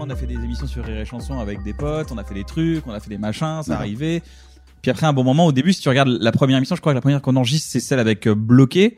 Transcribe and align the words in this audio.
Après, 0.00 0.10
on 0.10 0.14
a 0.14 0.16
fait 0.16 0.26
des 0.26 0.42
émissions 0.42 0.66
sur 0.66 0.82
Rire 0.82 0.98
et 0.98 1.04
Chanson 1.04 1.40
avec 1.40 1.62
des 1.62 1.74
potes, 1.74 2.10
on 2.10 2.16
a 2.16 2.24
fait 2.24 2.32
des 2.32 2.44
trucs, 2.44 2.86
on 2.86 2.90
a 2.90 3.00
fait 3.00 3.10
des 3.10 3.18
machins, 3.18 3.62
ça 3.62 3.74
arrivait. 3.76 4.22
Puis 4.80 4.90
après, 4.90 5.04
un 5.04 5.12
bon 5.12 5.24
moment, 5.24 5.44
au 5.44 5.52
début, 5.52 5.74
si 5.74 5.82
tu 5.82 5.90
regardes 5.90 6.08
la 6.08 6.32
première 6.32 6.56
émission, 6.56 6.74
je 6.74 6.80
crois 6.80 6.92
que 6.92 6.96
la 6.96 7.02
première 7.02 7.20
qu'on 7.20 7.36
enregistre, 7.36 7.68
c'est 7.70 7.80
celle 7.80 7.98
avec 7.98 8.26
euh, 8.26 8.34
Bloqué, 8.34 8.96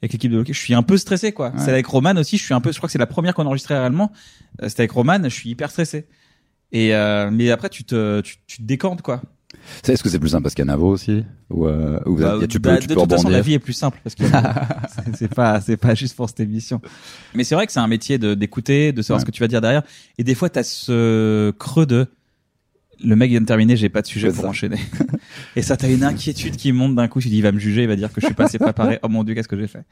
avec 0.00 0.14
l'équipe 0.14 0.30
de 0.30 0.36
Bloqué. 0.36 0.54
Je 0.54 0.58
suis 0.58 0.72
un 0.72 0.82
peu 0.82 0.96
stressé, 0.96 1.32
quoi. 1.32 1.52
Celle 1.58 1.74
avec 1.74 1.86
Roman 1.86 2.16
aussi, 2.16 2.38
je 2.38 2.44
suis 2.44 2.54
un 2.54 2.62
peu, 2.62 2.72
je 2.72 2.78
crois 2.78 2.86
que 2.88 2.92
c'est 2.92 2.98
la 2.98 3.06
première 3.06 3.34
qu'on 3.34 3.44
enregistrait 3.44 3.78
réellement. 3.78 4.10
Euh, 4.62 4.70
C'était 4.70 4.84
avec 4.84 4.92
Roman, 4.92 5.20
je 5.24 5.28
suis 5.28 5.50
hyper 5.50 5.70
stressé. 5.70 6.06
Et 6.72 6.94
euh, 6.94 7.30
mais 7.30 7.50
après, 7.50 7.68
tu 7.68 7.84
te, 7.84 8.22
tu, 8.22 8.36
tu 8.46 8.56
te 8.56 8.62
décantes, 8.62 9.02
quoi. 9.02 9.20
Est-ce 9.86 10.02
que 10.02 10.08
c'est 10.08 10.18
plus 10.18 10.28
simple 10.30 10.42
parce 10.42 10.54
qu'il 10.54 10.64
y 10.64 10.68
a 10.68 10.70
Navo 10.72 10.88
aussi 10.88 11.24
ou, 11.50 11.66
euh, 11.66 11.98
ou 12.06 12.16
Bah, 12.16 12.36
tu 12.48 12.58
bah, 12.58 12.74
peux, 12.74 12.80
tu 12.80 12.86
de 12.88 12.94
peux 12.94 13.00
toute 13.00 13.10
façon, 13.10 13.28
la 13.28 13.40
vie 13.40 13.54
est 13.54 13.58
plus 13.58 13.72
simple 13.72 13.98
parce 14.02 14.14
que 14.14 14.24
c'est- 15.18 15.34
pas, 15.34 15.60
c'est 15.60 15.76
pas 15.76 15.94
juste 15.94 16.16
pour 16.16 16.28
cette 16.28 16.40
émission. 16.40 16.80
Mais 17.34 17.44
c'est 17.44 17.54
vrai 17.54 17.66
que 17.66 17.72
c'est 17.72 17.80
un 17.80 17.86
métier 17.88 18.18
de 18.18 18.34
d'écouter, 18.34 18.92
de 18.92 19.02
savoir 19.02 19.18
Ouais. 19.18 19.20
ce 19.22 19.26
que 19.26 19.30
tu 19.30 19.42
vas 19.42 19.48
dire 19.48 19.60
derrière. 19.60 19.82
Et 20.18 20.24
des 20.24 20.34
fois, 20.34 20.48
t'as 20.50 20.62
ce 20.62 21.50
creux 21.52 21.86
de 21.86 22.06
le 23.02 23.14
mec 23.14 23.30
vient 23.30 23.40
de 23.40 23.46
terminer, 23.46 23.76
j'ai 23.76 23.88
pas 23.88 24.02
de 24.02 24.06
sujet 24.08 24.28
pour 24.32 24.42
ça. 24.42 24.48
enchaîner. 24.48 24.78
Et 25.54 25.62
ça, 25.62 25.76
t'as 25.76 25.88
une 25.88 26.02
inquiétude 26.04 26.56
qui 26.56 26.72
monte 26.72 26.94
d'un 26.96 27.06
coup. 27.08 27.20
Tu 27.20 27.28
dis, 27.28 27.36
il 27.38 27.42
va 27.42 27.52
me 27.52 27.58
juger, 27.60 27.82
il 27.82 27.88
va 27.88 27.94
dire 27.96 28.12
que 28.12 28.20
je 28.20 28.26
suis 28.26 28.34
pas 28.34 28.44
assez 28.46 28.58
préparé. 28.58 28.98
Oh 29.02 29.08
mon 29.08 29.22
dieu, 29.22 29.34
qu'est-ce 29.34 29.46
que 29.48 29.56
j'ai 29.58 29.68
fait? 29.68 29.84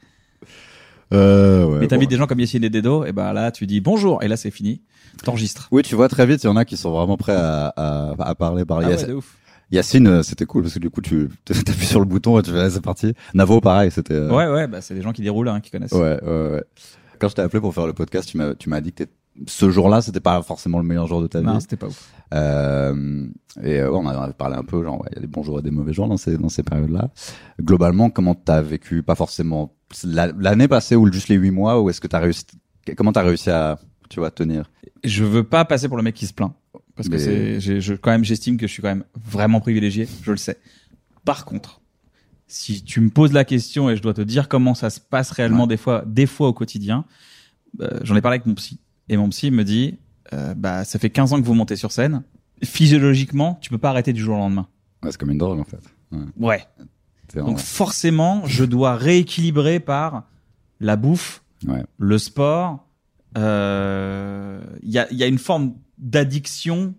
Euh, 1.13 1.65
ouais, 1.65 1.79
Mais 1.79 1.87
t'invites 1.87 2.09
bon. 2.09 2.15
des 2.15 2.17
gens 2.17 2.27
comme 2.27 2.39
Yassine 2.41 2.63
et 2.65 2.69
Dedo, 2.69 3.05
et 3.05 3.13
bah 3.13 3.31
là, 3.31 3.51
tu 3.51 3.65
dis 3.65 3.79
bonjour, 3.79 4.21
et 4.23 4.27
là, 4.27 4.35
c'est 4.35 4.51
fini. 4.51 4.81
T'enregistres. 5.23 5.69
Oui, 5.71 5.81
tu 5.83 5.95
vois 5.95 6.09
très 6.09 6.25
vite, 6.25 6.43
il 6.43 6.47
y 6.47 6.49
en 6.49 6.57
a 6.57 6.65
qui 6.65 6.75
sont 6.77 6.91
vraiment 6.91 7.15
prêts 7.17 7.33
à, 7.35 7.67
à, 7.77 8.13
à 8.19 8.35
parler 8.35 8.65
par 8.65 8.79
Ah 8.79 8.87
ouais, 8.89 8.95
Yac- 8.95 9.07
de 9.07 9.13
ouf. 9.13 9.37
Yacine, 9.71 10.07
euh, 10.07 10.23
c'était 10.23 10.45
cool 10.45 10.63
parce 10.63 10.73
que 10.75 10.79
du 10.79 10.89
coup, 10.89 11.01
tu 11.01 11.29
t'appuies 11.45 11.85
sur 11.85 11.99
le 11.99 12.05
bouton 12.05 12.39
et 12.39 12.43
tu 12.43 12.51
fais, 12.51 12.69
c'est 12.69 12.81
parti. 12.81 13.13
Navo, 13.33 13.59
pareil, 13.61 13.91
c'était. 13.91 14.13
euh, 14.13 14.29
Ouais, 14.29 14.47
ouais, 14.51 14.67
bah 14.67 14.81
c'est 14.81 14.93
des 14.93 15.01
gens 15.01 15.11
qui 15.13 15.21
déroulent, 15.21 15.49
hein, 15.49 15.59
qui 15.59 15.71
connaissent. 15.71 15.91
Ouais, 15.91 16.19
ouais, 16.23 16.49
ouais. 16.51 16.63
Quand 17.19 17.27
je 17.29 17.35
t'ai 17.35 17.41
appelé 17.41 17.59
pour 17.59 17.73
faire 17.73 17.87
le 17.87 17.93
podcast, 17.93 18.29
tu 18.29 18.37
m'as, 18.37 18.53
tu 18.55 18.69
m'as 18.69 18.79
dit 18.81 18.93
que 18.93 19.03
ce 19.45 19.69
jour-là, 19.69 20.01
c'était 20.01 20.19
pas 20.19 20.41
forcément 20.41 20.77
le 20.79 20.83
meilleur 20.85 21.05
jour 21.07 21.21
de 21.21 21.27
ta 21.27 21.41
Non, 21.41 21.55
vie. 21.55 21.61
c'était 21.61 21.75
pas 21.75 21.87
ouf. 21.87 22.09
Euh, 22.33 23.27
et 23.63 23.79
euh, 23.79 23.89
ouais, 23.91 23.97
on 24.01 24.07
avait 24.07 24.33
parlé 24.33 24.55
un 24.55 24.63
peu, 24.63 24.83
genre, 24.83 24.99
ouais, 25.01 25.07
il 25.11 25.15
y 25.15 25.17
a 25.17 25.21
des 25.21 25.27
bons 25.27 25.43
jours 25.43 25.59
et 25.59 25.61
des 25.61 25.71
mauvais 25.71 25.93
jours 25.93 26.07
dans 26.07 26.17
ces, 26.17 26.37
dans 26.37 26.49
ces 26.49 26.63
périodes-là. 26.63 27.09
Globalement, 27.61 28.09
comment 28.09 28.35
t'as 28.35 28.61
vécu, 28.61 29.03
pas 29.03 29.15
forcément 29.15 29.73
la- 30.03 30.31
l'année 30.39 30.67
passée 30.67 30.95
ou 30.95 31.11
juste 31.11 31.27
les 31.29 31.35
huit 31.35 31.51
mois, 31.51 31.81
ou 31.81 31.89
est-ce 31.89 32.01
que 32.01 32.07
t'as 32.07 32.19
réussi, 32.19 32.45
comment 32.95 33.11
t'as 33.11 33.23
réussi 33.23 33.49
à, 33.49 33.79
tu 34.09 34.19
vois, 34.19 34.31
tenir? 34.31 34.69
je 35.03 35.23
veux 35.23 35.43
pas 35.43 35.63
passer 35.65 35.87
pour 35.87 35.97
le 35.97 36.03
mec 36.03 36.15
qui 36.15 36.25
se 36.27 36.33
plaint 36.33 36.53
parce 36.97 37.07
que 37.09 37.17
c'est 37.17 37.61
je 37.61 37.93
quand 37.93 38.11
même 38.11 38.25
j'estime 38.25 38.57
que 38.57 38.67
je 38.67 38.71
suis 38.73 38.81
quand 38.81 38.89
même 38.89 39.05
vraiment 39.15 39.61
privilégié 39.61 40.07
je 40.23 40.31
le 40.31 40.37
sais. 40.37 40.57
Par 41.23 41.45
contre 41.45 41.81
si 42.47 42.83
tu 42.83 43.01
me 43.01 43.09
poses 43.09 43.33
la 43.33 43.45
question 43.45 43.89
et 43.89 43.95
je 43.95 44.01
dois 44.01 44.13
te 44.13 44.21
dire 44.21 44.49
comment 44.49 44.73
ça 44.73 44.89
se 44.89 44.99
passe 44.99 45.31
réellement 45.31 45.67
des 45.67 45.77
fois 45.77 46.03
des 46.05 46.25
fois 46.25 46.47
au 46.49 46.53
quotidien 46.53 47.05
euh, 47.81 47.99
j'en 48.03 48.15
ai 48.15 48.21
parlé 48.21 48.35
avec 48.35 48.45
mon 48.47 48.55
psy. 48.55 48.79
Et 49.09 49.17
mon 49.17 49.29
psy 49.29 49.51
me 49.51 49.63
dit 49.63 49.99
euh, 50.33 50.53
bah 50.55 50.83
ça 50.83 50.99
fait 50.99 51.09
15 51.09 51.33
ans 51.33 51.41
que 51.41 51.45
vous 51.45 51.53
montez 51.53 51.75
sur 51.75 51.91
scène. 51.91 52.23
Physiologiquement 52.63 53.59
tu 53.61 53.69
peux 53.69 53.77
pas 53.77 53.89
arrêter 53.89 54.13
du 54.13 54.21
jour 54.21 54.35
au 54.35 54.39
lendemain. 54.39 54.67
Ouais, 55.03 55.11
c'est 55.11 55.17
comme 55.19 55.31
une 55.31 55.37
drogue, 55.37 55.59
en 55.59 55.63
fait. 55.63 55.83
Ouais. 56.37 56.65
donc 57.35 57.59
forcément 57.59 58.45
je 58.45 58.63
dois 58.63 58.95
rééquilibrer 58.95 59.81
par 59.81 60.23
la 60.79 60.95
bouffe 60.95 61.43
le 61.97 62.17
sport, 62.17 62.86
euh, 63.37 64.61
il 64.83 64.89
y, 64.89 64.99
a, 64.99 65.11
y 65.11 65.23
a 65.23 65.27
une 65.27 65.37
forme 65.37 65.73
d'addiction 65.97 66.93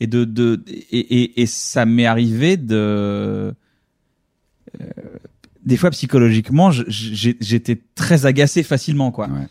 et 0.00 0.06
de, 0.06 0.24
de 0.24 0.62
et, 0.66 0.98
et, 0.98 1.42
et 1.42 1.46
ça 1.46 1.84
m'est 1.86 2.06
arrivé 2.06 2.56
de 2.56 3.54
euh, 4.80 4.92
des 5.64 5.76
fois 5.76 5.90
psychologiquement 5.90 6.70
j'étais 6.70 7.80
très 7.94 8.26
agacé 8.26 8.62
facilement 8.62 9.10
quoi. 9.12 9.28
Ouais. 9.28 9.46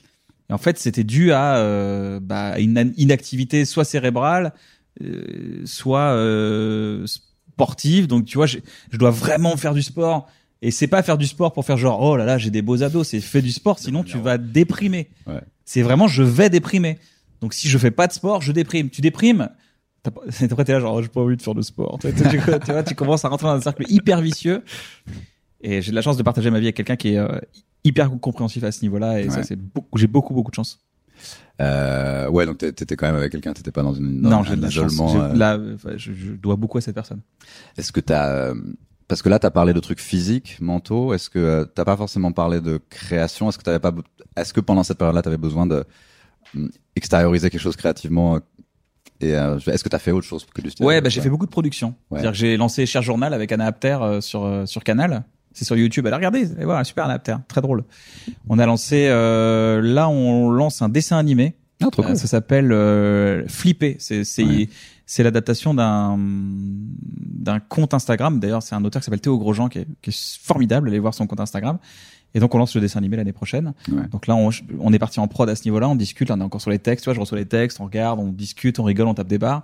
Et 0.49 0.53
en 0.53 0.57
fait 0.57 0.77
c'était 0.77 1.03
dû 1.03 1.31
à 1.31 1.57
euh, 1.57 2.19
bah, 2.21 2.59
une 2.59 2.93
inactivité 2.97 3.65
soit 3.65 3.85
cérébrale 3.85 4.53
euh, 5.01 5.61
soit 5.65 6.13
euh, 6.13 7.05
sportive 7.07 8.07
donc 8.07 8.25
tu 8.25 8.37
vois 8.37 8.47
je, 8.47 8.57
je 8.91 8.97
dois 8.97 9.11
vraiment 9.11 9.55
faire 9.57 9.73
du 9.73 9.81
sport 9.81 10.27
et 10.65 10.71
c'est 10.71 10.87
pas 10.87 11.03
faire 11.03 11.17
du 11.19 11.27
sport 11.27 11.51
pour 11.53 11.63
faire 11.65 11.77
genre 11.77 12.01
oh 12.01 12.15
là 12.17 12.25
là 12.25 12.37
j'ai 12.39 12.49
des 12.49 12.61
beaux 12.63 12.81
abdos 12.81 13.03
c'est 13.03 13.19
fais 13.19 13.41
du 13.43 13.51
sport 13.51 13.77
sinon 13.77 14.03
tu 14.03 14.17
vas 14.17 14.37
déprimer. 14.39 15.09
Ouais. 15.27 15.41
c'est 15.65 15.81
vraiment 15.83 16.07
je 16.07 16.23
vais 16.23 16.49
déprimer. 16.49 16.97
Donc 17.41 17.53
si 17.53 17.67
je 17.67 17.77
fais 17.77 17.91
pas 17.91 18.07
de 18.07 18.13
sport 18.13 18.41
je 18.41 18.51
déprime. 18.51 18.89
Tu 18.89 19.01
déprimes 19.01 19.49
après 20.05 20.63
t'es 20.65 20.73
là 20.73 20.79
genre 20.79 20.95
oh, 20.95 21.01
j'ai 21.01 21.07
pas 21.09 21.21
envie 21.21 21.37
de 21.37 21.41
faire 21.41 21.53
de 21.55 21.61
sport. 21.61 21.99
Tu, 22.01 22.13
tu- 22.13 22.23
tu- 22.23 22.39
tu 22.65 22.71
vois 22.71 22.83
tu 22.83 22.95
commences 22.95 23.23
à 23.25 23.29
rentrer 23.29 23.47
dans 23.47 23.53
un 23.55 23.61
cercle 23.61 23.83
hyper 23.89 24.21
vicieux. 24.21 24.63
Et 25.61 25.81
j'ai 25.81 25.91
de 25.91 25.95
la 25.95 26.01
chance 26.01 26.17
de 26.17 26.23
partager 26.23 26.49
ma 26.49 26.59
vie 26.59 26.65
avec 26.65 26.75
quelqu'un 26.75 26.95
qui 26.95 27.09
est 27.13 27.17
euh, 27.17 27.39
hyper 27.83 28.09
compréhensif 28.19 28.63
à 28.63 28.71
ce 28.71 28.81
niveau 28.81 28.97
là 28.97 29.19
et 29.21 29.29
ça 29.29 29.43
c'est 29.43 29.55
beaucoup 29.57 29.97
j'ai 29.97 30.07
beaucoup 30.07 30.33
beaucoup 30.33 30.51
de 30.51 30.55
chance. 30.55 30.79
Euh, 31.61 32.27
ouais, 32.29 32.45
donc 32.45 32.57
t'é- 32.57 32.73
t'étais 32.73 32.95
quand 32.95 33.05
même 33.05 33.15
avec 33.15 33.31
quelqu'un, 33.31 33.53
t'étais 33.53 33.71
pas 33.71 33.83
dans 33.83 33.93
une, 33.93 34.21
dans 34.21 34.29
non 34.29 34.43
j'ai 34.43 34.55
de 34.55 34.61
la 34.61 34.69
chance. 34.69 35.13
euh, 35.15 35.77
je, 35.97 36.11
je 36.13 36.31
dois 36.31 36.55
beaucoup 36.55 36.77
à 36.79 36.81
cette 36.81 36.95
personne. 36.95 37.21
Est-ce 37.77 37.91
que 37.91 37.99
t'as, 37.99 38.53
parce 39.07 39.21
que 39.21 39.29
là 39.29 39.39
t'as 39.39 39.51
parlé 39.51 39.73
de 39.73 39.79
trucs 39.79 39.99
physiques, 39.99 40.57
mentaux. 40.59 41.13
Est-ce 41.13 41.29
que 41.29 41.39
euh, 41.39 41.65
t'as 41.65 41.85
pas 41.85 41.97
forcément 41.97 42.31
parlé 42.31 42.61
de 42.61 42.79
création? 42.89 43.49
Est-ce 43.49 43.57
que 43.57 43.63
t'avais 43.63 43.79
pas, 43.79 43.93
est-ce 44.35 44.53
que 44.53 44.61
pendant 44.61 44.83
cette 44.83 44.97
période-là 44.97 45.21
t'avais 45.21 45.37
besoin 45.37 45.65
de 45.65 45.85
hum, 46.55 46.69
extérioriser 46.95 47.49
quelque 47.49 47.61
chose 47.61 47.75
créativement 47.75 48.35
euh, 48.35 48.39
Et 49.21 49.35
euh, 49.35 49.59
est-ce 49.59 49.83
que 49.83 49.89
t'as 49.89 49.99
fait 49.99 50.11
autre 50.11 50.27
chose 50.27 50.45
que 50.45 50.61
du 50.61 50.71
stand 50.71 50.87
Ouais, 50.87 51.01
bah, 51.01 51.09
j'ai 51.09 51.21
fait 51.21 51.29
beaucoup 51.29 51.45
de 51.45 51.51
production. 51.51 51.89
Ouais. 52.09 52.19
C'est-à-dire 52.19 52.31
que 52.31 52.37
j'ai 52.37 52.57
lancé 52.57 52.85
Cher 52.85 53.01
Journal 53.01 53.33
avec 53.33 53.51
Anna 53.51 53.65
Apter 53.65 53.97
euh, 54.01 54.21
sur 54.21 54.67
sur 54.67 54.83
Canal. 54.83 55.23
C'est 55.53 55.65
sur 55.65 55.75
YouTube. 55.75 56.05
Allez 56.07 56.15
regarder, 56.15 56.51
allez 56.55 56.65
voir, 56.65 56.85
super 56.85 57.05
Anna 57.05 57.13
Apter, 57.13 57.35
très 57.47 57.61
drôle. 57.61 57.83
On 58.49 58.59
a 58.59 58.65
lancé 58.65 59.07
euh, 59.07 59.81
là 59.81 60.09
on 60.09 60.49
lance 60.49 60.81
un 60.81 60.89
dessin 60.89 61.17
animé. 61.17 61.55
Ah, 61.85 61.89
trop 61.91 62.03
Euh, 62.03 62.07
cool. 62.07 62.17
ça 62.17 62.27
s'appelle 62.27 62.71
euh, 62.71 63.47
Flipper. 63.47 63.97
C'est 63.99 64.23
c'est 64.23 64.43
Ouais. 64.43 64.67
l'adaptation 65.23 65.73
d'un 65.73 66.17
d'un 66.19 67.59
compte 67.59 67.93
Instagram. 67.93 68.39
D'ailleurs, 68.39 68.63
c'est 68.63 68.75
un 68.75 68.83
auteur 68.85 69.01
qui 69.01 69.05
s'appelle 69.05 69.21
Théo 69.21 69.37
Grosjean 69.37 69.67
qui 69.69 69.79
est, 69.79 69.87
qui 70.01 70.09
est 70.09 70.37
formidable. 70.41 70.87
Allez 70.89 70.99
voir 70.99 71.13
son 71.13 71.27
compte 71.27 71.39
Instagram. 71.39 71.77
Et 72.35 72.39
donc 72.39 72.55
on 72.55 72.57
lance 72.57 72.73
le 72.73 72.81
dessin 72.81 72.97
animé 72.99 73.15
l'année 73.17 73.31
prochaine. 73.33 73.73
Ouais. 73.91 74.07
Donc 74.11 74.25
là 74.27 74.35
on, 74.35 74.49
on 74.79 74.91
est 74.91 74.97
parti 74.99 75.19
en 75.19 75.27
prod 75.27 75.47
à 75.47 75.55
ce 75.55 75.65
niveau-là, 75.65 75.87
on 75.87 75.95
discute, 75.95 76.29
là, 76.29 76.35
on 76.35 76.41
est 76.41 76.43
encore 76.43 76.61
sur 76.61 76.71
les 76.71 76.79
textes, 76.79 77.03
tu 77.03 77.09
vois, 77.09 77.13
je 77.13 77.19
reçois 77.19 77.37
les 77.37 77.45
textes, 77.45 77.79
on 77.79 77.83
regarde, 77.85 78.19
on 78.19 78.29
discute, 78.31 78.79
on 78.79 78.83
rigole, 78.85 79.05
on 79.07 79.13
tape 79.13 79.27
des 79.27 79.37
barres. 79.37 79.61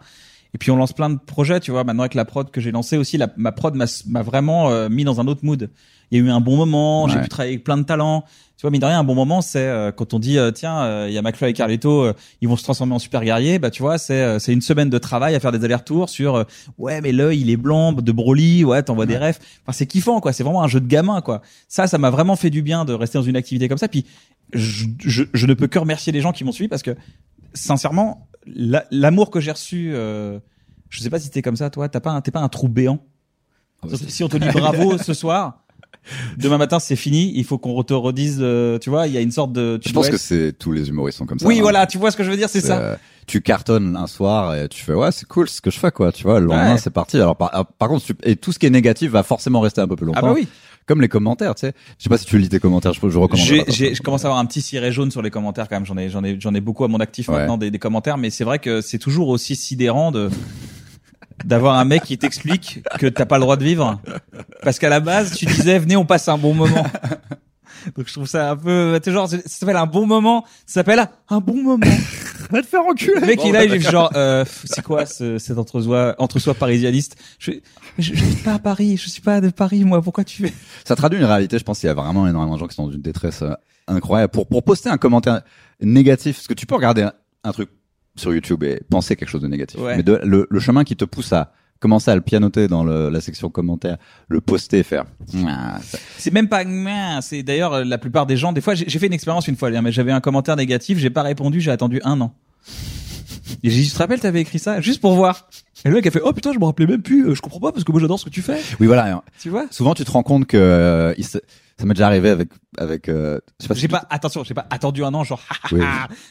Et 0.54 0.58
puis 0.60 0.70
on 0.70 0.76
lance 0.76 0.94
plein 0.94 1.10
de 1.10 1.18
projets, 1.18 1.60
tu 1.60 1.72
vois. 1.72 1.84
Maintenant 1.84 2.04
avec 2.04 2.14
la 2.16 2.26
prod 2.26 2.52
que 2.52 2.62
j'ai 2.62 2.72
lancée 2.72 2.98
aussi, 2.98 3.18
la, 3.18 3.28
ma 3.38 3.52
prod 3.52 3.74
m'a 3.76 3.86
m'a 4.08 4.22
vraiment 4.22 4.70
euh, 4.70 4.88
mis 4.90 5.04
dans 5.04 5.20
un 5.20 5.26
autre 5.28 5.44
mood. 5.44 5.70
Il 6.12 6.18
y 6.18 6.22
a 6.22 6.26
eu 6.26 6.30
un 6.30 6.40
bon 6.42 6.56
moment, 6.58 7.08
j'ai 7.08 7.20
pu 7.22 7.30
travailler 7.30 7.54
avec 7.54 7.64
plein 7.64 7.78
de 7.78 7.84
talents. 7.84 8.24
Tu 8.58 8.64
vois, 8.64 8.72
mine 8.72 8.82
de 8.82 8.86
rien, 8.86 9.00
un 9.00 9.04
bon 9.06 9.16
moment, 9.16 9.40
c'est 9.42 9.60
euh, 9.68 9.92
quand 9.94 10.14
on 10.14 10.20
dit 10.20 10.38
euh, 10.38 10.52
tiens, 10.52 10.80
euh, 10.82 11.06
il 11.08 11.14
y 11.14 11.18
a 11.18 11.22
McFly 11.22 11.52
et 11.52 11.54
Carlito, 11.54 12.04
euh, 12.04 12.14
ils 12.42 12.50
vont 12.50 12.58
se 12.58 12.64
transformer 12.64 12.94
en 12.94 13.00
super 13.00 13.24
guerriers. 13.24 13.58
Bah 13.58 13.70
tu 13.72 13.82
vois, 13.82 13.98
c'est 13.98 14.22
euh, 14.22 14.38
c'est 14.40 14.52
une 14.52 14.60
semaine 14.62 14.90
de 14.90 14.98
travail 14.98 15.34
à 15.36 15.40
faire 15.40 15.54
des 15.54 15.64
allers-retours 15.64 16.10
sur 16.10 16.36
euh, 16.36 16.44
ouais 16.78 17.00
mais 17.00 17.14
l'œil 17.14 17.40
il 17.40 17.50
est 17.50 17.56
blanc 17.58 17.94
de 17.94 18.12
Broly, 18.12 18.66
ouais 18.66 18.84
t'envoies 18.84 19.06
des 19.06 19.18
refs. 19.18 19.40
Enfin 19.64 19.72
c'est 19.72 19.86
kiffant 19.86 20.20
quoi, 20.20 20.34
c'est 20.34 20.44
vraiment 20.44 20.62
un 20.62 20.68
jeu 20.68 20.82
de 20.82 20.88
gamin 20.88 21.22
quoi. 21.22 21.42
Ça, 21.70 21.88
ça 21.88 21.98
m'a 21.98 22.10
vraiment 22.10 22.36
fait 22.36 22.50
du 22.50 22.62
bien 22.62 22.84
de 22.84 22.92
rester 22.94 23.18
dans 23.18 23.24
une 23.24 23.38
activité 23.38 23.70
comme 23.70 23.78
ça. 23.78 23.88
Puis 23.88 24.06
je, 24.52 24.88
je, 25.06 25.24
je 25.34 25.46
ne 25.46 25.54
peux 25.54 25.68
que 25.68 25.80
remercier 25.80 26.12
les 26.12 26.20
gens 26.20 26.34
qui 26.34 26.44
m'ont 26.44 26.52
suivi 26.52 26.68
parce 26.68 26.84
que 26.84 26.98
sincèrement, 27.54 28.28
la- 28.46 28.86
l'amour 28.92 29.32
que 29.32 29.40
j'ai 29.40 29.52
reçu, 29.52 29.92
euh, 29.94 30.40
je 30.90 31.02
sais 31.02 31.10
pas 31.10 31.20
si 31.20 31.30
t'es 31.30 31.42
comme 31.42 31.56
ça, 31.56 31.70
toi, 31.70 31.88
t'as 31.90 32.00
pas, 32.00 32.12
un- 32.12 32.22
t'es 32.22 32.32
pas 32.32 32.42
un 32.42 32.50
trou 32.50 32.68
béant? 32.68 33.00
Ah 33.84 33.88
bah, 33.90 33.98
si 34.08 34.24
on 34.24 34.28
te 34.28 34.38
dit 34.38 34.50
bravo 34.50 34.98
ce 35.04 35.14
soir, 35.14 35.64
demain 36.38 36.58
matin 36.58 36.80
c'est 36.80 36.96
fini, 36.96 37.32
il 37.36 37.44
faut 37.44 37.58
qu'on 37.58 37.82
te 37.84 37.94
redise, 37.94 38.40
euh, 38.42 38.78
tu 38.80 38.90
vois, 38.90 39.08
il 39.08 39.14
y 39.14 39.18
a 39.18 39.22
une 39.22 39.32
sorte 39.32 39.52
de. 39.54 39.78
tu 39.82 39.90
Je 39.90 39.94
pense 39.94 40.10
que 40.10 40.18
c'est 40.18 40.54
tous 40.58 40.72
les 40.72 40.90
humoristes 40.90 41.18
sont 41.20 41.26
comme 41.26 41.40
ça. 41.40 41.46
Oui, 41.48 41.58
hein. 41.60 41.62
voilà, 41.62 41.86
tu 41.88 41.98
vois 41.98 42.12
ce 42.12 42.18
que 42.18 42.24
je 42.24 42.32
veux 42.32 42.38
dire, 42.38 42.50
c'est 42.50 42.62
ça. 42.62 42.80
euh, 42.80 42.96
tu 43.28 43.42
cartonnes 43.42 43.96
un 43.96 44.08
soir 44.08 44.56
et 44.56 44.68
tu 44.70 44.84
fais 44.84 44.94
ouais 44.94 45.12
c'est 45.12 45.28
cool 45.28 45.48
ce 45.48 45.62
que 45.62 45.70
je 45.70 45.78
fais 45.78 45.92
quoi 45.92 46.12
tu 46.12 46.24
vois 46.24 46.40
le 46.40 46.48
lendemain 46.48 46.72
Ouais. 46.74 46.78
c'est 46.80 46.90
parti 46.90 47.18
alors 47.18 47.36
par, 47.36 47.68
par 47.78 47.88
contre 47.88 48.04
tu- 48.04 48.16
et 48.24 48.36
tout 48.36 48.52
ce 48.52 48.58
qui 48.58 48.66
est 48.66 48.72
négatif 48.72 49.12
va 49.12 49.22
forcément 49.22 49.60
rester 49.60 49.82
un 49.82 49.88
peu 49.88 49.96
plus 49.96 50.08
longtemps 50.08 50.20
Ah 50.24 50.26
bah 50.26 50.34
oui. 50.34 50.48
comme 50.88 51.00
les 51.00 51.10
commentaires, 51.10 51.54
tu 51.54 51.68
sais. 51.68 51.74
Je 52.00 52.04
sais 52.06 52.10
pas 52.10 52.18
si 52.18 52.26
tu 52.26 52.40
lis 52.40 52.50
tes 52.50 52.60
commentaires, 52.60 52.94
je, 52.94 53.00
je 53.08 53.20
recommande. 53.20 53.46
Je 53.46 54.02
commence 54.02 54.26
à 54.26 54.30
avoir 54.30 54.40
un 54.40 54.46
petit 54.48 54.62
ciré 54.64 54.92
jaune 54.92 55.12
sur 55.12 55.22
les 55.22 55.30
commentaires 55.30 55.70
quand 55.70 55.76
même. 55.76 55.86
J'en 55.86 55.96
ai, 55.98 56.10
j'en 56.10 56.24
ai, 56.24 56.38
j'en 56.40 56.56
ai 56.56 56.60
beaucoup 56.62 56.86
à 56.86 56.88
mon 56.88 57.00
actif 57.00 57.30
Ouais. 57.30 57.36
maintenant 57.38 57.60
des, 57.60 57.70
des 57.70 57.78
commentaires, 57.78 58.18
mais 58.18 58.32
c'est 58.32 58.44
vrai 58.44 58.58
que 58.58 58.82
c'est 58.82 58.98
toujours 58.98 59.28
aussi 59.28 59.56
sidérant 59.56 60.12
de 60.12 60.32
d'avoir 61.46 61.78
un 61.78 61.86
mec 61.86 62.04
qui 62.04 62.18
t'explique 62.18 62.82
que 62.98 63.08
t'as 63.08 63.26
pas 63.26 63.38
le 63.38 63.42
droit 63.42 63.58
de 63.58 63.64
vivre, 63.64 64.00
parce 64.64 64.80
qu'à 64.80 64.90
la 64.90 65.00
base 65.00 65.36
tu 65.36 65.46
disais 65.46 65.80
venez 65.80 65.96
on 65.96 66.06
passe 66.06 66.28
un 66.28 66.38
bon 66.38 66.54
moment. 66.54 66.86
Donc 67.96 68.08
je 68.08 68.14
trouve 68.14 68.28
ça 68.28 68.52
un 68.52 68.58
peu, 68.58 69.00
tu 69.02 69.10
sais, 69.10 69.14
genre 69.14 69.30
ça 69.30 69.38
s'appelle 69.46 69.78
un 69.78 69.86
bon 69.86 70.06
moment, 70.06 70.44
ça 70.66 70.76
s'appelle 70.76 71.08
un 71.30 71.40
bon 71.40 71.64
moment. 71.64 71.86
Va 72.52 72.62
te 72.62 72.68
faire 72.68 72.82
enculer. 72.82 73.22
Le 73.22 73.28
mec 73.28 73.40
il 73.44 73.50
est 73.50 73.52
là, 73.54 73.64
il 73.64 73.74
est 73.74 73.80
genre 73.80 74.12
euh, 74.16 74.44
c'est 74.66 74.82
quoi 74.82 75.06
ce, 75.06 75.38
cet 75.38 75.58
entre-soi 75.58 76.16
entre-soi 76.18 76.56
parisianiste? 76.56 77.16
Je 77.38 77.52
je 77.98 78.14
je 78.14 78.24
vis 78.24 78.36
pas 78.38 78.56
à 78.56 78.60
Paris, 78.60 78.98
je 78.98 79.10
suis 79.10 79.22
pas 79.22 79.40
de 79.40 79.50
Paris 79.50 79.86
moi, 79.86 80.02
pourquoi 80.02 80.26
tu 80.26 80.44
fais? 80.44 80.54
Ça 80.84 80.96
traduit 80.96 81.20
une 81.20 81.26
réalité. 81.26 81.58
Je 81.58 81.64
pense 81.64 81.80
qu'il 81.80 81.88
y 81.88 81.90
a 81.90 81.94
vraiment 81.94 82.28
énormément 82.28 82.56
de 82.56 82.60
gens 82.60 82.68
qui 82.68 82.76
sont 82.76 82.88
dans 82.88 82.92
une 82.92 83.02
détresse 83.02 83.44
euh, 83.44 83.54
incroyable 83.88 84.32
pour 84.32 84.48
pour 84.48 84.64
poster 84.64 84.90
un 84.90 84.98
commentaire 84.98 85.42
négatif, 85.80 86.36
parce 86.36 86.48
que 86.48 86.54
tu 86.54 86.66
peux 86.66 86.76
regarder 86.76 87.04
un, 87.04 87.14
un 87.46 87.52
truc 87.54 87.70
sur 88.16 88.34
YouTube 88.34 88.64
et 88.64 88.82
penser 88.90 89.16
quelque 89.16 89.30
chose 89.30 89.42
de 89.42 89.48
négatif, 89.48 89.80
Ouais. 89.80 89.98
mais 89.98 90.04
de, 90.04 90.20
le, 90.24 90.48
le 90.50 90.60
chemin 90.60 90.84
qui 90.84 90.96
te 90.96 91.06
pousse 91.06 91.32
à 91.34 91.52
commencer 91.80 92.12
à 92.12 92.16
le 92.16 92.22
pianoter 92.22 92.68
dans 92.68 92.84
le, 92.84 93.10
la 93.10 93.22
section 93.22 93.50
commentaires, 93.50 93.98
le 94.28 94.42
poster 94.42 94.84
faire. 94.84 95.06
Ah, 95.48 95.80
C'est 96.18 96.34
même 96.34 96.50
pas 96.50 96.66
mince. 96.66 97.28
C'est 97.28 97.42
d'ailleurs 97.44 97.74
euh, 97.74 97.84
la 97.86 97.98
plupart 97.98 98.26
des 98.26 98.36
gens. 98.36 98.52
Des 98.52 98.60
fois, 98.60 98.76
j'ai 98.76 98.84
j'ai 98.90 99.00
fait 99.00 99.08
une 99.08 99.14
expérience 99.14 99.48
une 99.48 99.56
fois. 99.56 99.70
mais 99.82 99.92
J'avais 99.94 100.12
un 100.12 100.20
commentaire 100.20 100.58
négatif, 100.58 100.98
j'ai 100.98 101.10
pas 101.10 101.22
répondu, 101.24 101.62
j'ai 101.62 101.72
attendu 101.72 102.02
un 102.04 102.20
an. 102.20 102.34
Et 103.64 103.70
j'ai 103.70 103.82
dit, 103.82 103.88
tu 103.88 103.94
te 103.94 103.98
rappelles, 103.98 104.20
t'avais 104.20 104.42
écrit 104.42 104.60
ça 104.60 104.82
juste 104.82 105.02
pour 105.02 105.14
voir. 105.14 105.48
Et 105.86 105.90
le 105.90 105.96
mec 105.96 106.06
a 106.08 106.12
fait, 106.12 106.22
oh 106.24 106.34
putain, 106.34 106.54
je 106.54 106.60
me 106.60 106.66
rappelais 106.66 106.88
même 106.88 107.02
plus. 107.02 107.28
euh, 107.30 107.36
Je 107.36 107.42
comprends 107.42 107.60
pas 107.60 107.72
parce 107.72 107.84
que 107.84 107.92
moi 107.92 108.02
j'adore 108.02 108.20
ce 108.20 108.26
que 108.26 108.30
tu 108.30 108.42
fais. 108.42 108.60
Oui, 108.80 108.88
voilà. 108.88 109.24
Tu 109.40 109.50
vois? 109.50 109.66
Souvent, 109.72 109.94
tu 109.94 110.04
te 110.06 110.12
rends 110.12 110.24
compte 110.24 110.46
que 110.48 110.58
euh, 110.58 111.14
il 111.18 111.26
se- 111.26 111.38
ça 111.78 111.86
m'est 111.86 111.94
déjà 111.94 112.08
arrivé 112.08 112.30
avec 112.30 112.50
avec. 112.78 113.08
Euh, 113.10 113.40
je 113.60 113.64
sais 113.64 113.68
pas 113.70 113.76
si 113.76 113.82
J'ai 113.82 113.88
tu- 113.88 113.92
pas 113.94 114.06
attention, 114.10 114.44
j'ai 114.44 114.54
pas 114.54 114.68
attendu 114.70 115.04
un 115.04 115.14
an, 115.14 115.24
genre. 115.24 115.42
Oui. 115.72 115.80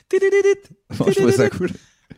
Tidididit, 0.09 0.61
je 0.91 1.15
trouvais 1.15 1.33
ça 1.33 1.49
cool. 1.51 1.71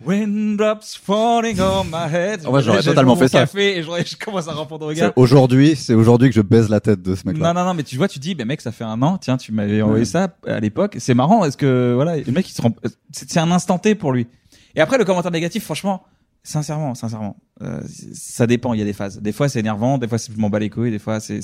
When 0.05 0.57
drops 0.57 0.97
falling 1.03 1.61
on 1.61 1.85
my 1.85 2.13
head. 2.13 2.47
Ouais, 2.47 2.63
j'aurais 2.63 2.83
totalement 2.83 3.17
fait 3.17 3.29
ça. 3.29 3.41
café 3.41 3.79
Et 3.79 3.83
je 3.83 4.17
commence 4.17 4.47
à 4.49 4.53
répondre 4.53 4.87
au 4.87 4.93
gars. 4.93 5.13
Aujourd'hui, 5.17 5.75
c'est 5.77 5.95
aujourd'hui 5.95 6.29
que 6.31 6.35
je 6.35 6.41
baise 6.41 6.69
la 6.69 6.81
tête 6.81 7.03
de 7.03 7.15
ce 7.15 7.27
mec-là. 7.27 7.53
Non, 7.53 7.61
non, 7.61 7.67
non, 7.67 7.75
mais 7.75 7.83
tu 7.83 7.97
vois, 7.97 8.07
tu 8.09 8.19
dis, 8.21 8.35
ben 8.35 8.47
mec, 8.47 8.61
ça 8.61 8.71
fait 8.73 8.85
un 8.85 9.03
an, 9.03 9.19
tiens, 9.19 9.37
tu 9.37 9.51
m'avais 9.53 9.83
envoyé 9.83 10.05
ça 10.05 10.29
à 10.47 10.61
l'époque. 10.61 10.97
C'est 11.01 11.15
marrant, 11.15 11.45
est-ce 11.45 11.57
que, 11.57 11.93
voilà, 11.95 12.17
le 12.19 12.33
mec, 12.33 12.49
il 12.49 12.53
se 12.55 12.63
rend, 12.63 12.71
c'est 13.13 13.31
c'est 13.31 13.41
un 13.41 13.51
instant 13.51 13.79
T 13.79 13.95
pour 13.97 14.13
lui. 14.13 14.27
Et 14.75 14.81
après, 14.81 14.99
le 14.99 15.05
commentaire 15.05 15.31
négatif, 15.31 15.65
franchement, 15.65 16.03
sincèrement, 16.43 16.95
sincèrement, 16.95 17.37
euh, 17.63 17.81
ça 18.15 18.47
dépend, 18.47 18.73
il 18.73 18.79
y 18.79 18.83
a 18.83 18.87
des 18.87 18.93
phases. 18.93 19.21
Des 19.21 19.33
fois, 19.33 19.49
c'est 19.49 19.61
énervant, 19.61 19.99
des 19.99 20.09
fois, 20.09 20.17
c'est- 20.19 20.33
je 20.33 20.39
m'en 20.39 20.49
bats 20.51 20.59
les 20.59 20.71
couilles, 20.71 20.91
des 20.91 20.99
fois, 20.99 21.21
c'est, 21.21 21.41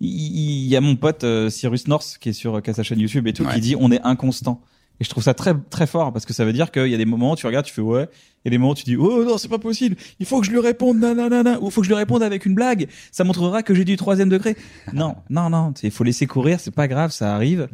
il 0.00 0.66
y 0.66 0.76
a 0.76 0.80
mon 0.80 0.96
pote, 0.96 1.24
euh, 1.24 1.50
Cyrus 1.50 1.86
North, 1.88 2.16
qui 2.20 2.30
est 2.30 2.32
sur, 2.32 2.60
qui 2.62 2.70
a 2.70 2.74
sa 2.74 2.82
chaîne 2.82 2.98
YouTube 3.00 3.26
et 3.26 3.32
tout, 3.32 3.44
Ouais. 3.44 3.54
qui 3.54 3.60
dit, 3.60 3.76
on 3.78 3.90
est 3.92 4.00
inconstant. 4.02 4.60
Et 5.00 5.04
je 5.04 5.10
trouve 5.10 5.24
ça 5.24 5.34
très, 5.34 5.54
très 5.70 5.88
fort, 5.88 6.12
parce 6.12 6.24
que 6.24 6.32
ça 6.32 6.44
veut 6.44 6.52
dire 6.52 6.70
qu'il 6.70 6.86
y 6.86 6.94
a 6.94 6.96
des 6.96 7.04
moments 7.04 7.32
où 7.32 7.36
tu 7.36 7.46
regardes, 7.46 7.66
tu 7.66 7.74
fais 7.74 7.80
ouais, 7.82 8.08
et 8.44 8.50
des 8.50 8.58
moments 8.58 8.72
où 8.72 8.76
tu 8.76 8.84
dis, 8.84 8.96
oh 8.96 9.24
non, 9.24 9.38
c'est 9.38 9.48
pas 9.48 9.58
possible, 9.58 9.96
il 10.20 10.26
faut 10.26 10.38
que 10.40 10.46
je 10.46 10.52
lui 10.52 10.60
réponde, 10.60 10.98
nanana, 11.00 11.60
ou 11.60 11.66
il 11.66 11.70
faut 11.72 11.80
que 11.80 11.86
je 11.86 11.90
lui 11.90 11.96
réponde 11.96 12.22
avec 12.22 12.46
une 12.46 12.54
blague, 12.54 12.86
ça 13.10 13.24
montrera 13.24 13.64
que 13.64 13.74
j'ai 13.74 13.84
du 13.84 13.96
troisième 13.96 14.28
degré. 14.28 14.56
Non, 14.92 15.16
non, 15.30 15.50
non, 15.50 15.74
il 15.82 15.90
faut 15.90 16.04
laisser 16.04 16.26
courir, 16.28 16.60
c'est 16.60 16.70
pas 16.70 16.86
grave, 16.86 17.10
ça 17.10 17.34
arrive. 17.34 17.68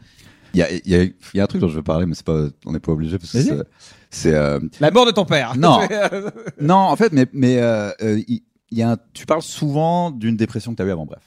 Il 0.55 0.61
y 0.61 0.63
a, 0.63 0.71
il 0.73 0.81
y, 0.91 0.95
a, 0.97 1.03
il 1.03 1.15
y 1.35 1.41
a 1.41 1.45
un 1.45 1.47
truc 1.47 1.61
dont 1.61 1.69
je 1.69 1.77
veux 1.77 1.83
parler, 1.83 2.07
mais 2.07 2.15
c'est 2.15 2.25
pas, 2.27 2.47
on 2.67 2.73
n'est 2.73 2.81
pas 2.81 2.93
obligé 2.93 3.19
parce 3.19 3.33
que 3.33 3.41
c'est- 3.41 3.63
c'est. 4.11 4.35
euh, 4.35 4.59
La 4.81 4.91
mort 4.91 5.07
de 5.07 5.11
ton 5.13 5.25
père. 5.25 5.57
Non. 5.57 5.81
non, 6.61 6.75
en 6.77 6.97
fait, 6.97 7.13
mais 7.13 7.27
mais 7.33 7.59
euh, 7.59 7.91
euh, 8.03 8.21
il 8.29 8.43
il 8.73 8.79
y 8.79 8.83
a 8.83 8.93
un, 8.93 8.97
tu 9.15 9.27
parles 9.27 9.43
souvent 9.43 10.11
d'une 10.13 10.37
dépression 10.37 10.71
que 10.73 10.77
tu 10.77 10.83
as 10.83 10.87
eu 10.87 10.91
avant, 10.93 11.05
bref. 11.05 11.23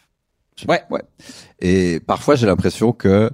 Ouais. 0.68 0.82
ouais. 0.90 1.02
Et 1.60 2.00
parfois, 2.00 2.36
j'ai 2.36 2.46
l'impression 2.48 2.94
que 2.94 3.30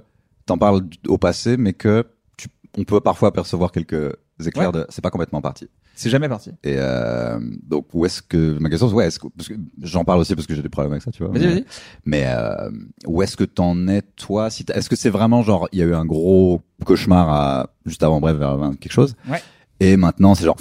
t'en 0.46 0.58
parles 0.58 0.82
au 1.06 1.16
passé, 1.16 1.56
mais 1.56 1.74
que 1.74 2.04
tu, 2.36 2.48
on 2.76 2.82
peut 2.82 3.00
parfois 3.00 3.28
apercevoir 3.28 3.70
quelques 3.70 4.16
éclairs 4.48 4.72
de, 4.72 4.86
c'est 4.88 5.02
pas 5.02 5.10
complètement 5.10 5.40
parti. 5.40 5.68
c'est 5.94 6.10
jamais 6.10 6.28
parti. 6.28 6.50
Et 6.62 6.74
euh, 6.78 7.38
donc, 7.62 7.86
où 7.92 8.04
est-ce 8.06 8.22
que 8.22 8.58
ma 8.58 8.68
question, 8.70 8.88
c'est 8.88 8.94
ouais, 8.94 9.06
est-ce 9.06 9.18
que, 9.18 9.28
parce 9.28 9.48
que 9.48 9.54
j'en 9.82 10.04
parle 10.04 10.20
aussi 10.20 10.34
parce 10.34 10.46
que 10.46 10.54
j'ai 10.54 10.62
des 10.62 10.68
problèmes 10.68 10.92
avec 10.92 11.02
ça, 11.02 11.10
tu 11.10 11.22
vois. 11.24 11.32
Vas-y, 11.32 11.46
mais, 11.46 11.52
vas-y. 11.54 11.64
mais 12.04 12.24
euh, 12.26 12.70
où 13.06 13.22
est-ce 13.22 13.36
que 13.36 13.44
t'en 13.44 13.88
es 13.88 14.02
toi 14.02 14.50
si 14.50 14.64
t'as- 14.64 14.74
Est-ce 14.74 14.88
que 14.88 14.96
c'est 14.96 15.10
vraiment 15.10 15.42
genre 15.42 15.68
il 15.72 15.78
y 15.78 15.82
a 15.82 15.86
eu 15.86 15.94
un 15.94 16.04
gros 16.04 16.62
cauchemar 16.84 17.28
à 17.28 17.70
juste 17.86 18.02
avant 18.02 18.20
bref 18.20 18.36
vers 18.36 18.56
20 18.56 18.76
quelque 18.78 18.92
chose 18.92 19.14
Ouais. 19.28 19.42
Et 19.80 19.96
maintenant 19.96 20.34
c'est 20.34 20.44
genre 20.44 20.56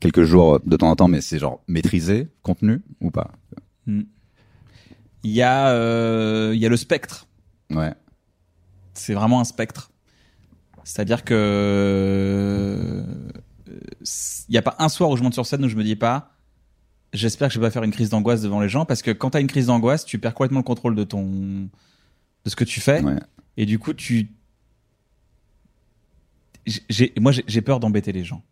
quelques 0.00 0.24
jours 0.24 0.58
de 0.64 0.76
temps 0.76 0.90
en 0.90 0.96
temps, 0.96 1.08
mais 1.08 1.20
c'est 1.20 1.38
genre 1.38 1.62
maîtrisé, 1.68 2.28
contenu 2.42 2.80
ou 3.00 3.10
pas? 3.10 3.30
Il 3.86 4.04
y 5.30 5.42
a, 5.42 5.68
euh, 5.68 6.50
il 6.54 6.60
y 6.60 6.66
a 6.66 6.68
le 6.68 6.76
spectre. 6.76 7.26
Ouais. 7.70 7.92
C'est 8.94 9.14
vraiment 9.14 9.40
un 9.40 9.44
spectre. 9.44 9.91
C'est-à-dire 10.84 11.24
que 11.24 11.34
euh, 11.34 13.04
il 14.48 14.54
y 14.54 14.58
a 14.58 14.62
pas 14.62 14.74
un 14.78 14.88
soir 14.88 15.10
où 15.10 15.16
je 15.16 15.22
monte 15.22 15.34
sur 15.34 15.46
scène 15.46 15.64
où 15.64 15.68
je 15.68 15.76
me 15.76 15.84
dis 15.84 15.96
pas 15.96 16.30
j'espère 17.12 17.48
que 17.48 17.54
je 17.54 17.60
vais 17.60 17.66
pas 17.66 17.70
faire 17.70 17.82
une 17.82 17.90
crise 17.90 18.08
d'angoisse 18.10 18.40
devant 18.42 18.60
les 18.60 18.68
gens 18.70 18.84
parce 18.86 19.02
que 19.02 19.10
quand 19.10 19.30
tu 19.30 19.36
as 19.36 19.40
une 19.40 19.46
crise 19.46 19.66
d'angoisse, 19.66 20.04
tu 20.06 20.18
perds 20.18 20.34
complètement 20.34 20.60
le 20.60 20.64
contrôle 20.64 20.94
de 20.94 21.04
ton 21.04 21.24
de 22.44 22.50
ce 22.50 22.56
que 22.56 22.64
tu 22.64 22.80
fais 22.80 23.02
Ouais. 23.02 23.18
et 23.56 23.66
du 23.66 23.78
coup 23.78 23.92
tu 23.94 24.28
j'ai 26.88 27.12
moi 27.20 27.32
j'ai- 27.32 27.60
peur 27.62 27.80
d'embêter 27.80 28.12
les 28.12 28.24
gens. 28.24 28.42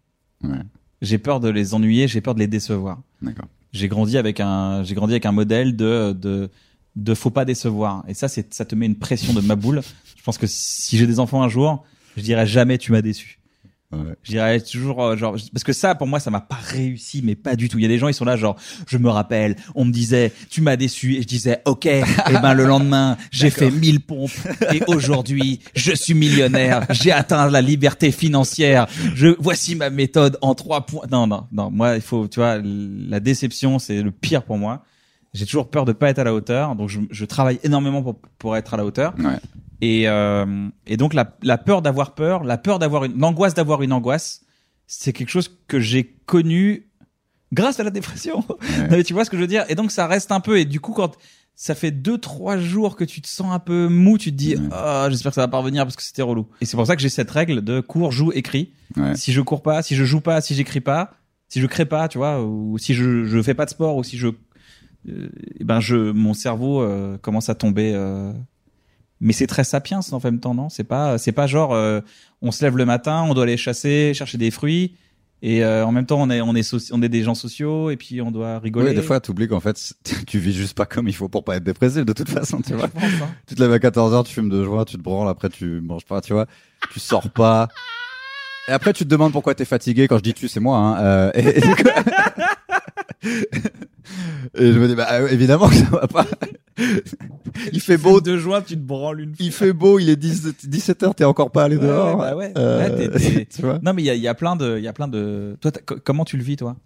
Ouais. 0.42 0.58
J'ai 1.00 1.18
peur 1.18 1.40
de 1.40 1.48
les 1.48 1.74
ennuyer, 1.74 2.08
j'ai 2.08 2.20
peur 2.20 2.34
de 2.34 2.40
les 2.40 2.48
décevoir. 2.48 3.00
D'accord. 3.22 3.46
j'ai 3.72 3.88
grandi 3.88 4.18
avec 4.18 4.40
un 4.40 4.82
j'ai 4.82 4.94
grandi 4.94 5.12
avec 5.14 5.26
un 5.26 5.32
modèle 5.32 5.76
de 5.76 6.12
de 6.18 6.50
de 6.96 7.14
faut 7.14 7.30
pas 7.30 7.44
décevoir 7.44 8.04
et 8.08 8.14
ça 8.14 8.26
c'est 8.28 8.52
ça 8.52 8.64
te 8.64 8.74
met 8.74 8.86
une 8.86 8.96
pression 8.96 9.32
de 9.32 9.40
ma 9.40 9.54
boule 9.54 9.80
je 10.16 10.22
pense 10.24 10.38
que 10.38 10.46
si 10.48 10.98
j'ai 10.98 11.06
des 11.06 11.20
enfants 11.20 11.40
un 11.42 11.48
jour 11.48 11.84
je 12.20 12.24
dirais 12.24 12.46
jamais 12.46 12.78
tu 12.78 12.92
m'as 12.92 13.02
déçu. 13.02 13.38
Ouais. 13.92 14.14
je 14.22 14.30
dirais 14.30 14.60
toujours 14.60 15.02
euh, 15.02 15.16
genre 15.16 15.34
parce 15.52 15.64
que 15.64 15.72
ça 15.72 15.96
pour 15.96 16.06
moi 16.06 16.20
ça 16.20 16.30
m'a 16.30 16.40
pas 16.40 16.58
réussi 16.62 17.22
mais 17.24 17.34
pas 17.34 17.56
du 17.56 17.68
tout. 17.68 17.76
Il 17.76 17.82
y 17.82 17.84
a 17.84 17.88
des 17.88 17.98
gens 17.98 18.06
ils 18.06 18.14
sont 18.14 18.24
là 18.24 18.36
genre 18.36 18.54
je 18.86 18.98
me 18.98 19.08
rappelle 19.08 19.56
on 19.74 19.84
me 19.84 19.90
disait 19.90 20.32
tu 20.48 20.60
m'as 20.60 20.76
déçu 20.76 21.16
et 21.16 21.22
je 21.22 21.26
disais 21.26 21.60
ok 21.64 21.86
et 21.86 22.02
ben 22.40 22.54
le 22.54 22.66
lendemain 22.66 23.16
j'ai 23.32 23.50
fait 23.50 23.68
1000 23.68 23.98
pompes 23.98 24.30
et 24.72 24.80
aujourd'hui 24.86 25.58
je 25.74 25.92
suis 25.92 26.14
millionnaire 26.14 26.86
j'ai 26.90 27.10
atteint 27.10 27.50
la 27.50 27.60
liberté 27.62 28.12
financière 28.12 28.86
je 29.16 29.34
voici 29.40 29.74
ma 29.74 29.90
méthode 29.90 30.38
en 30.40 30.54
trois 30.54 30.86
points. 30.86 31.06
Non 31.10 31.26
non 31.26 31.48
non 31.50 31.72
moi 31.72 31.96
il 31.96 32.02
faut 32.02 32.28
tu 32.28 32.38
vois 32.38 32.58
la 32.62 33.18
déception 33.18 33.80
c'est 33.80 34.02
le 34.02 34.12
pire 34.12 34.44
pour 34.44 34.56
moi 34.56 34.84
j'ai 35.32 35.46
toujours 35.46 35.70
peur 35.70 35.84
de 35.84 35.92
pas 35.92 36.10
être 36.10 36.18
à 36.18 36.24
la 36.24 36.34
hauteur 36.34 36.74
donc 36.76 36.88
je, 36.88 37.00
je 37.10 37.24
travaille 37.24 37.60
énormément 37.62 38.02
pour 38.02 38.20
pour 38.38 38.56
être 38.56 38.74
à 38.74 38.76
la 38.76 38.84
hauteur 38.84 39.14
Ouais. 39.18 39.38
et, 39.80 40.08
euh, 40.08 40.68
et 40.86 40.96
donc 40.96 41.14
la, 41.14 41.36
la 41.42 41.56
peur 41.58 41.82
d'avoir 41.82 42.14
peur, 42.14 42.44
la 42.44 42.58
peur 42.58 42.78
d'avoir 42.78 43.04
une, 43.04 43.18
l'angoisse 43.18 43.54
d'avoir 43.54 43.82
une 43.82 43.92
angoisse, 43.92 44.42
c'est 44.86 45.12
quelque 45.12 45.30
chose 45.30 45.56
que 45.68 45.78
j'ai 45.80 46.04
connu 46.26 46.88
grâce 47.52 47.80
à 47.80 47.84
la 47.84 47.90
dépression. 47.90 48.44
Non, 48.78 48.86
mais 48.96 49.04
tu 49.04 49.12
vois 49.12 49.24
ce 49.24 49.30
que 49.30 49.36
je 49.36 49.42
veux 49.42 49.46
dire? 49.48 49.64
Et 49.68 49.74
donc 49.74 49.90
ça 49.90 50.06
reste 50.06 50.32
un 50.32 50.40
peu. 50.40 50.58
Et 50.58 50.64
du 50.64 50.80
coup, 50.80 50.92
quand 50.92 51.16
ça 51.54 51.74
fait 51.74 51.90
deux 51.90 52.16
trois 52.18 52.56
jours 52.58 52.96
que 52.96 53.04
tu 53.04 53.20
te 53.20 53.28
sens 53.28 53.52
un 53.52 53.58
peu 53.58 53.88
mou, 53.88 54.18
tu 54.18 54.30
te 54.32 54.36
dis 54.36 54.56
Ouais. 54.56 54.68
ah 54.72 55.06
j'espère 55.10 55.30
que 55.32 55.34
ça 55.36 55.42
va 55.42 55.48
parvenir 55.48 55.84
parce 55.84 55.96
que 55.96 56.02
c'était 56.02 56.22
relou. 56.22 56.46
Et 56.60 56.64
c'est 56.64 56.76
pour 56.76 56.86
ça 56.86 56.96
que 56.96 57.02
j'ai 57.02 57.08
cette 57.08 57.30
règle 57.30 57.62
de 57.62 57.80
cours, 57.80 58.10
joue, 58.12 58.32
écris. 58.32 58.72
Ouais. 58.96 59.14
Si 59.14 59.32
je 59.32 59.40
cours 59.40 59.62
pas, 59.62 59.82
si 59.82 59.94
je 59.94 60.04
joue 60.04 60.20
pas, 60.20 60.40
si 60.40 60.54
j'écris 60.54 60.80
pas, 60.80 61.12
si 61.48 61.60
je 61.60 61.66
crée 61.66 61.84
pas, 61.86 62.08
tu 62.08 62.18
vois, 62.18 62.42
ou 62.44 62.78
si 62.78 62.94
je 62.94 63.24
je 63.24 63.42
fais 63.42 63.54
pas 63.54 63.64
de 63.64 63.70
sport, 63.70 63.96
ou 63.96 64.02
si 64.04 64.16
je 64.18 64.28
euh, 65.08 65.28
eh 65.58 65.64
ben 65.64 65.80
je 65.80 66.12
mon 66.12 66.34
cerveau 66.34 66.82
euh, 66.82 67.16
commence 67.18 67.48
à 67.48 67.54
tomber. 67.54 67.92
euh, 67.94 68.32
mais 69.22 69.34
c'est 69.34 69.46
très 69.46 69.64
sapiens 69.64 70.00
en 70.12 70.20
même 70.22 70.40
temps, 70.40 70.54
non 70.54 70.70
C'est 70.70 70.84
pas, 70.84 71.18
c'est 71.18 71.32
pas 71.32 71.46
genre 71.46 71.74
euh, 71.74 72.00
on 72.40 72.50
se 72.52 72.64
lève 72.64 72.76
le 72.76 72.86
matin, 72.86 73.22
on 73.28 73.34
doit 73.34 73.42
aller 73.44 73.58
chasser, 73.58 74.12
chercher 74.14 74.38
des 74.38 74.50
fruits, 74.50 74.94
et 75.42 75.62
euh, 75.62 75.84
en 75.84 75.92
même 75.92 76.06
temps 76.06 76.22
on 76.22 76.30
est 76.30 76.40
on 76.40 76.54
est 76.54 76.90
on 76.92 77.02
est 77.02 77.08
des 77.10 77.22
gens 77.22 77.34
sociaux, 77.34 77.90
et 77.90 77.96
puis 77.98 78.22
on 78.22 78.30
doit 78.30 78.58
rigoler. 78.58 78.86
Ouais, 78.88 78.94
des 78.94 79.02
fois, 79.02 79.20
t'oublies 79.20 79.46
qu'en 79.48 79.60
fait, 79.60 79.92
tu 80.26 80.38
vis 80.38 80.54
juste 80.54 80.74
pas 80.74 80.86
comme 80.86 81.06
il 81.06 81.14
faut 81.14 81.28
pour 81.28 81.44
pas 81.44 81.56
être 81.56 81.64
dépressif, 81.64 82.06
de 82.06 82.14
toute 82.14 82.30
façon, 82.30 82.62
tu 82.62 82.72
vois. 82.72 82.88
pense, 82.88 83.02
hein. 83.04 83.28
Tu 83.46 83.54
te 83.56 83.60
lèves 83.60 83.72
à 83.72 83.78
14h, 83.78 84.24
tu 84.24 84.32
fumes 84.32 84.48
de 84.48 84.64
joie, 84.64 84.86
tu 84.86 84.96
te 84.96 85.02
branles, 85.02 85.28
après 85.28 85.50
tu 85.50 85.82
manges 85.82 86.06
pas, 86.06 86.22
tu 86.22 86.32
vois. 86.32 86.46
Tu 86.92 86.98
sors 86.98 87.28
pas. 87.28 87.68
Et 88.68 88.72
après, 88.72 88.92
tu 88.94 89.04
te 89.04 89.08
demandes 89.10 89.32
pourquoi 89.32 89.54
t'es 89.54 89.64
fatigué. 89.64 90.06
Quand 90.08 90.16
je 90.18 90.22
dis 90.22 90.34
tu, 90.34 90.46
c'est 90.48 90.60
moi, 90.60 90.76
hein. 90.78 91.02
Euh, 91.02 91.30
et, 91.34 91.60
et 94.54 94.72
je 94.72 94.78
me 94.78 94.88
dis, 94.88 94.94
bah, 94.94 95.08
euh, 95.12 95.28
évidemment 95.28 95.68
que 95.68 95.74
ça 95.74 95.90
va 95.90 96.06
pas. 96.06 96.26
il 97.72 97.80
fait 97.80 97.96
beau, 97.96 98.20
de 98.20 98.36
joie, 98.36 98.62
tu 98.62 98.74
te 98.74 98.80
branles 98.80 99.20
une. 99.20 99.34
il 99.38 99.52
fait 99.52 99.72
beau, 99.72 99.98
il 99.98 100.08
est 100.08 100.22
17h, 100.22 101.14
t'es 101.14 101.24
encore 101.24 101.50
pas 101.50 101.64
allé 101.64 101.76
Ouais, 101.76 101.86
dehors. 101.86 102.16
bah 102.16 102.36
ouais. 102.36 102.52
Euh, 102.56 103.08
tu 103.54 103.62
vois. 103.62 103.78
Non 103.82 103.92
mais 103.92 104.02
il 104.02 104.06
y 104.06 104.10
a, 104.10 104.14
il 104.14 104.22
y 104.22 104.28
a 104.28 104.34
plein 104.34 104.56
de, 104.56 104.78
il 104.78 104.84
y 104.84 104.88
a 104.88 104.92
plein 104.92 105.08
de. 105.08 105.56
Toi, 105.60 105.70
comment 106.04 106.24
tu 106.24 106.36
le 106.36 106.42
vis, 106.42 106.56
toi? 106.56 106.76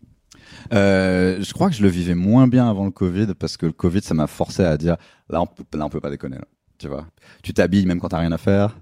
Euh, 0.73 1.43
je 1.43 1.53
crois 1.53 1.69
que 1.69 1.77
je 1.77 1.83
le 1.83 1.89
vivais 1.89 2.15
moins 2.15 2.47
bien 2.49 2.69
avant 2.69 2.85
le 2.85 2.91
Covid 2.91 3.29
parce 3.39 3.57
que 3.57 3.67
le 3.67 3.73
Covid, 3.73 4.03
ça 4.03 4.15
m'a 4.15 4.27
forcé 4.27 4.65
à 4.65 4.77
dire 4.77 4.97
là, 5.29 5.41
on 5.41 5.47
peut, 5.47 5.65
là, 5.77 5.85
on 5.87 5.89
peut 5.89 6.01
pas 6.01 6.11
déconner. 6.11 6.37
Là, 6.37 6.45
tu 6.79 6.89
vois, 6.89 7.07
tu 7.43 7.53
t'habilles 7.55 7.87
même 7.87 8.01
quand 8.01 8.09
t'as 8.09 8.19
rien 8.19 8.33
à 8.33 8.39
faire. 8.39 8.79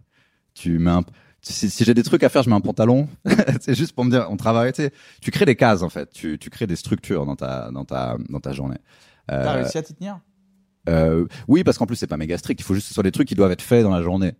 Tu 0.54 0.78
mets 0.78 0.90
un, 0.90 1.02
si, 1.42 1.68
si 1.70 1.84
j'ai 1.84 1.94
des 1.94 2.02
trucs 2.02 2.22
à 2.22 2.28
faire, 2.28 2.42
je 2.42 2.48
mets 2.50 2.56
un 2.56 2.60
pantalon. 2.60 3.08
c'est 3.60 3.74
juste 3.74 3.92
pour 3.94 4.04
me 4.04 4.10
dire, 4.10 4.26
on 4.30 4.36
travaille. 4.36 4.72
Tu 4.72 4.82
sais, 4.82 4.92
tu 5.20 5.30
crées 5.30 5.44
des 5.44 5.56
cases 5.56 5.82
en 5.82 5.88
fait. 5.88 6.10
Tu, 6.10 6.38
tu 6.38 6.50
crées 6.50 6.66
des 6.66 6.76
structures 6.76 7.26
dans 7.26 7.36
ta, 7.36 7.70
dans 7.72 7.84
ta, 7.84 8.16
dans 8.28 8.40
ta 8.40 8.52
journée. 8.52 8.78
T'as 9.28 9.34
Euh, 9.50 9.52
réussi 9.54 9.78
à 9.78 9.82
t'y 9.82 9.94
tenir? 9.94 10.20
Euh, 10.88 11.26
oui, 11.46 11.62
parce 11.62 11.78
qu'en 11.78 11.86
plus 11.86 11.96
c'est 11.96 12.06
pas 12.08 12.16
méga 12.16 12.36
strict. 12.38 12.60
Il 12.60 12.64
faut 12.64 12.74
juste 12.74 12.86
que 12.86 12.88
ce 12.88 12.94
soit 12.94 13.02
des 13.04 13.12
trucs 13.12 13.28
qui 13.28 13.34
doivent 13.34 13.52
être 13.52 13.62
faits 13.62 13.82
dans 13.82 13.90
la 13.94 14.02
journée. 14.02 14.32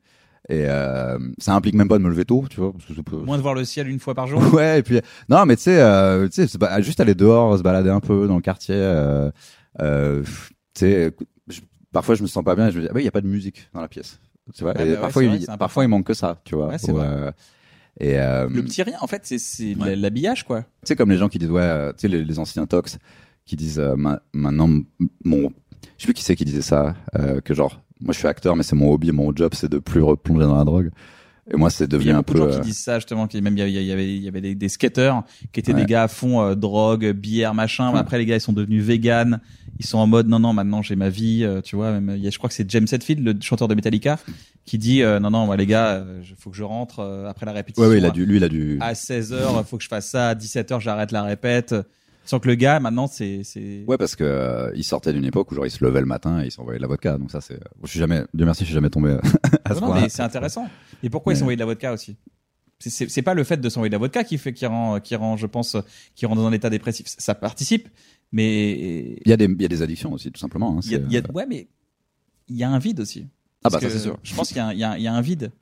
Et 0.49 0.65
euh, 0.67 1.19
ça 1.39 1.55
implique 1.55 1.75
même 1.77 1.87
pas 1.89 1.99
de 1.99 2.03
me 2.03 2.09
lever 2.09 2.25
tôt, 2.25 2.45
tu 2.51 2.59
vois. 2.61 2.73
Parce 2.73 2.85
que 2.85 2.95
ça 2.95 3.03
peut- 3.05 3.17
Moins 3.17 3.37
de 3.37 3.43
voir 3.43 3.55
le 3.55 3.65
ciel 3.65 3.87
une 3.89 4.01
fois 4.01 4.15
par 4.15 4.27
jour? 4.27 4.43
Ouais, 4.53 4.81
et 4.81 4.83
puis 4.83 5.01
non, 5.29 5.47
mais 5.47 5.55
tu 5.57 5.63
sais, 5.63 5.81
euh, 5.81 6.29
tu 6.29 6.47
sais, 6.49 6.59
juste 6.83 6.99
aller 6.99 7.15
dehors, 7.15 7.57
se 7.59 7.63
balader 7.63 7.91
un 7.91 8.01
peu 8.01 8.27
dans 8.27 8.35
le 8.37 8.43
quartier. 8.43 8.75
Euh, 8.77 9.31
tu 9.81 10.25
sais, 10.75 11.13
je- 11.49 11.61
parfois 11.93 12.15
je 12.17 12.23
me 12.23 12.27
sens 12.27 12.43
pas 12.45 12.57
bien 12.57 12.69
et 12.69 12.73
je 12.73 12.79
me 12.79 12.83
dis, 12.83 12.89
ah 12.93 12.99
il 12.99 13.05
y 13.05 13.09
a 13.09 13.13
pas 13.13 13.21
de 13.21 13.27
musique 13.29 13.69
dans 13.73 13.81
la 13.81 13.89
pièce. 13.89 14.19
Tu 14.55 14.63
vois, 14.65 14.73
Ah 14.77 14.83
et 14.83 14.85
bah 14.87 14.91
ouais, 14.95 15.01
parfois, 15.01 15.23
c'est 15.23 15.29
vrai, 15.29 15.37
il, 15.39 15.47
c'est 15.47 15.57
parfois 15.57 15.85
il 15.85 15.89
manque 15.89 16.07
que 16.07 16.15
ça, 16.15 16.41
tu 16.45 16.55
vois. 16.57 16.69
Ouais, 16.69 16.79
c'est 16.79 16.93
Ou, 16.93 16.97
vrai. 16.97 17.07
euh, 17.09 17.33
et 18.01 18.19
euh, 18.19 18.49
Le 18.49 18.63
petit 18.65 18.83
rien, 18.83 18.97
en 19.01 19.07
fait, 19.07 19.23
c'est 19.25 19.39
c'est 19.39 19.75
Ouais. 19.77 19.95
l'habillage, 19.97 20.45
quoi. 20.45 20.63
tu 20.63 20.67
sais, 20.85 20.97
comme 20.97 21.11
les 21.11 21.19
gens 21.19 21.29
qui 21.29 21.39
disent, 21.39 21.51
ouais, 21.51 21.61
euh, 21.63 21.93
tu 21.93 22.01
sais, 22.03 22.09
les, 22.09 22.25
les 22.25 22.39
anciens 22.39 22.67
tox 22.67 22.99
qui 23.45 23.57
disent, 23.57 23.79
euh, 23.79 23.95
ma- 23.97 24.21
maintenant, 24.33 24.69
mon, 25.25 25.51
je 25.97 26.03
sais 26.03 26.07
plus 26.07 26.15
qui 26.15 26.25
c'est 26.25 26.37
qui 26.37 26.45
disait 26.45 26.63
ça, 26.63 26.95
euh, 27.19 27.41
que 27.41 27.55
genre, 27.55 27.81
moi 28.01 28.13
je 28.13 28.19
suis 28.19 28.29
acteur, 28.29 28.57
mais 28.57 28.63
c'est 28.63 28.77
mon 28.77 28.93
hobby, 28.93 29.13
mon 29.13 29.35
job, 29.35 29.53
c'est 29.55 29.69
de 29.71 29.79
plus 29.79 30.03
replonger 30.03 30.47
dans 30.47 30.57
la 30.57 30.65
drogue. 30.65 30.91
Et 31.51 31.57
moi, 31.57 31.71
c'est 31.71 31.85
Il 31.85 31.87
y 31.87 31.89
devenu 31.89 32.11
a 32.13 32.15
un 32.15 32.19
beaucoup 32.19 32.35
de 32.35 32.39
peu. 32.39 32.45
gens 32.45 32.55
qui 32.55 32.61
euh, 32.61 32.65
disent 32.65 32.79
ça, 32.79 32.99
justement, 32.99 33.27
qui 33.27 33.41
même 33.43 33.57
il 33.57 33.61
y 33.61 33.63
avait, 33.63 33.73
il 33.73 33.83
y 33.87 33.93
avait, 33.93 34.15
il 34.17 34.23
y 34.23 34.29
avait 34.29 34.41
des, 34.41 34.55
des 34.55 34.69
skateurs 34.69 35.25
qui 35.53 35.59
étaient 35.59 35.75
Ouais. 35.75 35.81
des 35.81 35.87
gars 35.87 36.05
à 36.05 36.09
fond 36.09 36.41
euh, 36.41 36.55
drogue, 36.55 37.11
bière, 37.13 37.53
machin. 37.53 37.91
Mais. 37.93 37.99
Après, 37.99 38.19
les 38.19 38.27
gars, 38.27 38.37
ils 38.37 38.41
sont 38.41 38.53
devenus 38.53 38.83
véganes. 38.85 39.41
Ils 39.81 39.87
sont 39.87 39.99
en 39.99 40.07
mode, 40.07 40.29
non, 40.29 40.39
non, 40.39 40.53
maintenant 40.53 40.83
j'ai 40.83 40.95
ma 40.95 41.09
vie, 41.09 41.43
euh, 41.45 41.61
tu 41.61 41.75
vois. 41.75 41.91
Même, 41.99 42.15
il 42.17 42.23
y 42.23 42.29
a, 42.29 42.31
je 42.31 42.39
crois 42.39 42.49
que 42.49 42.55
c'est 42.55 42.71
James 42.71 42.87
Hetfield, 42.91 43.25
le 43.25 43.35
chanteur 43.41 43.67
de 43.67 43.75
Metallica, 43.75 44.19
qui 44.67 44.79
dit, 44.79 45.03
euh, 45.03 45.19
non, 45.19 45.31
non, 45.31 45.47
moi 45.47 45.57
les 45.57 45.67
gars, 45.67 46.05
il 46.23 46.37
faut 46.39 46.51
que 46.51 46.57
je 46.57 46.63
rentre 46.63 47.01
après 47.29 47.47
la 47.47 47.53
répétition. 47.53 47.83
Ouais, 47.83 47.89
ouais, 47.89 47.99
il 47.99 48.05
a 48.05 48.11
dû, 48.11 48.25
lui, 48.25 48.37
il 48.37 48.45
a 48.45 48.49
dû. 48.49 48.79
À 48.81 48.95
16 48.95 49.33
h 49.33 49.65
faut 49.65 49.79
que 49.79 49.83
je 49.83 49.89
fasse 49.89 50.11
ça. 50.11 50.29
À 50.29 50.35
17 50.37 50.71
h 50.71 50.81
j'arrête 50.81 51.11
la 51.11 51.23
répète. 51.25 51.75
Sans 52.25 52.39
que 52.39 52.47
le 52.49 52.55
gars, 52.55 52.79
maintenant, 52.81 53.07
c'est. 53.09 53.43
Ouais, 53.89 53.97
parce 53.99 54.15
que 54.17 54.25
euh, 54.25 54.71
il 54.75 54.85
sortait 54.85 55.13
d'une 55.13 55.25
époque 55.25 55.51
où 55.51 55.55
genre 55.55 55.67
il 55.67 55.71
se 55.71 55.85
levait 55.85 56.01
le 56.01 56.07
matin 56.07 56.41
et 56.43 56.47
il 56.47 56.51
s'envoyait 56.53 56.79
de 56.79 56.83
la 56.83 56.89
vodka. 56.89 57.19
Donc 57.19 57.31
ça, 57.31 57.41
c'est. 57.41 57.59
Je 57.83 57.89
suis 57.91 57.99
jamais. 57.99 58.23
Dieu 58.33 58.45
merci, 58.45 58.61
je 58.63 58.67
suis 58.67 58.75
jamais 58.75 58.91
tombé 58.91 59.11
euh, 59.11 59.19
à 59.65 59.71
ce 59.71 59.75
Non, 59.75 59.81
non, 59.81 59.87
point-là. 59.89 60.01
mais 60.03 60.09
c'est 60.09 60.23
intéressant. 60.23 60.69
Et 61.03 61.11
pourquoi 61.11 61.33
Mais- 61.33 61.39
s'envoient 61.39 61.55
de 61.55 61.59
la 61.61 61.67
vodka 61.67 61.93
aussi? 61.93 62.17
C'est- 62.79 63.23
pas 63.23 63.35
le 63.35 63.45
fait 63.45 63.59
de 63.61 63.69
s'envoyer 63.69 63.91
de 63.91 63.95
la 63.95 63.99
vodka 63.99 64.25
qui 64.25 64.39
fait 64.39 64.53
qui 64.53 64.67
rend 64.67 64.99
qui 64.99 65.15
rend 65.15 65.37
je 65.37 65.47
pense 65.47 65.77
qui 66.17 66.27
rend 66.27 66.35
dans 66.35 66.47
un 66.47 66.53
état 66.53 66.69
dépressif. 66.71 67.07
Ça 67.07 67.35
participe, 67.37 67.89
mais 68.33 69.19
Il 69.25 69.29
y 69.29 69.33
a 69.33 69.37
des, 69.37 69.45
il 69.45 69.63
y 69.63 69.65
a 69.65 69.69
des 69.69 69.83
addictions 69.83 70.13
aussi, 70.13 70.33
tout 70.33 70.41
simplement. 70.41 70.77
hein, 70.77 70.81
il 70.85 70.91
y 70.91 70.95
a, 70.95 70.99
c'est- 70.99 71.05
il 71.07 71.13
y 71.13 71.17
a- 71.19 71.33
ouais, 71.33 71.47
mais 71.47 71.69
il 72.49 72.57
y 72.57 72.65
a 72.65 72.71
un 72.71 72.79
vide 72.79 72.99
aussi. 73.01 73.27
Ah 73.65 73.71
bah 73.71 73.79
ça 73.81 73.89
c'est 73.89 74.01
sûr. 74.01 74.19
Je 74.25 74.35
pense 74.35 74.49
qu'il 74.49 74.57
y, 74.57 74.61
a 74.61 74.67
un- 74.67 74.73
il 74.73 74.79
y, 74.79 75.01
il 75.01 75.05
y 75.05 75.07
a 75.07 75.15
un 75.15 75.21
vide. 75.21 75.53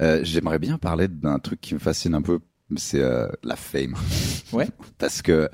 Euh, 0.00 0.20
J'aimerais 0.22 0.60
bien 0.60 0.78
parler 0.78 1.08
d'un 1.08 1.40
truc 1.40 1.60
qui 1.60 1.74
me 1.74 1.80
fascine 1.80 2.14
un 2.14 2.22
peu, 2.22 2.38
c'est 2.76 3.00
euh, 3.02 3.26
la 3.42 3.56
fame. 3.56 3.94
Ouais. 4.52 4.68
Parce 4.98 5.20
que 5.20 5.50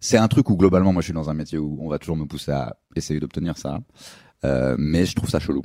c'est 0.00 0.16
un 0.18 0.28
truc 0.28 0.48
où 0.50 0.56
globalement, 0.56 0.92
moi, 0.92 1.02
je 1.02 1.06
suis 1.06 1.14
dans 1.14 1.30
un 1.30 1.34
métier 1.34 1.58
où 1.58 1.78
on 1.80 1.88
va 1.88 1.98
toujours 1.98 2.16
me 2.16 2.24
pousser 2.24 2.52
à 2.52 2.76
essayer 2.96 3.18
d'obtenir 3.20 3.56
ça, 3.58 3.80
euh, 4.44 4.76
mais 4.78 5.04
je 5.06 5.14
trouve 5.14 5.28
ça 5.30 5.40
chelou. 5.40 5.62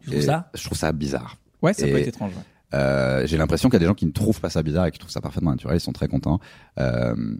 Tu 0.00 0.10
trouves 0.10 0.20
ça 0.22 0.50
Je 0.54 0.64
trouve 0.64 0.76
ça 0.78 0.92
bizarre. 0.92 1.36
Ouais, 1.62 1.72
ça 1.74 1.86
peut 1.86 1.98
être 1.98 2.08
étrange. 2.08 2.32
ouais. 2.34 2.42
Euh, 2.74 3.26
J'ai 3.26 3.36
l'impression 3.38 3.68
qu'il 3.68 3.74
y 3.74 3.76
a 3.76 3.80
des 3.80 3.86
gens 3.86 3.94
qui 3.94 4.06
ne 4.06 4.10
trouvent 4.12 4.40
pas 4.40 4.50
ça 4.50 4.62
bizarre 4.62 4.86
et 4.86 4.90
qui 4.90 4.98
trouvent 4.98 5.10
ça 5.12 5.20
parfaitement 5.20 5.50
naturel. 5.50 5.76
Ils 5.76 5.80
sont 5.80 5.92
très 5.92 6.08
contents. 6.08 6.38
Euh, 6.78 7.36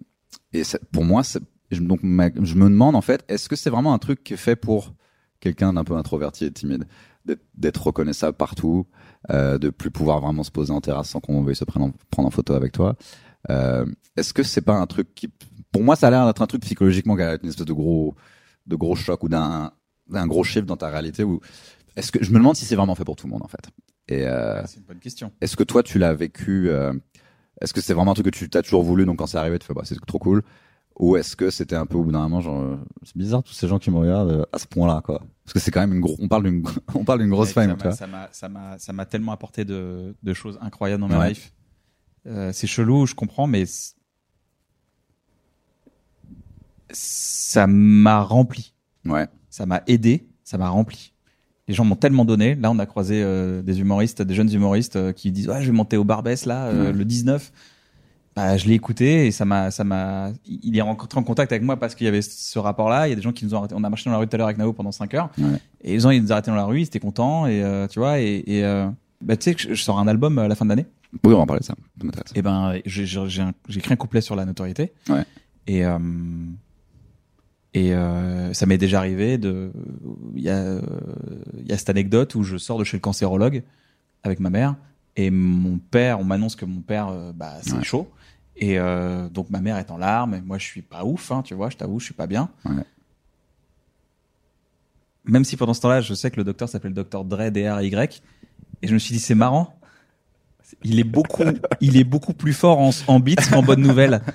et 0.53 0.63
pour 0.93 1.05
moi, 1.05 1.23
je, 1.71 1.81
donc 1.81 2.01
ma- 2.03 2.31
je 2.43 2.55
me 2.55 2.65
demande 2.71 2.97
en 2.97 3.01
fait, 3.03 3.25
est-ce 3.29 3.49
que 3.49 3.57
c'est 3.57 3.69
vraiment 3.71 3.93
un 3.93 3.99
truc 3.99 4.25
qui 4.25 4.33
est 4.35 4.39
fait 4.39 4.57
pour 4.57 4.95
quelqu'un 5.41 5.73
d'un 5.75 5.85
peu 5.85 5.95
introverti 5.97 6.47
et 6.47 6.53
timide, 6.53 6.87
d'être- 7.27 7.45
d'être 7.55 7.87
reconnaissable 7.87 8.37
partout, 8.37 8.87
euh, 9.31 9.59
de 9.59 9.69
plus 9.71 9.91
pouvoir 9.91 10.21
vraiment 10.21 10.43
se 10.43 10.51
poser 10.51 10.73
en 10.73 10.81
terrasse 10.81 11.11
sans 11.11 11.21
qu'on 11.21 11.43
veuille 11.43 11.55
se 11.57 11.65
prendre 11.65 11.87
en, 11.87 11.93
prendre 12.11 12.29
en 12.29 12.31
photo 12.31 12.55
avec 12.55 12.73
toi? 12.73 12.97
Euh, 13.51 13.85
est-ce 14.17 14.33
que 14.33 14.43
c'est 14.43 14.63
pas 14.63 14.75
un 14.77 14.87
truc 14.87 15.15
qui, 15.15 15.29
pour 15.73 15.83
moi, 15.83 15.97
ça 15.97 16.09
a 16.09 16.11
l'air 16.11 16.27
d'être 16.27 16.43
un 16.43 16.47
truc 16.47 16.63
psychologiquement 16.63 17.17
qui 17.17 17.23
a 17.23 17.39
une 17.43 17.49
espèce 17.49 17.67
de 17.67 17.73
gros, 17.73 18.15
de 18.67 18.77
gros 18.77 18.97
choc 18.97 19.23
ou 19.25 19.29
d'un, 19.29 19.73
d'un 20.09 20.27
gros 20.27 20.45
shift 20.45 20.67
dans 20.67 20.77
ta 20.77 20.89
réalité 20.89 21.25
ou 21.25 21.41
est-ce 21.97 22.13
que 22.13 22.23
je 22.23 22.31
me 22.31 22.39
demande 22.39 22.57
si 22.57 22.65
c'est 22.65 22.77
vraiment 22.77 22.95
fait 22.95 23.05
pour 23.05 23.17
tout 23.17 23.27
le 23.27 23.33
monde 23.33 23.43
en 23.43 23.49
fait. 23.49 23.69
Et 24.09 24.27
euh, 24.27 24.65
C'est 24.67 24.79
une 24.79 24.85
bonne 24.85 24.99
question. 25.01 25.33
est-ce 25.41 25.57
que 25.57 25.65
toi, 25.65 25.83
tu 25.83 25.99
l'as 25.99 26.15
vécu 26.15 26.71
euh, 26.71 26.93
Est-ce 27.61 27.75
que 27.75 27.81
c'est 27.81 27.93
vraiment 27.95 28.13
un 28.13 28.15
truc 28.15 28.27
que 28.27 28.31
tu 28.39 28.49
t'as 28.49 28.63
toujours 28.63 28.83
voulu, 28.83 29.05
donc 29.05 29.19
quand 29.19 29.27
c'est 29.27 29.37
arrivé, 29.39 29.59
tu 29.59 29.67
fais 29.67 29.75
bah 29.75 29.83
c'est 29.85 29.99
trop 30.07 30.19
cool 30.19 30.43
Ou 30.99 31.17
est-ce 31.17 31.37
que 31.37 31.51
c'était 31.51 31.77
un 31.77 31.85
peu 31.87 31.97
au 31.99 32.05
bout 32.05 32.13
d'un 32.13 32.21
moment, 32.23 32.41
genre 32.41 32.61
euh, 32.63 32.77
c'est 33.03 33.17
bizarre 33.17 33.43
tous 33.43 33.53
ces 33.53 33.69
gens 33.69 33.79
qui 33.79 33.91
me 33.91 33.99
regardent 33.99 34.47
à 34.53 34.59
ce 34.59 34.67
point-là, 34.67 35.03
quoi 35.05 35.23
Parce 35.45 35.53
que 35.55 35.59
c'est 35.59 35.71
quand 35.71 35.81
même 35.81 35.93
une 35.93 36.01
gros, 36.01 36.17
on 36.21 36.29
parle 36.29 36.45
d'une, 36.45 36.63
on 36.95 37.05
parle 37.05 37.19
d'une 37.21 37.31
grosse 37.31 37.53
fame, 37.53 37.77
tu 37.77 37.93
ça 37.93 38.07
m'a- 38.49 38.79
ça 38.79 38.93
m'a 38.95 39.05
tellement 39.07 39.33
apporté 39.33 39.65
de 39.67 40.15
de 40.23 40.33
choses 40.35 40.59
incroyables 40.63 41.01
dans 41.03 41.09
ma 41.09 41.19
Ouais. 41.19 41.29
life. 41.31 41.53
Euh, 42.27 42.51
c'est 42.53 42.67
chelou, 42.67 43.07
je 43.07 43.15
comprends, 43.15 43.47
mais 43.47 43.65
ça 46.91 47.67
m'a 47.67 48.21
rempli. 48.23 48.75
Ouais, 49.05 49.27
ça 49.51 49.67
m'a 49.67 49.83
aidé, 49.87 50.27
ça 50.45 50.59
m'a 50.59 50.69
rempli. 50.69 51.13
Les 51.67 51.75
gens 51.75 51.85
m'ont 51.85 51.97
tellement 51.97 52.25
donné. 52.25 52.55
Là, 52.55 52.71
on 52.71 52.79
a 52.79 52.87
croisé 52.87 53.23
euh, 53.23 53.61
des 53.63 53.81
humoristes, 53.81 54.23
des 54.23 54.35
jeunes 54.35 54.51
humoristes 54.53 54.97
euh, 54.97 55.13
qui 55.13 55.31
disent 55.33 55.49
ouais, 55.49 55.61
je 55.61 55.67
vais 55.67 55.77
monter 55.77 55.97
au 55.99 56.05
Barbès 56.05 56.47
là 56.47 56.67
euh, 56.67 56.93
le 56.93 57.05
19. 57.05 57.53
Bah, 58.35 58.57
je 58.57 58.67
l'ai 58.69 58.75
écouté 58.75 59.27
et 59.27 59.31
ça 59.33 59.45
m'a, 59.45 59.71
ça 59.71 59.85
m'a. 59.85 60.31
Il 60.47 60.77
est 60.77 60.81
rencontré 60.81 61.19
en 61.19 61.25
contact 61.25 61.53
avec 61.53 61.63
moi 61.65 61.77
parce 61.77 61.95
qu'il 61.95 62.05
y 62.07 62.09
avait 62.09 62.23
ce 62.23 62.59
rapport-là. 62.59 63.07
Il 63.07 63.11
y 63.11 63.13
a 63.13 63.17
des 63.17 63.21
gens 63.23 63.33
qui 63.33 63.45
nous 63.45 63.55
ont 63.55 63.59
arrêté. 63.59 63.75
On 63.77 63.85
a 63.85 63.91
marché 63.91 64.05
dans 64.09 64.13
la 64.13 64.19
rue 64.19 64.29
tout 64.29 64.37
à 64.37 64.39
l'heure 64.39 64.47
avec 64.47 64.57
Nao 64.59 64.73
pendant 64.73 64.93
5 64.93 65.13
heures. 65.15 65.31
Ouais. 65.39 65.61
Et 65.83 65.93
les 65.95 66.01
gens 66.01 66.11
ils 66.11 66.23
nous 66.23 66.29
ont 66.29 66.33
arrêtés 66.33 66.51
dans 66.51 66.57
la 66.57 66.65
rue, 66.65 66.81
ils 66.81 66.85
étaient 66.85 67.01
contents 67.01 67.47
et 67.47 67.63
tu 67.91 67.99
vois 67.99 68.21
et, 68.21 68.43
et 68.47 68.63
bah, 69.21 69.37
tu 69.37 69.45
sais 69.45 69.55
que 69.55 69.61
je, 69.61 69.75
je 69.75 69.83
sors 69.83 69.99
un 69.99 70.07
album 70.09 70.39
à 70.39 70.47
la 70.49 70.55
fin 70.55 70.65
de 70.65 70.71
l'année. 70.71 70.87
oui, 71.25 71.33
on 71.35 71.37
va 71.37 71.43
en 71.43 71.47
parler 71.47 71.61
de 71.61 71.65
ça. 71.67 71.75
Et 72.35 72.41
ben, 72.43 72.77
j'ai 72.87 73.43
un- 73.43 73.53
écrit 73.69 73.93
un 73.93 73.97
couplet 73.97 74.21
sur 74.21 74.37
la 74.37 74.45
notoriété. 74.47 74.93
Ouais. 75.11 75.25
Et 75.67 75.85
et 77.75 77.95
euh, 77.95 78.53
ça 78.55 78.67
m'est 78.67 78.79
déjà 78.79 78.99
arrivé 78.99 79.39
de. 79.39 79.71
Il 80.35 80.43
y 80.43 80.51
a 80.51 80.81
il 81.59 81.67
y 81.69 81.73
a 81.73 81.79
cette 81.79 81.91
anecdote 81.91 82.35
où 82.35 82.43
je 82.43 82.57
sors 82.57 82.79
de 82.79 82.85
chez 82.85 82.97
le 82.97 83.01
cancérologue 83.01 83.63
avec 84.23 84.41
ma 84.41 84.51
mère 84.51 84.75
et 85.17 85.31
mon 85.31 85.79
père, 85.79 86.21
on 86.21 86.25
m'annonce 86.25 86.57
que 86.57 86.65
mon 86.65 86.81
père, 86.81 87.09
euh, 87.09 87.33
bah 87.35 87.55
c'est 87.63 87.73
Ouais. 87.75 87.85
chaud. 87.85 88.09
Et 88.57 88.79
euh, 88.79 89.29
donc 89.29 89.51
ma 89.51 89.61
mère 89.61 89.77
est 89.77 89.91
en 89.91 89.99
larmes 89.99 90.35
et 90.35 90.41
moi 90.41 90.59
je 90.59 90.65
suis 90.65 90.83
pas 90.83 91.05
ouf, 91.05 91.31
hein, 91.31 91.43
tu 91.45 91.55
vois, 91.55 91.71
je 91.71 91.77
t'avoue, 91.77 92.01
je 92.01 92.07
suis 92.07 92.15
pas 92.15 92.27
bien. 92.27 92.49
Ouais. 92.65 92.83
Même 95.25 95.45
si 95.45 95.57
pendant 95.57 95.75
ce 95.75 95.81
temps-là, 95.83 96.01
je 96.01 96.15
sais 96.15 96.31
que 96.31 96.37
le 96.37 96.45
docteur 96.45 96.69
s'appelle 96.69 96.91
le 96.93 96.95
docteur 96.97 97.25
Dre 97.25 97.51
D 97.51 97.69
R 97.71 97.83
Y 97.83 98.23
et 98.83 98.87
je 98.89 98.95
me 98.95 98.99
suis 98.99 99.13
dit 99.13 99.21
c'est 99.21 99.35
marrant. 99.35 99.75
Il 100.85 100.99
est 101.01 101.05
beaucoup, 101.05 101.45
il 101.81 101.97
est 101.97 102.05
beaucoup 102.05 102.33
plus 102.35 102.53
fort 102.53 102.79
en, 102.79 102.91
en 103.07 103.21
beats 103.21 103.37
qu'en 103.51 103.63
bonnes 103.63 103.81
nouvelles. 103.83 104.21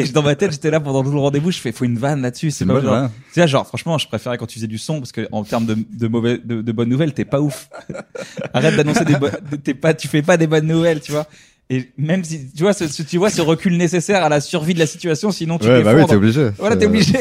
Et 0.00 0.04
dans 0.08 0.22
ma 0.22 0.34
tête, 0.36 0.52
j'étais 0.52 0.70
là 0.70 0.78
pendant 0.80 1.02
tout 1.02 1.10
le 1.10 1.18
rendez-vous, 1.18 1.50
je 1.50 1.58
fais, 1.58 1.72
faut 1.72 1.84
une 1.84 1.98
vanne 1.98 2.22
là-dessus. 2.22 2.50
C'est 2.52 2.58
C'est 2.64 2.66
pas 2.66 2.80
genre, 2.80 3.08
tu 3.32 3.40
sais, 3.40 3.48
genre, 3.48 3.66
franchement, 3.66 3.98
je 3.98 4.06
préférais 4.06 4.38
quand 4.38 4.46
tu 4.46 4.54
faisais 4.54 4.66
du 4.68 4.78
son 4.78 5.00
parce 5.00 5.12
que 5.12 5.26
en 5.32 5.42
termes 5.44 5.66
de, 5.66 5.76
de 5.92 6.08
mauvais, 6.08 6.38
de, 6.38 6.62
de 6.62 6.72
bonnes 6.72 6.88
nouvelles, 6.88 7.12
t'es 7.14 7.24
pas 7.24 7.40
ouf. 7.40 7.68
Arrête 8.54 8.76
d'annoncer 8.76 9.04
des 9.04 9.16
bonnes, 9.16 9.32
t'es 9.64 9.74
pas, 9.74 9.94
tu 9.94 10.06
fais 10.08 10.22
pas 10.22 10.36
des 10.36 10.46
bonnes 10.46 10.66
nouvelles, 10.68 11.00
tu 11.00 11.12
vois. 11.12 11.26
Et 11.70 11.90
même 11.98 12.24
si, 12.24 12.50
tu 12.52 12.62
vois, 12.62 12.72
ce, 12.72 12.86
ce- 12.88 13.02
tu 13.02 13.18
vois, 13.18 13.28
ce 13.28 13.42
recul 13.42 13.76
nécessaire 13.76 14.22
à 14.24 14.28
la 14.28 14.40
survie 14.40 14.72
de 14.72 14.78
la 14.78 14.86
situation, 14.86 15.30
sinon 15.32 15.58
tu 15.58 15.66
Ouais, 15.66 15.82
bah 15.82 15.94
oui, 15.94 16.06
t'es 16.06 16.14
obligé. 16.14 16.48
Voilà, 16.58 16.76
t'es 16.76 16.86
Euh, 16.86 16.88
obligé. 16.88 17.18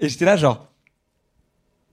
Et 0.00 0.08
j'étais 0.08 0.24
là, 0.24 0.36
genre. 0.36 0.68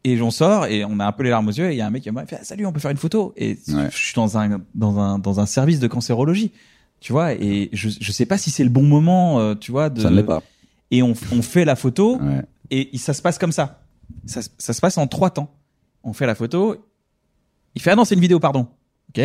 Et 0.06 0.22
on 0.22 0.32
sort 0.32 0.66
et 0.68 0.86
on 0.86 0.98
a 1.02 1.06
un 1.06 1.12
peu 1.12 1.24
les 1.24 1.30
larmes 1.30 1.50
aux 1.50 1.52
yeux 1.52 1.70
et 1.70 1.74
il 1.74 1.78
y 1.78 1.82
a 1.82 1.86
un 1.88 1.90
mec 1.90 2.04
qui 2.04 2.12
m'a 2.12 2.26
fait 2.26 2.38
ah, 2.40 2.44
salut, 2.46 2.66
on 2.66 2.72
peut 2.72 2.80
faire 2.80 2.92
une 2.92 2.98
photo. 2.98 3.34
Et 3.36 3.58
Ouais. 3.68 3.90
je 3.92 3.98
suis 3.98 4.14
dans 4.16 4.38
un 4.38 4.62
dans 4.74 4.98
un 4.98 5.20
dans 5.20 5.42
un 5.42 5.46
service 5.46 5.80
de 5.80 5.88
cancérologie, 5.88 6.52
tu 7.00 7.12
vois. 7.14 7.34
Et 7.34 7.70
je 7.74 7.90
je 8.00 8.12
sais 8.12 8.26
pas 8.26 8.38
si 8.38 8.52
c'est 8.52 8.64
le 8.64 8.70
bon 8.70 8.84
moment, 8.84 9.40
euh, 9.40 9.56
tu 9.56 9.72
vois. 9.72 9.90
De... 9.90 10.02
Ça 10.02 10.10
ne 10.10 10.16
l'est 10.16 10.24
pas. 10.24 10.44
Et 10.92 11.02
on 11.04 11.14
on 11.32 11.42
fait 11.42 11.66
la 11.66 11.76
photo 11.76 12.18
Ouais. 12.20 12.42
et 12.72 12.98
ça 12.98 13.14
se 13.14 13.22
passe 13.22 13.38
comme 13.38 13.52
ça. 13.52 13.84
ça. 14.26 14.42
Ça 14.58 14.74
se 14.74 14.82
passe 14.82 14.98
en 14.98 15.08
trois 15.08 15.30
temps. 15.30 15.54
On 16.04 16.14
fait 16.14 16.26
la 16.26 16.36
photo. 16.36 16.76
Il 17.76 17.82
fait 17.82 17.92
ah 17.92 17.96
non 17.96 18.06
c'est 18.06 18.16
une 18.16 18.22
vidéo 18.22 18.40
pardon. 18.40 18.68
Ok. 19.10 19.24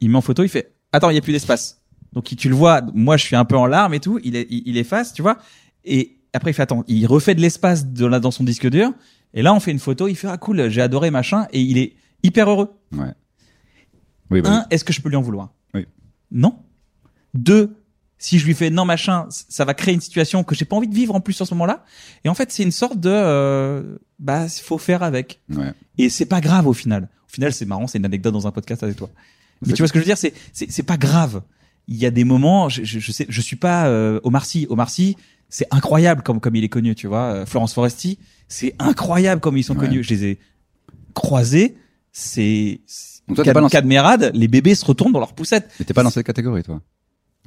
Il 0.00 0.10
met 0.10 0.16
en 0.16 0.20
photo. 0.20 0.42
Il 0.42 0.48
fait 0.48 0.74
attends 0.92 1.10
il 1.10 1.14
y 1.14 1.18
a 1.18 1.22
plus 1.22 1.32
d'espace. 1.32 1.80
Donc 2.12 2.24
tu 2.24 2.48
le 2.48 2.54
vois. 2.54 2.82
Moi 2.94 3.16
je 3.16 3.24
suis 3.24 3.36
un 3.36 3.44
peu 3.44 3.56
en 3.56 3.66
larmes 3.66 3.94
et 3.94 4.00
tout. 4.00 4.20
Il 4.22 4.36
est, 4.36 4.46
il, 4.50 4.62
il 4.66 4.76
efface 4.76 5.12
tu 5.12 5.22
vois. 5.22 5.38
Et 5.84 6.16
après 6.32 6.50
il 6.50 6.54
fait 6.54 6.62
attends 6.62 6.84
il 6.86 7.06
refait 7.06 7.34
de 7.34 7.40
l'espace 7.40 7.86
de 7.86 8.06
là 8.06 8.20
dans 8.20 8.30
son 8.30 8.44
disque 8.44 8.68
dur. 8.68 8.92
Et 9.32 9.42
là 9.42 9.54
on 9.54 9.60
fait 9.60 9.70
une 9.72 9.78
photo. 9.78 10.06
Il 10.08 10.14
fait 10.16 10.28
ah 10.28 10.36
cool 10.36 10.68
j'ai 10.68 10.82
adoré 10.82 11.10
machin 11.10 11.46
et 11.52 11.60
il 11.60 11.78
est 11.78 11.94
hyper 12.22 12.50
heureux. 12.50 12.70
Ouais. 12.92 13.12
Oui, 14.30 14.40
bah, 14.42 14.50
Un 14.50 14.66
est-ce 14.70 14.84
que 14.84 14.92
je 14.92 15.00
peux 15.00 15.08
lui 15.08 15.16
en 15.16 15.22
vouloir? 15.22 15.52
Oui. 15.74 15.86
Non. 16.30 16.56
Deux 17.34 17.76
si 18.16 18.38
je 18.38 18.46
lui 18.46 18.54
fais 18.54 18.70
non 18.70 18.86
machin, 18.86 19.26
ça 19.28 19.66
va 19.66 19.74
créer 19.74 19.92
une 19.92 20.00
situation 20.00 20.44
que 20.44 20.54
j'ai 20.54 20.64
pas 20.64 20.76
envie 20.76 20.88
de 20.88 20.94
vivre 20.94 21.14
en 21.14 21.20
plus 21.20 21.38
en 21.40 21.44
ce 21.44 21.52
moment-là. 21.54 21.84
Et 22.24 22.28
en 22.30 22.34
fait, 22.34 22.50
c'est 22.52 22.62
une 22.62 22.70
sorte 22.72 22.98
de 22.98 23.10
euh, 23.12 23.98
bah 24.18 24.46
faut 24.48 24.78
faire 24.78 25.02
avec. 25.02 25.40
ouais. 25.50 25.74
Et 25.98 26.08
c'est 26.08 26.24
pas 26.24 26.40
grave 26.40 26.66
au 26.66 26.72
final. 26.72 27.08
Au 27.28 27.32
final, 27.34 27.52
c'est 27.52 27.66
marrant, 27.66 27.86
c'est 27.86 27.98
une 27.98 28.04
anecdote 28.06 28.32
dans 28.32 28.46
un 28.46 28.50
podcast 28.52 28.82
avec 28.82 28.96
toi. 28.96 29.10
Mais 29.66 29.72
tu 29.74 29.82
vois 29.82 29.88
ce 29.88 29.92
que 29.92 29.98
je 29.98 30.04
veux 30.04 30.08
dire, 30.08 30.16
c'est 30.16 30.32
c'est 30.54 30.70
c'est 30.70 30.84
pas 30.84 30.96
grave. 30.96 31.42
Il 31.86 31.96
y 31.96 32.06
a 32.06 32.10
des 32.10 32.24
moments, 32.24 32.70
je, 32.70 32.82
je, 32.84 32.98
je 32.98 33.12
sais, 33.12 33.26
je 33.28 33.40
suis 33.42 33.56
pas 33.56 33.88
euh, 33.88 34.20
Omar 34.22 34.46
Sy. 34.46 34.66
Omar 34.70 34.88
Sy, 34.88 35.16
c'est 35.50 35.66
incroyable 35.70 36.22
comme 36.22 36.40
comme 36.40 36.56
il 36.56 36.64
est 36.64 36.68
connu, 36.70 36.94
tu 36.94 37.08
vois. 37.08 37.24
Euh, 37.34 37.46
Florence 37.46 37.74
Foresti, 37.74 38.18
c'est 38.48 38.74
incroyable 38.78 39.40
comme 39.42 39.58
ils 39.58 39.64
sont 39.64 39.74
Ouais. 39.76 39.86
connus. 39.86 40.02
Je 40.02 40.14
les 40.14 40.24
ai 40.24 40.38
croisés. 41.12 41.76
C'est 42.12 42.80
Cadmerade, 43.70 44.30
les 44.34 44.48
bébés 44.48 44.74
se 44.74 44.84
retournent 44.84 45.12
dans 45.12 45.18
leur 45.20 45.34
poussette. 45.34 45.70
Mais 45.78 45.84
t'es 45.84 45.92
pas 45.94 46.02
dans 46.02 46.10
cette 46.10 46.26
catégorie, 46.26 46.62
toi? 46.62 46.80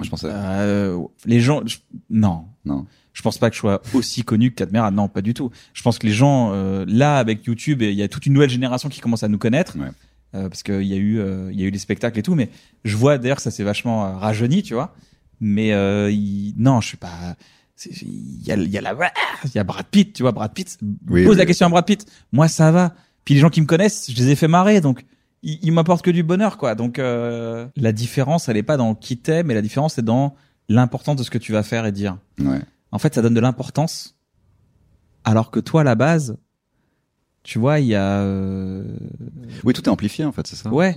Je 0.00 0.08
pensais. 0.10 0.28
Euh, 0.30 0.98
les 1.26 1.40
gens, 1.40 1.62
je- 1.66 1.78
non. 2.10 2.44
Non. 2.64 2.86
Je 3.12 3.22
pense 3.22 3.36
pas 3.38 3.50
que 3.50 3.56
je 3.56 3.60
sois 3.60 3.82
aussi 3.94 4.22
connu 4.22 4.50
que 4.50 4.56
Cadmera. 4.56 4.90
Non, 4.92 5.08
pas 5.08 5.22
du 5.22 5.34
tout. 5.34 5.50
Je 5.74 5.82
pense 5.82 5.98
que 5.98 6.06
les 6.06 6.12
gens, 6.12 6.50
euh, 6.52 6.84
là, 6.86 7.18
avec 7.18 7.44
YouTube, 7.46 7.82
il 7.82 7.92
y 7.94 8.02
a 8.02 8.08
toute 8.08 8.26
une 8.26 8.32
nouvelle 8.32 8.50
génération 8.50 8.88
qui 8.88 9.00
commence 9.00 9.24
à 9.24 9.28
nous 9.28 9.38
connaître. 9.38 9.76
Ouais. 9.76 9.88
Euh, 10.34 10.48
parce 10.48 10.62
qu'il 10.62 10.82
y 10.84 10.92
a 10.92 10.96
eu, 10.98 11.18
euh, 11.18 11.50
il 11.52 11.60
y 11.60 11.64
a 11.64 11.66
eu 11.66 11.70
les 11.70 11.78
spectacles 11.78 12.18
et 12.18 12.22
tout. 12.22 12.34
Mais 12.36 12.48
je 12.84 12.96
vois 12.96 13.18
d'ailleurs 13.18 13.38
que 13.38 13.42
ça 13.42 13.50
s'est 13.50 13.64
vachement 13.64 14.06
euh, 14.06 14.16
rajeuni, 14.16 14.62
tu 14.62 14.74
vois. 14.74 14.94
Mais 15.40 15.72
euh, 15.72 16.10
il- 16.12 16.54
non, 16.58 16.80
je 16.80 16.88
suis 16.88 16.96
pas. 16.96 17.36
Il 17.86 18.42
y 18.46 18.52
a, 18.52 18.56
il 18.56 18.68
y 18.70 18.78
a 18.78 18.80
la, 18.82 18.94
il 19.44 19.50
y 19.54 19.58
a 19.58 19.64
Brad 19.64 19.86
Pitt, 19.86 20.12
tu 20.12 20.22
vois. 20.22 20.32
Brad 20.32 20.52
Pitt 20.52 20.78
Oui, 21.08 21.24
pose 21.24 21.32
oui. 21.32 21.38
la 21.38 21.46
question 21.46 21.66
à 21.66 21.70
Brad 21.70 21.84
Pitt. 21.86 22.06
Moi, 22.32 22.46
ça 22.48 22.70
va. 22.72 22.94
Puis 23.24 23.34
les 23.34 23.40
gens 23.40 23.50
qui 23.50 23.60
me 23.60 23.66
connaissent, 23.66 24.10
je 24.10 24.16
les 24.16 24.30
ai 24.30 24.36
fait 24.36 24.48
marrer, 24.48 24.80
donc 24.80 25.04
ils, 25.42 25.58
ils 25.62 25.72
m'apportent 25.72 26.04
que 26.04 26.10
du 26.10 26.22
bonheur, 26.22 26.56
quoi. 26.58 26.74
Donc 26.74 26.98
euh, 26.98 27.66
la 27.76 27.92
différence, 27.92 28.48
elle 28.48 28.56
est 28.56 28.62
pas 28.62 28.76
dans 28.76 28.94
qui 28.94 29.16
t'es, 29.18 29.42
mais 29.42 29.54
la 29.54 29.62
différence 29.62 29.94
c'est 29.94 30.04
dans 30.04 30.34
l'importance 30.68 31.16
de 31.16 31.22
ce 31.22 31.30
que 31.30 31.38
tu 31.38 31.52
vas 31.52 31.62
faire 31.62 31.86
et 31.86 31.92
dire. 31.92 32.18
Ouais. 32.40 32.60
En 32.92 32.98
fait, 32.98 33.14
ça 33.14 33.22
donne 33.22 33.34
de 33.34 33.40
l'importance, 33.40 34.16
alors 35.24 35.50
que 35.50 35.60
toi, 35.60 35.82
à 35.82 35.84
la 35.84 35.94
base, 35.94 36.36
tu 37.42 37.58
vois, 37.58 37.80
il 37.80 37.86
y 37.86 37.94
a 37.94 38.20
euh, 38.20 38.84
Oui, 39.64 39.72
tout 39.72 39.82
est 39.82 39.88
amplifié 39.88 40.24
en 40.24 40.32
fait, 40.32 40.46
c'est 40.46 40.56
ça. 40.56 40.70
Ouais. 40.72 40.96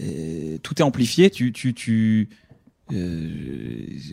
euh, 0.00 0.58
tout 0.62 0.74
est 0.78 0.82
amplifié. 0.84 1.30
Tu, 1.30 1.52
tu, 1.52 1.74
tu. 1.74 2.28
euh, 2.92 3.28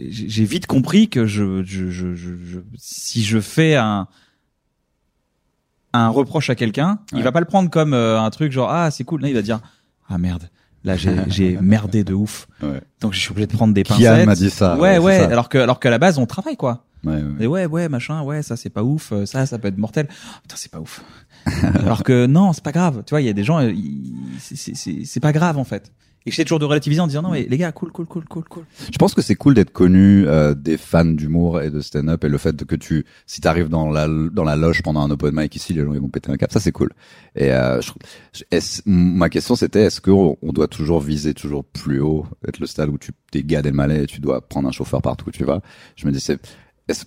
j'ai 0.10 0.46
vite 0.46 0.68
compris 0.68 1.10
que 1.10 1.26
je, 1.26 1.64
je, 1.64 1.90
je, 1.90 2.16
je- 2.16 2.60
si 2.78 3.24
je 3.24 3.40
fais 3.40 3.76
un 3.76 4.08
un 5.94 6.10
reproche 6.10 6.50
à 6.50 6.56
quelqu'un, 6.56 7.00
il 7.16 7.24
va 7.24 7.32
pas 7.32 7.40
le 7.40 7.46
prendre 7.46 7.70
comme 7.70 7.94
euh, 7.94 8.20
un 8.22 8.30
truc 8.30 8.52
genre 8.52 8.70
ah 8.72 8.92
c'est 8.92 9.04
cool. 9.04 9.22
Non, 9.22 9.28
il 9.28 9.34
va 9.34 9.42
dire 9.42 9.60
ah 10.10 10.18
merde, 10.18 10.50
là 10.84 10.96
j'ai 10.96 11.58
merdé 11.62 12.04
de 12.04 12.14
ouf. 12.14 12.48
Ouais. 12.62 12.82
Donc 13.02 13.14
je 13.14 13.20
suis 13.20 13.32
obligé 13.32 13.48
de 13.48 13.54
prendre 13.54 13.74
des 13.74 13.84
Kian 13.84 13.96
pincettes. 13.96 14.26
m'a 14.26 14.36
dit 14.36 14.50
ça, 14.50 14.78
Ouais 14.78 14.98
ouais, 15.00 15.20
ça. 15.20 15.26
Alors 15.26 15.50
que 15.50 15.58
alors 15.58 15.80
qu'à 15.80 15.90
la 15.90 15.98
base 16.00 16.18
on 16.18 16.26
travaille 16.26 16.58
quoi. 16.58 16.84
Ouais, 17.04 17.14
ouais. 17.16 17.24
Et 17.42 17.48
ouais, 17.48 17.66
ouais, 17.68 17.90
machin, 17.90 18.22
ouais, 18.24 18.42
ça 18.42 18.58
c'est 18.58 18.72
pas 18.72 18.84
ouf, 18.84 19.12
euh, 19.12 19.26
ça, 19.26 19.46
ça 19.46 19.60
peut 19.60 19.68
être 19.68 19.78
mortel. 19.78 20.08
Oh, 20.10 20.40
putain, 20.42 20.56
c'est 20.58 20.72
pas 20.72 20.80
ouf. 20.80 21.04
Alors 21.80 22.04
que 22.04 22.26
non, 22.26 22.52
c'est 22.54 22.64
pas 22.64 22.72
grave. 22.72 23.04
Tu 23.06 23.12
vois, 23.12 23.22
il 23.22 23.28
y 23.28 23.30
a 23.30 23.34
des 23.34 23.44
gens, 23.44 23.60
euh, 23.60 23.72
ils- 23.72 24.14
c'est- 24.40 24.56
c'est- 24.58 24.76
c'est 24.76 25.06
c'est 25.06 25.20
pas 25.20 25.32
grave 25.32 25.58
en 25.58 25.64
fait. 25.64 25.92
Et 26.28 26.30
j'essaie 26.30 26.44
toujours 26.44 26.60
de 26.60 26.66
relativiser 26.66 27.00
en 27.00 27.08
disant 27.08 27.22
non, 27.22 27.32
mais 27.32 27.48
les 27.50 27.58
gars, 27.58 27.72
cool, 27.72 27.90
cool, 27.94 28.06
cool, 28.06 28.26
cool, 28.26 28.44
cool. 28.50 28.64
Je 28.92 28.98
pense 28.98 29.14
que 29.14 29.22
c'est 29.22 29.36
cool 29.36 29.54
d'être 29.54 29.72
connu 29.72 30.28
euh, 30.28 30.54
des 30.54 30.76
fans 30.78 31.06
d'humour 31.06 31.62
et 31.62 31.70
de 31.72 31.80
stand-up 31.80 32.22
et 32.26 32.28
le 32.28 32.38
fait 32.38 32.66
que 32.66 32.76
tu, 32.76 33.06
si 33.26 33.40
t'arrives 33.40 33.70
dans 33.70 33.90
la 33.90 34.08
dans 34.10 34.44
la 34.44 34.58
loge 34.58 34.84
pendant 34.84 35.00
un 35.00 35.10
open 35.10 35.32
mic 35.34 35.56
ici, 35.56 35.74
les 35.74 35.86
gens 35.86 35.94
ils 35.94 36.02
vont 36.02 36.10
péter 36.10 36.30
un 36.30 36.36
cap, 36.36 36.52
ça 36.52 36.60
c'est 36.60 36.74
cool. 36.74 36.90
Et 37.36 37.54
euh, 37.54 37.80
je, 37.82 38.44
est-ce- 38.52 38.82
ma 38.86 39.30
question 39.30 39.56
c'était 39.56 39.84
est-ce 39.84 40.02
qu'on 40.02 40.36
on 40.42 40.52
doit 40.52 40.68
toujours 40.68 41.00
viser 41.00 41.34
toujours 41.34 41.64
plus 41.64 42.02
haut, 42.02 42.26
être 42.46 42.60
le 42.60 42.66
stade 42.68 42.90
où 42.90 42.98
tu 42.98 43.12
t'es 43.32 43.44
Gad 43.44 43.66
Elmaleh 43.66 44.04
et 44.04 44.08
tu 44.08 44.20
dois 44.20 44.42
prendre 44.46 44.68
un 44.68 44.74
chauffeur 44.74 45.02
partout 45.02 45.30
où 45.30 45.32
tu 45.32 45.46
vas. 45.46 45.62
Je 45.96 46.06
me 46.08 46.12
dis 46.12 46.20
c'est 46.20 46.40
est-ce- 46.90 47.06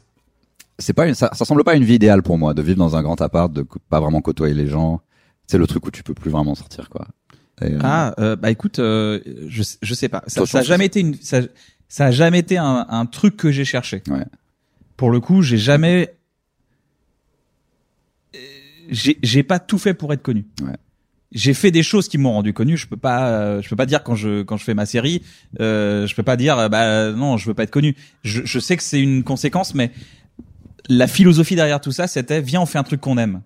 c'est 0.79 0.95
pas 0.95 1.07
une, 1.07 1.15
ça, 1.15 1.29
ça 1.35 1.45
semble 1.45 1.63
pas 1.63 1.75
une 1.77 1.85
vie 1.85 1.97
idéale 1.97 2.23
pour 2.23 2.39
moi 2.39 2.55
de 2.55 2.63
vivre 2.63 2.79
dans 2.79 2.97
un 2.97 3.03
grand 3.03 3.21
appart, 3.21 3.53
de 3.53 3.67
pas 3.91 4.01
vraiment 4.01 4.23
côtoyer 4.23 4.55
les 4.55 4.67
gens. 4.67 5.03
C'est 5.47 5.59
le 5.59 5.67
truc 5.67 5.85
où 5.87 5.91
tu 5.91 6.03
peux 6.03 6.15
plus 6.15 6.31
vraiment 6.31 6.55
sortir 6.55 6.89
quoi. 6.89 7.07
Ah, 7.83 8.15
euh, 8.19 8.37
bah 8.37 8.51
écoute, 8.51 8.79
euh, 8.79 9.21
je, 9.49 9.63
je 9.83 9.95
sais 9.95 10.09
pas. 10.09 10.23
Ça, 10.27 10.47
ça 10.47 10.59
a 10.59 10.63
jamais 10.63 10.87
été 10.87 11.01
une, 11.01 11.15
ça, 11.15 11.41
ça 11.89 12.07
a 12.07 12.11
jamais 12.11 12.39
été 12.39 12.57
un, 12.57 12.87
un 12.89 13.07
truc 13.07 13.37
que 13.37 13.51
j'ai 13.51 13.65
cherché. 13.65 14.03
Ouais. 14.09 14.25
Pour 14.97 15.11
le 15.11 15.21
coup, 15.21 15.43
j'ai 15.43 15.59
jamais, 15.59 16.15
euh, 18.35 18.39
j'ai 18.89 19.19
j'ai 19.23 19.43
pas 19.43 19.59
tout 19.59 19.79
fait 19.79 19.95
pour 19.95 20.13
être 20.13 20.23
connu. 20.23 20.47
Ouais. 20.63 20.77
J'ai 21.33 21.55
fait 21.55 21.71
des 21.71 21.83
choses 21.83 22.09
qui 22.09 22.19
m'ont 22.19 22.33
rendu 22.33 22.53
connu. 22.53 22.77
Je 22.77 22.89
peux 22.89 22.97
pas, 22.97 23.29
euh, 23.29 23.63
je 23.63 23.69
peux 23.69 23.77
pas 23.77 23.87
dire 23.87 24.03
quand 24.03 24.17
je 24.17 24.43
quand 24.43 24.57
je 24.57 24.65
fais 24.65 24.75
ma 24.75 24.87
série, 24.87 25.23
euh, 25.61 26.07
je 26.07 26.15
peux 26.15 26.25
pas 26.25 26.37
dire 26.37 26.69
bah 26.71 27.13
non, 27.13 27.37
je 27.37 27.47
veux 27.47 27.55
pas 27.55 27.63
être 27.63 27.71
connu. 27.71 27.95
Je, 28.25 28.43
je 28.45 28.59
sais 28.59 28.77
que 28.77 28.83
c'est 28.83 29.01
une 29.01 29.23
conséquence, 29.23 29.75
mais 29.75 29.93
la 30.89 31.07
philosophie 31.07 31.55
derrière 31.55 31.81
tout 31.81 31.93
ça, 31.93 32.09
c'était 32.09 32.41
viens 32.41 32.63
on 32.63 32.67
fait 32.67 32.79
un 32.79 32.83
truc 32.83 33.01
qu'on 33.01 33.17
aime. 33.17 33.43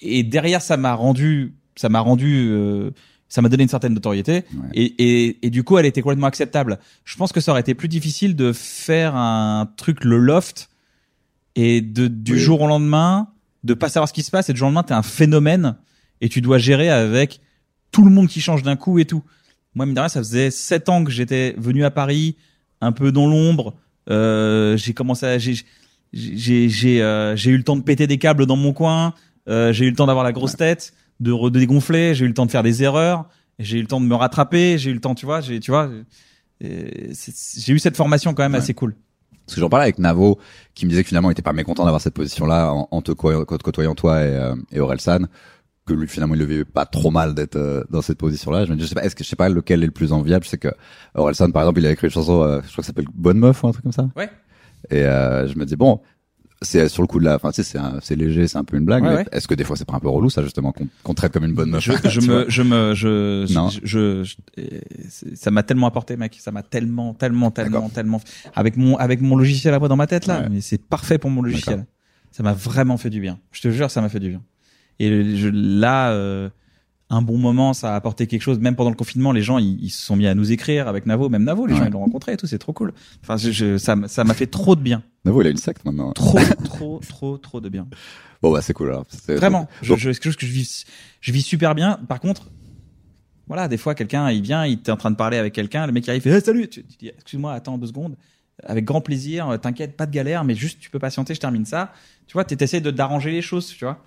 Et 0.00 0.22
derrière, 0.24 0.60
ça 0.60 0.76
m'a 0.76 0.92
rendu, 0.92 1.54
ça 1.76 1.88
m'a 1.88 2.00
rendu, 2.00 2.48
euh, 2.50 2.90
ça 3.28 3.42
m'a 3.42 3.48
donné 3.48 3.62
une 3.64 3.68
certaine 3.68 3.94
notoriété. 3.94 4.32
Ouais. 4.54 4.68
Et, 4.74 4.94
et, 5.28 5.46
et 5.46 5.50
du 5.50 5.64
coup, 5.64 5.78
elle 5.78 5.86
était 5.86 6.02
complètement 6.02 6.26
acceptable. 6.26 6.78
Je 7.04 7.16
pense 7.16 7.32
que 7.32 7.40
ça 7.40 7.50
aurait 7.52 7.60
été 7.62 7.74
plus 7.74 7.88
difficile 7.88 8.36
de 8.36 8.52
faire 8.52 9.16
un 9.16 9.68
truc 9.76 10.04
le 10.04 10.18
loft 10.18 10.68
et 11.56 11.80
de 11.80 12.06
du 12.06 12.32
Oui. 12.34 12.38
jour 12.38 12.60
au 12.62 12.66
lendemain 12.66 13.28
de 13.64 13.74
pas 13.74 13.88
savoir 13.88 14.08
ce 14.08 14.12
qui 14.12 14.22
se 14.22 14.30
passe 14.30 14.48
et 14.50 14.52
du 14.52 14.58
jour 14.58 14.66
au 14.66 14.70
lendemain 14.70 14.82
t'es 14.82 14.92
un 14.94 15.02
phénomène 15.02 15.76
et 16.20 16.28
tu 16.28 16.40
dois 16.40 16.58
gérer 16.58 16.90
avec 16.90 17.40
tout 17.90 18.04
le 18.04 18.10
monde 18.10 18.28
qui 18.28 18.40
change 18.40 18.62
d'un 18.62 18.76
coup 18.76 18.98
et 18.98 19.04
tout. 19.04 19.22
Moi, 19.74 19.86
mine 19.86 19.94
de 19.94 20.00
rien, 20.00 20.08
ça 20.08 20.20
faisait 20.20 20.50
sept 20.50 20.88
ans 20.88 21.02
que 21.04 21.10
j'étais 21.10 21.54
venu 21.58 21.84
à 21.84 21.90
Paris, 21.90 22.36
un 22.80 22.92
peu 22.92 23.10
dans 23.10 23.26
l'ombre. 23.26 23.74
Euh, 24.10 24.76
j'ai 24.76 24.94
commencé 24.94 25.26
à, 25.26 25.38
j'ai, 25.38 25.54
j'ai, 26.12 26.68
j'ai, 26.68 27.02
euh, 27.02 27.36
eu 27.36 27.56
le 27.56 27.62
temps 27.64 27.76
de 27.76 27.82
péter 27.82 28.06
des 28.06 28.18
câbles 28.18 28.46
dans 28.46 28.56
mon 28.56 28.72
coin. 28.72 29.14
Euh, 29.48 29.72
j'ai 29.72 29.86
eu 29.86 29.90
le 29.90 29.96
temps 29.96 30.06
d'avoir 30.06 30.24
la 30.24 30.32
grosse 30.32 30.56
tête, 30.56 30.92
de, 31.20 31.32
re- 31.32 31.50
de 31.50 31.58
dégonfler. 31.58 32.14
J'ai 32.14 32.24
eu 32.24 32.28
le 32.28 32.34
temps 32.34 32.46
de 32.46 32.50
faire 32.50 32.62
des 32.62 32.82
erreurs. 32.82 33.28
J'ai 33.58 33.78
eu 33.78 33.82
le 33.82 33.86
temps 33.88 34.00
de 34.00 34.06
me 34.06 34.14
rattraper. 34.14 34.78
J'ai 34.78 34.90
eu 34.90 34.94
le 34.94 35.00
temps, 35.00 35.14
tu 35.14 35.26
vois, 35.26 35.40
j'ai, 35.40 35.60
tu 35.60 35.70
vois, 35.70 35.88
c'est- 36.60 37.60
j'ai 37.60 37.72
eu 37.72 37.78
cette 37.78 37.96
formation 37.96 38.34
quand 38.34 38.42
même 38.42 38.52
Ouais. 38.52 38.58
assez 38.58 38.74
cool. 38.74 38.94
Parce 39.46 39.56
que 39.56 39.60
j'en 39.60 39.68
parlais 39.68 39.84
avec 39.84 39.98
Navo, 39.98 40.38
qui 40.74 40.86
me 40.86 40.90
disait 40.90 41.02
que 41.02 41.08
finalement 41.08 41.28
il 41.28 41.32
était 41.32 41.42
pas 41.42 41.52
mécontent 41.52 41.84
d'avoir 41.84 42.00
cette 42.00 42.14
position-là 42.14 42.72
en, 42.72 42.88
en 42.90 43.02
te 43.02 43.12
côtoyant 43.12 43.94
toi 43.94 44.22
et, 44.22 44.28
euh, 44.34 44.54
et 44.72 44.80
Orelsan, 44.80 45.26
que 45.86 45.92
lui 45.92 46.08
finalement 46.08 46.34
il 46.34 46.38
le 46.38 46.46
vivait 46.46 46.64
pas 46.64 46.86
trop 46.86 47.10
mal 47.10 47.34
d'être 47.34 47.56
euh, 47.56 47.84
dans 47.90 48.00
cette 48.00 48.16
position-là. 48.16 48.64
Je 48.64 48.70
me 48.70 48.76
dis, 48.76 48.84
je 48.84 48.88
sais 48.88 48.94
pas, 48.94 49.04
est-ce 49.04 49.14
que 49.14 49.22
je 49.22 49.28
sais 49.28 49.36
pas 49.36 49.50
lequel 49.50 49.82
est 49.82 49.86
le 49.86 49.92
plus 49.92 50.12
enviable. 50.12 50.44
Je 50.44 50.50
sais 50.50 50.56
que 50.58 50.68
Orelsan 51.14 51.50
par 51.50 51.62
exemple, 51.62 51.80
il 51.80 51.86
a 51.86 51.90
écrit 51.90 52.06
une 52.06 52.12
chanson, 52.12 52.40
euh, 52.42 52.60
je 52.64 52.68
crois 52.72 52.76
que 52.76 52.82
ça 52.82 52.86
s'appelle 52.86 53.04
Bonne 53.14 53.38
meuf 53.38 53.62
ou 53.62 53.68
un 53.68 53.72
truc 53.72 53.82
comme 53.82 53.92
ça. 53.92 54.08
Ouais. 54.16 54.30
Et 54.90 55.02
euh, 55.04 55.46
je 55.46 55.58
me 55.58 55.66
dis 55.66 55.76
bon, 55.76 56.00
c'est 56.64 56.88
sur 56.88 57.02
le 57.02 57.06
coup 57.06 57.18
de 57.20 57.24
la, 57.24 57.36
enfin 57.36 57.50
tu 57.52 57.62
sais, 57.62 57.78
c'est 58.02 58.16
léger, 58.16 58.48
c'est 58.48 58.58
un 58.58 58.64
peu 58.64 58.76
une 58.76 58.84
blague. 58.84 59.02
Ouais, 59.04 59.08
mais 59.10 59.16
ouais. 59.16 59.26
Est-ce 59.32 59.46
que 59.46 59.54
des 59.54 59.64
fois 59.64 59.76
c'est 59.76 59.84
pas 59.86 59.94
un 59.94 60.00
peu 60.00 60.08
relou 60.08 60.30
ça 60.30 60.42
justement 60.42 60.72
qu'on 61.02 61.14
traite 61.14 61.32
comme 61.32 61.44
une 61.44 61.54
bonne 61.54 61.70
meuf? 61.70 61.82
Je, 61.82 61.92
me, 62.28 62.46
je 62.48 62.62
me, 62.62 62.94
je, 62.94 63.52
Non. 63.54 63.68
je, 63.68 64.24
je- 64.24 64.36
euh, 64.58 64.80
ça 65.34 65.50
m'a 65.50 65.62
tellement 65.62 65.86
apporté, 65.86 66.16
mec. 66.16 66.36
Ça 66.40 66.50
m'a 66.50 66.62
tellement, 66.62 67.14
tellement, 67.14 67.50
tellement, 67.50 67.88
tellement. 67.88 68.20
avec 68.54 68.76
mon, 68.76 68.96
avec 68.96 69.20
mon 69.20 69.36
logiciel 69.36 69.74
à 69.74 69.78
moi 69.78 69.88
dans 69.88 69.96
ma 69.96 70.06
tête 70.06 70.26
là, 70.26 70.40
Ouais. 70.40 70.48
mais 70.50 70.60
c'est 70.60 70.78
parfait 70.82 71.18
pour 71.18 71.30
mon 71.30 71.42
logiciel. 71.42 71.86
Ça 72.32 72.42
m'a 72.42 72.52
vraiment 72.52 72.96
fait 72.96 73.10
du 73.10 73.20
bien. 73.20 73.38
Je 73.52 73.60
te 73.60 73.70
jure, 73.70 73.90
ça 73.90 74.00
m'a 74.00 74.08
fait 74.08 74.18
du 74.20 74.30
bien. 74.30 74.42
Et 74.98 75.36
je, 75.36 75.48
là, 75.48 76.10
euh, 76.10 76.48
un 77.10 77.22
bon 77.22 77.38
moment, 77.38 77.74
ça 77.74 77.92
a 77.92 77.96
apporté 77.96 78.26
quelque 78.26 78.42
chose. 78.42 78.58
Même 78.58 78.74
pendant 78.76 78.90
le 78.90 78.96
confinement, 78.96 79.30
les 79.30 79.42
gens, 79.42 79.58
ils, 79.58 79.78
ils 79.82 79.90
se 79.90 80.04
sont 80.04 80.16
mis 80.16 80.26
à 80.26 80.34
nous 80.34 80.50
écrire 80.50 80.88
avec 80.88 81.06
Navo, 81.06 81.28
même 81.28 81.44
Navo, 81.44 81.66
les 81.66 81.76
gens 81.76 81.84
ils 81.84 81.92
l'ont 81.92 82.00
rencontré 82.00 82.32
et 82.32 82.36
tout, 82.36 82.46
c'est 82.46 82.58
trop 82.58 82.72
cool. 82.72 82.92
Enfin, 83.22 83.36
je, 83.36 83.50
je- 83.52 83.76
ça, 83.78 83.92
m- 83.92 84.06
ça 84.08 84.24
m'a 84.24 84.34
fait 84.34 84.46
trop 84.46 84.74
de 84.74 84.80
bien, 84.80 85.02
Navo 85.24 85.40
il 85.42 85.46
a 85.46 85.50
une 85.50 85.56
secte 85.56 85.84
maintenant. 85.84 86.12
trop, 86.12 86.38
trop, 86.64 87.00
trop, 87.06 87.38
trop 87.38 87.60
de 87.60 87.68
bien. 87.68 87.86
Bon 88.42 88.52
bah 88.52 88.60
c'est 88.62 88.74
cool 88.74 88.90
alors. 88.90 89.06
Vraiment, 89.28 89.68
je, 89.82 89.94
c'est 89.94 90.04
quelque 90.04 90.24
chose 90.24 90.36
que 90.36 90.46
je 90.46 90.52
vis, 90.52 90.84
je 91.20 91.32
vis 91.32 91.42
super 91.42 91.74
bien. 91.74 91.98
Par 92.08 92.20
contre, 92.20 92.50
voilà, 93.46 93.68
des 93.68 93.76
fois, 93.76 93.94
quelqu'un, 93.94 94.30
il 94.30 94.42
vient, 94.42 94.64
il 94.66 94.78
est 94.78 94.90
en 94.90 94.96
train 94.96 95.10
de 95.10 95.16
parler 95.16 95.36
avec 95.36 95.52
quelqu'un, 95.52 95.86
le 95.86 95.92
mec 95.92 96.08
arrive, 96.08 96.22
il 96.24 96.30
fait, 96.30 96.38
Eh, 96.38 96.40
salut, 96.40 96.68
tu, 96.68 96.84
tu 96.84 96.96
dis, 96.96 97.08
excuse-moi, 97.08 97.52
attends 97.52 97.76
deux 97.76 97.86
secondes, 97.88 98.16
avec 98.62 98.84
grand 98.84 99.00
plaisir, 99.00 99.48
euh, 99.48 99.58
t'inquiète, 99.58 99.96
pas 99.96 100.06
de 100.06 100.12
galère, 100.12 100.44
mais 100.44 100.54
juste, 100.54 100.80
tu 100.80 100.90
peux 100.90 100.98
patienter, 100.98 101.34
je 101.34 101.40
termine 101.40 101.66
ça. 101.66 101.92
Tu 102.26 102.32
vois, 102.32 102.44
t'essaies 102.44 102.80
de 102.80 102.90
d'arranger 102.90 103.30
les 103.30 103.42
choses, 103.42 103.66
tu 103.66 103.84
vois. 103.84 104.02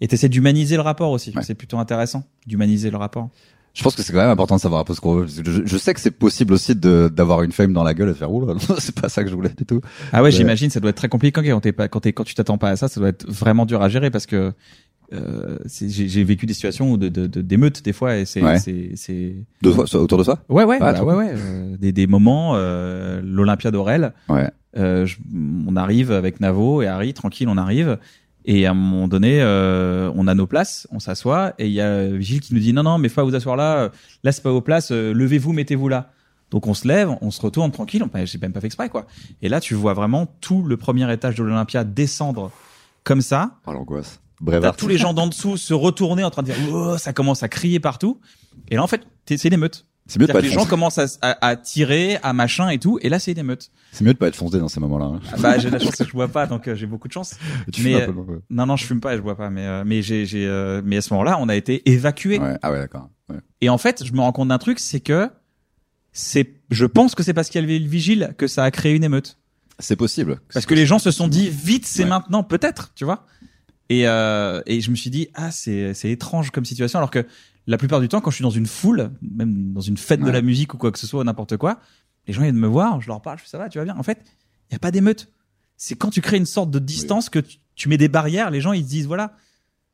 Et 0.00 0.08
t'essaies 0.08 0.28
d'humaniser 0.28 0.76
le 0.76 0.82
rapport 0.82 1.10
aussi. 1.10 1.32
Ouais. 1.34 1.42
C'est 1.42 1.54
plutôt 1.54 1.78
intéressant, 1.78 2.24
d'humaniser 2.46 2.90
le 2.90 2.96
rapport. 2.96 3.30
Je 3.74 3.82
pense 3.82 3.94
que 3.96 4.02
c'est 4.02 4.12
quand 4.12 4.18
même 4.20 4.28
important 4.28 4.56
de 4.56 4.60
savoir 4.60 4.82
un 4.82 4.84
peu 4.84 4.92
ce 4.94 5.00
qu'on 5.00 5.14
veut. 5.14 5.26
Je, 5.26 5.62
je 5.64 5.76
sais 5.78 5.94
que 5.94 6.00
c'est 6.00 6.10
possible 6.10 6.52
aussi 6.52 6.74
de 6.76 7.10
d'avoir 7.14 7.42
une 7.42 7.52
fame 7.52 7.72
dans 7.72 7.82
la 7.84 7.94
gueule 7.94 8.10
et 8.10 8.12
de 8.12 8.16
faire 8.18 8.30
oula, 8.32 8.54
c'est 8.78 8.94
pas 9.00 9.08
ça 9.08 9.24
que 9.24 9.30
je 9.30 9.34
voulais 9.34 9.48
du 9.56 9.64
tout. 9.64 9.80
Ah 10.12 10.22
ouais, 10.22 10.30
j'imagine, 10.30 10.68
ça 10.70 10.78
doit 10.80 10.90
être 10.90 10.96
très 10.96 11.08
compliqué 11.08 11.40
quand 11.50 11.60
t'es 11.60 11.72
pas, 11.72 11.88
quand 11.88 12.00
t'es, 12.00 12.12
quand 12.12 12.24
tu 12.24 12.34
t'attends 12.34 12.58
pas 12.58 12.68
à 12.70 12.76
ça, 12.76 12.88
ça 12.88 13.00
doit 13.00 13.08
être 13.08 13.26
vraiment 13.28 13.64
dur 13.64 13.80
à 13.80 13.88
gérer 13.88 14.10
parce 14.10 14.26
que, 14.26 14.52
euh, 15.14 15.58
j'ai 15.66 16.08
j'ai 16.08 16.24
vécu 16.24 16.44
des 16.46 16.54
situations 16.54 16.96
de, 16.98 17.08
de, 17.08 17.26
de- 17.26 17.40
d'émeutes 17.40 17.82
des 17.82 17.92
fois 17.92 18.16
et 18.16 18.24
c'est, 18.26 18.42
Ouais. 18.42 18.58
c'est, 18.58 18.90
c'est, 18.96 19.36
De 19.62 19.70
toi, 19.72 19.86
ça- 19.86 19.98
autour 19.98 20.18
de 20.18 20.24
ça? 20.24 20.42
Ouais, 20.48 20.64
ouais, 20.64 20.78
Ah, 20.80 20.92
bah, 20.92 21.04
ouais, 21.04 21.14
ouais. 21.14 21.34
euh, 21.34 21.76
des, 21.78 21.92
des 21.92 22.06
moments, 22.06 22.52
euh, 22.56 23.20
l'Olympia 23.24 23.70
d'Aurel, 23.70 24.12
Ouais. 24.28 24.48
euh, 24.76 25.06
je- 25.06 25.16
on 25.66 25.76
arrive 25.76 26.12
avec 26.12 26.40
Navo 26.40 26.82
et 26.82 26.86
Harry, 26.86 27.12
tranquille, 27.14 27.48
on 27.48 27.56
arrive. 27.58 27.98
Et 28.44 28.66
à 28.66 28.70
un 28.72 28.74
moment 28.74 29.06
donné, 29.08 29.40
euh, 29.40 30.10
on 30.16 30.26
a 30.26 30.34
nos 30.34 30.46
places, 30.48 30.88
on 30.90 30.98
s'assoit, 30.98 31.54
et 31.58 31.66
il 31.66 31.72
y 31.72 31.80
a 31.80 32.08
Vigile 32.08 32.40
qui 32.40 32.54
nous 32.54 32.60
dit 32.60 32.72
non, 32.72 32.82
non, 32.82 32.98
mais 32.98 33.08
faut 33.08 33.16
pas 33.16 33.24
vous 33.24 33.34
asseoir 33.36 33.54
là, 33.56 33.76
euh, 33.76 33.88
là 34.24 34.32
c'est 34.32 34.42
pas 34.42 34.50
vos 34.50 34.60
places, 34.60 34.90
euh, 34.90 35.12
levez-vous, 35.12 35.52
mettez-vous 35.52 35.88
là. 35.88 36.10
Donc 36.50 36.66
on 36.66 36.74
se 36.74 36.86
lève, 36.88 37.08
on 37.20 37.30
se 37.30 37.40
retourne 37.40 37.70
tranquille, 37.70 38.02
on- 38.02 38.24
j'ai 38.26 38.38
même 38.38 38.52
pas 38.52 38.60
fait 38.60 38.66
exprès 38.66 38.88
quoi. 38.88 39.06
Et 39.42 39.48
là 39.48 39.60
tu 39.60 39.74
vois 39.74 39.94
vraiment 39.94 40.26
tout 40.40 40.62
le 40.64 40.76
premier 40.76 41.10
étage 41.12 41.36
de 41.36 41.42
l'Olympia 41.44 41.84
descendre 41.84 42.50
comme 43.04 43.20
ça. 43.22 43.52
Oh 43.66 43.72
l'angoisse. 43.72 44.20
T'as 44.38 44.44
Brevard. 44.44 44.76
tous 44.76 44.88
les 44.88 44.98
gens 44.98 45.14
d'en 45.14 45.28
dessous 45.28 45.56
se 45.56 45.72
retourner 45.72 46.24
en 46.24 46.30
train 46.30 46.42
de 46.42 46.48
dire 46.52 46.56
oh, 46.72 46.98
ça 46.98 47.12
commence 47.12 47.42
à 47.44 47.48
crier 47.48 47.78
partout. 47.80 48.20
Et 48.68 48.74
là 48.74 48.82
en 48.82 48.86
fait 48.88 49.02
c'est 49.26 49.48
l'émeute. 49.50 49.86
C'est 50.06 50.18
mieux 50.20 50.26
de 50.26 50.32
pas 50.32 50.40
être 50.40 50.44
les 50.44 50.50
gens 50.50 50.66
commencent 50.66 50.98
à, 50.98 51.06
à, 51.22 51.46
à 51.46 51.56
tirer, 51.56 52.18
à 52.22 52.32
machin 52.32 52.68
et 52.70 52.78
tout, 52.78 52.98
et 53.02 53.08
là 53.08 53.18
c'est 53.18 53.32
une 53.32 53.38
émeute. 53.38 53.70
C'est 53.92 54.04
mieux 54.04 54.12
de 54.12 54.18
pas 54.18 54.28
être 54.28 54.36
foncé 54.36 54.58
dans 54.58 54.68
ces 54.68 54.80
moments-là. 54.80 55.04
hein. 55.06 55.20
Ah 55.32 55.36
Bah 55.38 55.58
j'ai 55.58 55.70
la 55.70 55.78
chance 55.78 55.94
que 55.96 56.04
je 56.04 56.10
bois 56.12 56.28
pas, 56.28 56.46
donc 56.46 56.66
euh, 56.66 56.74
j'ai 56.74 56.86
beaucoup 56.86 57.06
de 57.08 57.12
chance. 57.12 57.34
Tu 57.72 57.82
Mais, 57.82 57.92
fumes 57.92 58.00
un 58.00 58.02
euh, 58.20 58.24
peu, 58.24 58.32
ouais. 58.32 58.38
Non 58.50 58.66
non 58.66 58.76
je 58.76 58.84
fume 58.84 59.00
pas 59.00 59.14
et 59.14 59.16
je 59.16 59.22
bois 59.22 59.36
pas, 59.36 59.48
mais 59.48 59.64
euh, 59.64 59.84
mais 59.86 60.02
j'ai 60.02 60.26
j'ai 60.26 60.44
euh, 60.46 60.82
mais 60.84 60.96
à 60.96 61.02
ce 61.02 61.12
moment-là 61.14 61.38
on 61.40 61.48
a 61.48 61.54
été 61.54 61.88
évacués. 61.90 62.38
Ouais. 62.40 62.56
Ah 62.62 62.72
ouais, 62.72 62.78
d'accord. 62.78 63.08
Ouais. 63.30 63.36
Et 63.60 63.68
en 63.68 63.78
fait 63.78 64.04
je 64.04 64.12
me 64.12 64.20
rends 64.20 64.32
compte 64.32 64.48
d'un 64.48 64.58
truc, 64.58 64.80
c'est 64.80 65.00
que 65.00 65.30
c'est, 66.12 66.54
je 66.70 66.84
pense 66.84 67.14
que 67.14 67.22
c'est 67.22 67.32
parce 67.32 67.48
qu'il 67.48 67.60
y 67.60 67.64
avait 67.64 67.78
le 67.78 67.88
vigile 67.88 68.34
que 68.36 68.46
ça 68.46 68.64
a 68.64 68.70
créé 68.70 68.94
une 68.94 69.04
émeute. 69.04 69.38
C'est 69.78 69.96
possible. 69.96 70.40
Parce 70.52 70.66
que 70.66 70.74
les 70.74 70.84
gens 70.84 70.98
se 70.98 71.10
sont 71.10 71.26
dit 71.26 71.48
vite, 71.48 71.86
c'est 71.86 72.04
maintenant, 72.04 72.42
peut-être, 72.42 72.92
tu 72.94 73.04
vois. 73.04 73.24
Et, 73.88 74.06
euh, 74.06 74.60
et 74.66 74.80
je 74.80 74.90
me 74.90 74.96
suis 74.96 75.10
dit 75.10 75.28
ah 75.34 75.50
c'est 75.50 75.92
c'est 75.94 76.10
étrange 76.10 76.50
comme 76.50 76.64
situation 76.64 76.98
alors 76.98 77.10
que 77.10 77.26
la 77.66 77.78
plupart 77.78 78.00
du 78.00 78.08
temps 78.08 78.20
quand 78.20 78.30
je 78.30 78.36
suis 78.36 78.42
dans 78.42 78.50
une 78.50 78.66
foule, 78.66 79.10
même 79.22 79.72
dans 79.72 79.80
une 79.80 79.96
fête 79.96 80.20
de 80.20 80.30
la 80.30 80.42
musique 80.42 80.74
ou 80.74 80.78
quoi 80.78 80.90
que 80.90 80.98
ce 80.98 81.06
soit 81.06 81.22
n'importe 81.24 81.56
quoi, 81.56 81.80
les 82.26 82.32
gens 82.32 82.42
viennent 82.42 82.56
me 82.56 82.66
voir, 82.66 83.00
je 83.00 83.08
leur 83.08 83.20
parle, 83.22 83.38
je 83.38 83.44
fais 83.44 83.48
ça 83.48 83.58
va, 83.58 83.68
tu 83.68 83.78
vas 83.78 83.84
bien? 83.84 83.96
En 83.96 84.02
fait, 84.02 84.22
il 84.70 84.72
y 84.72 84.76
a 84.76 84.78
pas 84.78 84.90
d'émeute. 84.90 85.32
C'est 85.76 85.94
quand 85.94 86.10
tu 86.10 86.20
crées 86.20 86.36
une 86.36 86.46
sorte 86.46 86.70
de 86.70 86.78
distance 86.78 87.28
que 87.28 87.38
tu, 87.38 87.58
tu 87.74 87.88
mets 87.88 87.98
des 87.98 88.08
barrières, 88.08 88.50
les 88.50 88.60
gens 88.60 88.72
ils 88.72 88.84
se 88.84 88.88
disent 88.88 89.06
voilà. 89.06 89.34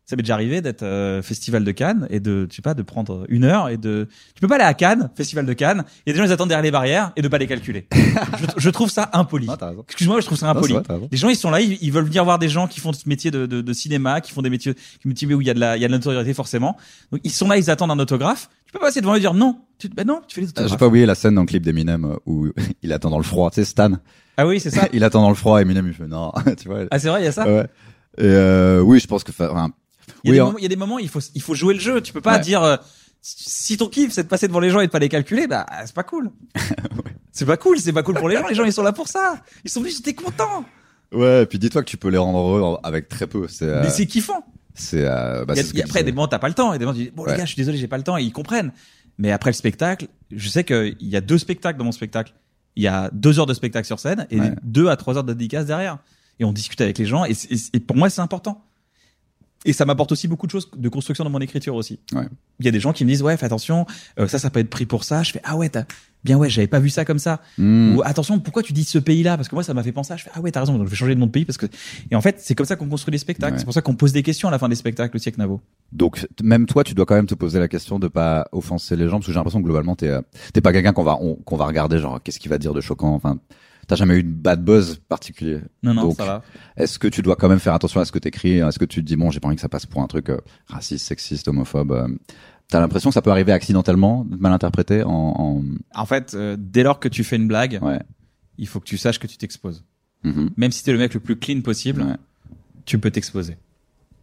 Ça 0.08 0.16
m'est 0.16 0.22
déjà 0.22 0.32
arrivé 0.32 0.62
d'être 0.62 0.84
euh, 0.84 1.20
festival 1.20 1.64
de 1.64 1.70
Cannes 1.70 2.06
et 2.08 2.18
de 2.18 2.46
je 2.50 2.56
sais 2.56 2.62
pas 2.62 2.72
de 2.72 2.80
prendre 2.82 3.26
une 3.28 3.44
heure 3.44 3.68
et 3.68 3.76
de 3.76 4.08
tu 4.34 4.40
peux 4.40 4.48
pas 4.48 4.54
aller 4.54 4.64
à 4.64 4.72
Cannes, 4.72 5.10
festival 5.14 5.44
de 5.44 5.52
Cannes, 5.52 5.84
et 6.06 6.12
des 6.14 6.18
gens 6.18 6.24
ils 6.24 6.32
attendent 6.32 6.48
derrière 6.48 6.62
les 6.62 6.70
barrières 6.70 7.12
et 7.16 7.20
de 7.20 7.28
pas 7.28 7.36
les 7.36 7.46
calculer. 7.46 7.86
je, 7.92 8.46
je 8.56 8.70
trouve 8.70 8.88
ça 8.88 9.10
impoli. 9.12 9.46
Non, 9.46 9.56
raison. 9.60 9.82
Excuse-moi, 9.86 10.20
je 10.22 10.24
trouve 10.26 10.38
ça 10.38 10.46
Non, 10.46 10.52
impoli. 10.56 10.72
vrai, 10.72 10.82
raison. 10.88 11.08
Les 11.12 11.18
gens, 11.18 11.28
ils 11.28 11.36
sont 11.36 11.50
là, 11.50 11.60
ils, 11.60 11.76
ils 11.82 11.92
veulent 11.92 12.06
venir 12.06 12.24
voir 12.24 12.38
des 12.38 12.48
gens 12.48 12.66
qui 12.68 12.80
font 12.80 12.94
ce 12.94 13.06
métier 13.06 13.30
de, 13.30 13.44
de, 13.44 13.60
de 13.60 13.72
cinéma, 13.74 14.22
qui 14.22 14.32
font 14.32 14.40
des 14.40 14.48
métiers, 14.48 14.72
qui 14.74 15.08
métiers 15.08 15.32
où 15.34 15.42
il 15.42 15.46
y 15.46 15.50
a 15.50 15.54
de 15.54 15.60
la, 15.60 15.76
il 15.76 15.82
y 15.82 15.84
a 15.84 15.88
de 15.88 15.92
notoriété 15.92 16.32
forcément. 16.32 16.78
Donc 17.12 17.20
ils 17.22 17.30
sont 17.30 17.46
là, 17.46 17.58
ils 17.58 17.68
attendent 17.68 17.90
un 17.90 17.98
autographe. 17.98 18.48
Tu 18.64 18.72
peux 18.72 18.78
pas 18.78 18.86
passer 18.86 19.02
devant 19.02 19.12
eux 19.12 19.18
et 19.18 19.20
dire 19.20 19.34
non. 19.34 19.60
Tu, 19.78 19.90
bah 19.90 20.04
non, 20.04 20.22
tu 20.26 20.36
fais 20.36 20.40
les 20.40 20.46
Euh, 20.46 20.50
autographes. 20.52 20.70
J'ai 20.70 20.76
pas 20.78 20.86
oublié 20.86 21.04
la 21.04 21.16
scène 21.16 21.34
dans 21.34 21.42
le 21.42 21.46
clip 21.46 21.62
d'Eminem 21.62 22.06
euh, 22.06 22.16
où 22.24 22.48
il 22.82 22.94
attend 22.94 23.10
dans 23.10 23.18
le 23.18 23.24
froid. 23.24 23.50
Tu 23.50 23.56
sais, 23.56 23.66
Stan, 23.66 23.90
Ah 24.38 24.46
oui, 24.46 24.58
c'est 24.58 24.70
ça. 24.70 24.88
il 24.94 25.04
attend 25.04 25.20
dans 25.20 25.28
le 25.28 25.34
froid. 25.34 25.60
Eminem, 25.60 25.86
il 25.86 25.92
fait 25.92 26.06
non. 26.08 26.32
tu 26.58 26.66
vois. 26.68 26.84
Ah 26.90 26.98
c'est 26.98 27.08
vrai, 27.10 27.20
il 27.20 27.24
y 27.26 27.28
a 27.28 27.32
ça. 27.32 27.46
Ouais. 27.46 27.66
Et 28.16 28.22
euh, 28.24 28.80
oui, 28.80 29.00
je 29.00 29.06
pense 29.06 29.22
que. 29.22 29.32
enfin, 29.32 29.70
Il 30.24 30.28
y 30.28 30.30
a 30.30 30.32
oui, 30.32 30.36
des 30.36 30.40
en- 30.40 30.46
moments, 30.46 30.58
il 30.58 30.62
y 30.62 30.66
a 30.66 30.68
des 30.68 30.76
moments, 30.76 30.98
il 30.98 31.08
faut, 31.08 31.20
il 31.34 31.42
faut 31.42 31.54
jouer 31.54 31.74
le 31.74 31.80
jeu. 31.80 32.00
Tu 32.00 32.12
peux 32.12 32.20
pas 32.20 32.34
Ouais. 32.34 32.40
dire 32.40 32.62
euh, 32.62 32.76
si 33.20 33.76
ton 33.76 33.88
kiff 33.88 34.12
c'est 34.12 34.22
de 34.24 34.28
passer 34.28 34.46
devant 34.48 34.60
les 34.60 34.70
gens 34.70 34.80
et 34.80 34.86
de 34.86 34.92
pas 34.92 34.98
les 34.98 35.08
calculer, 35.08 35.46
bah 35.46 35.66
c'est 35.84 35.94
pas 35.94 36.04
cool. 36.04 36.30
C'est 37.32 37.46
pas 37.46 37.56
cool, 37.56 37.78
c'est 37.78 37.92
pas 37.92 38.02
cool 38.02 38.16
pour 38.16 38.28
les 38.28 38.36
gens. 38.36 38.48
Les 38.48 38.54
gens 38.56 38.64
ils 38.64 38.72
sont 38.72 38.82
là 38.82 38.92
pour 38.92 39.06
ça. 39.06 39.36
Ils 39.64 39.70
sont 39.70 39.78
venus, 39.80 39.96
j'étais 39.98 40.12
content. 40.14 40.64
Ouais, 41.12 41.42
et 41.44 41.46
puis 41.46 41.60
dis-toi 41.60 41.82
que 41.84 41.88
tu 41.88 41.96
peux 41.96 42.08
les 42.08 42.18
rendre 42.18 42.38
heureux 42.40 42.78
avec 42.82 43.08
très 43.08 43.28
peu. 43.28 43.46
C'est. 43.46 43.64
euh, 43.64 43.82
Mais 43.84 43.90
c'est 43.90 44.06
kiffant. 44.06 44.44
c'est. 44.74 45.04
euh, 45.04 45.44
bah, 45.44 45.54
a- 45.56 45.62
ce 45.62 45.80
après, 45.84 46.02
des 46.02 46.10
moments, 46.10 46.26
t'as 46.26 46.40
pas 46.40 46.48
le 46.48 46.54
temps. 46.54 46.72
Et 46.74 46.78
des 46.80 46.84
moments, 46.84 46.96
tu 46.98 47.04
dis, 47.04 47.10
bon, 47.14 47.24
les 47.26 47.36
gars, 47.36 47.44
je 47.44 47.52
suis 47.52 47.56
désolé, 47.56 47.78
j'ai 47.78 47.86
pas 47.86 47.96
le 47.96 48.02
temps. 48.02 48.16
Et 48.18 48.24
ils 48.24 48.32
comprennent. 48.32 48.72
Mais 49.18 49.30
après 49.30 49.50
le 49.50 49.54
spectacle, 49.54 50.08
je 50.32 50.48
sais 50.48 50.64
qu'il 50.64 50.96
y 51.00 51.14
a 51.16 51.20
deux 51.20 51.38
spectacles 51.38 51.78
dans 51.78 51.84
mon 51.84 51.92
spectacle. 51.92 52.34
Il 52.74 52.82
y 52.82 52.88
a 52.88 53.08
deux 53.12 53.38
heures 53.38 53.46
de 53.46 53.54
spectacle 53.54 53.86
sur 53.86 54.00
scène 54.00 54.26
et 54.30 54.40
Ouais. 54.40 54.52
deux 54.64 54.88
à 54.88 54.96
trois 54.96 55.16
heures 55.16 55.24
de 55.24 55.32
dédicace 55.32 55.66
derrière. 55.66 55.98
Et 56.40 56.44
on 56.44 56.52
discute 56.52 56.80
avec 56.80 56.98
les 56.98 57.04
gens. 57.06 57.24
Et 57.24 57.80
pour 57.86 57.96
moi, 57.96 58.10
c'est 58.10 58.20
important. 58.20 58.64
Et 59.64 59.72
ça 59.72 59.84
m'apporte 59.84 60.12
aussi 60.12 60.28
beaucoup 60.28 60.46
de 60.46 60.52
choses 60.52 60.70
de 60.76 60.88
construction 60.88 61.24
dans 61.24 61.30
mon 61.30 61.40
écriture 61.40 61.74
aussi. 61.74 61.98
Ouais. 62.12 62.26
Il 62.60 62.66
y 62.66 62.68
a 62.68 62.72
des 62.72 62.78
gens 62.80 62.92
qui 62.92 63.04
me 63.04 63.10
disent, 63.10 63.22
ouais, 63.22 63.36
fais 63.36 63.46
attention, 63.46 63.86
euh, 64.20 64.28
ça, 64.28 64.38
ça 64.38 64.50
peut 64.50 64.60
être 64.60 64.70
pris 64.70 64.86
pour 64.86 65.02
ça. 65.02 65.24
Je 65.24 65.32
fais, 65.32 65.40
ah 65.42 65.56
ouais, 65.56 65.68
t'as, 65.68 65.82
bien 66.22 66.38
ouais, 66.38 66.48
j'avais 66.48 66.68
pas 66.68 66.78
vu 66.78 66.90
ça 66.90 67.04
comme 67.04 67.18
ça. 67.18 67.40
Hmm. 67.58 67.96
Ou 67.96 68.02
attention, 68.04 68.38
pourquoi 68.38 68.62
tu 68.62 68.72
dis 68.72 68.84
ce 68.84 68.98
pays-là? 68.98 69.36
Parce 69.36 69.48
que 69.48 69.56
moi, 69.56 69.64
ça 69.64 69.74
m'a 69.74 69.82
fait 69.82 69.90
penser. 69.90 70.12
à- 70.12 70.16
Je 70.16 70.22
fais 70.24 70.30
ah 70.32 70.40
ouais, 70.40 70.52
t'as 70.52 70.60
raison. 70.60 70.78
Donc 70.78 70.86
je 70.86 70.90
vais 70.90 70.96
changer 70.96 71.14
de 71.16 71.20
nom 71.20 71.26
de 71.26 71.32
pays 71.32 71.44
parce 71.44 71.56
que. 71.58 71.66
Et 72.10 72.14
en 72.14 72.20
fait, 72.20 72.36
c'est 72.38 72.54
comme 72.54 72.66
ça 72.66 72.76
qu'on 72.76 72.88
construit 72.88 73.10
les 73.12 73.18
spectacles. 73.18 73.54
Ouais. 73.54 73.58
C'est 73.58 73.64
pour 73.64 73.74
ça 73.74 73.82
qu'on 73.82 73.96
pose 73.96 74.12
des 74.12 74.22
questions 74.22 74.46
à 74.48 74.52
la 74.52 74.60
fin 74.60 74.68
des 74.68 74.76
spectacles 74.76 75.16
aussi 75.16 75.28
avec 75.28 75.38
Navo. 75.38 75.60
Donc 75.92 76.24
même 76.40 76.66
toi, 76.66 76.84
tu 76.84 76.94
dois 76.94 77.04
quand 77.04 77.16
même 77.16 77.26
te 77.26 77.34
poser 77.34 77.58
la 77.58 77.66
question 77.68 77.98
de 77.98 78.06
pas 78.06 78.46
offenser 78.52 78.94
les 78.94 79.06
gens, 79.08 79.16
parce 79.16 79.26
que 79.26 79.32
j'ai 79.32 79.36
l'impression 79.38 79.58
que 79.60 79.64
globalement, 79.64 79.96
t'es 79.96 80.08
euh, 80.08 80.20
t'es 80.52 80.60
pas 80.60 80.72
quelqu'un 80.72 80.92
qu'on 80.92 81.02
va 81.04 81.18
on- 81.20 81.34
qu'on 81.34 81.56
va 81.56 81.66
regarder 81.66 81.98
genre 81.98 82.20
qu'est-ce 82.22 82.38
qu'il 82.38 82.50
va 82.50 82.58
dire 82.58 82.74
de 82.74 82.80
choquant. 82.80 83.12
Enfin, 83.14 83.38
t'as 83.88 83.96
jamais 83.96 84.16
eu 84.18 84.22
de 84.22 84.28
bad 84.30 84.62
buzz 84.64 85.00
particulier. 85.08 85.60
Non, 85.82 85.94
non, 85.94 86.02
Donc, 86.02 86.16
ça 86.16 86.24
va. 86.24 86.42
Est-ce 86.76 86.98
que 86.98 87.08
tu 87.08 87.22
dois 87.22 87.34
quand 87.34 87.48
même 87.48 87.58
faire 87.58 87.74
attention 87.74 88.00
à 88.00 88.04
ce 88.04 88.12
que 88.12 88.18
t'écris? 88.20 88.58
Est-ce 88.58 88.78
que 88.78 88.84
tu 88.84 89.00
te 89.00 89.06
dis 89.06 89.16
bon, 89.16 89.30
j'ai 89.30 89.40
pas 89.40 89.48
envie 89.48 89.56
que 89.56 89.62
ça 89.62 89.68
passe 89.68 89.86
pour 89.86 90.02
un 90.02 90.06
truc 90.06 90.28
euh, 90.30 90.38
raciste, 90.68 91.06
sexiste, 91.06 91.48
homophobe 91.48 91.90
euh, 91.92 92.06
T'as 92.68 92.80
l'impression 92.80 93.08
que 93.10 93.14
ça 93.14 93.22
peut 93.22 93.30
arriver 93.30 93.50
accidentellement, 93.50 94.26
mal 94.28 94.52
interprété 94.52 95.02
en, 95.02 95.10
en... 95.10 95.62
En 95.94 96.06
fait, 96.06 96.34
euh, 96.34 96.54
dès 96.58 96.82
lors 96.82 97.00
que 97.00 97.08
tu 97.08 97.24
fais 97.24 97.36
une 97.36 97.48
blague, 97.48 97.78
ouais. 97.80 97.98
il 98.58 98.66
faut 98.68 98.78
que 98.78 98.84
tu 98.84 98.98
saches 98.98 99.18
que 99.18 99.26
tu 99.26 99.38
t'exposes. 99.38 99.84
Mhm. 100.22 100.50
Même 100.58 100.70
si 100.70 100.84
t'es 100.84 100.92
le 100.92 100.98
mec 100.98 101.14
le 101.14 101.20
plus 101.20 101.36
clean 101.36 101.62
possible, 101.62 102.02
Ouais. 102.02 102.16
tu 102.84 102.98
peux 102.98 103.10
t'exposer. 103.10 103.56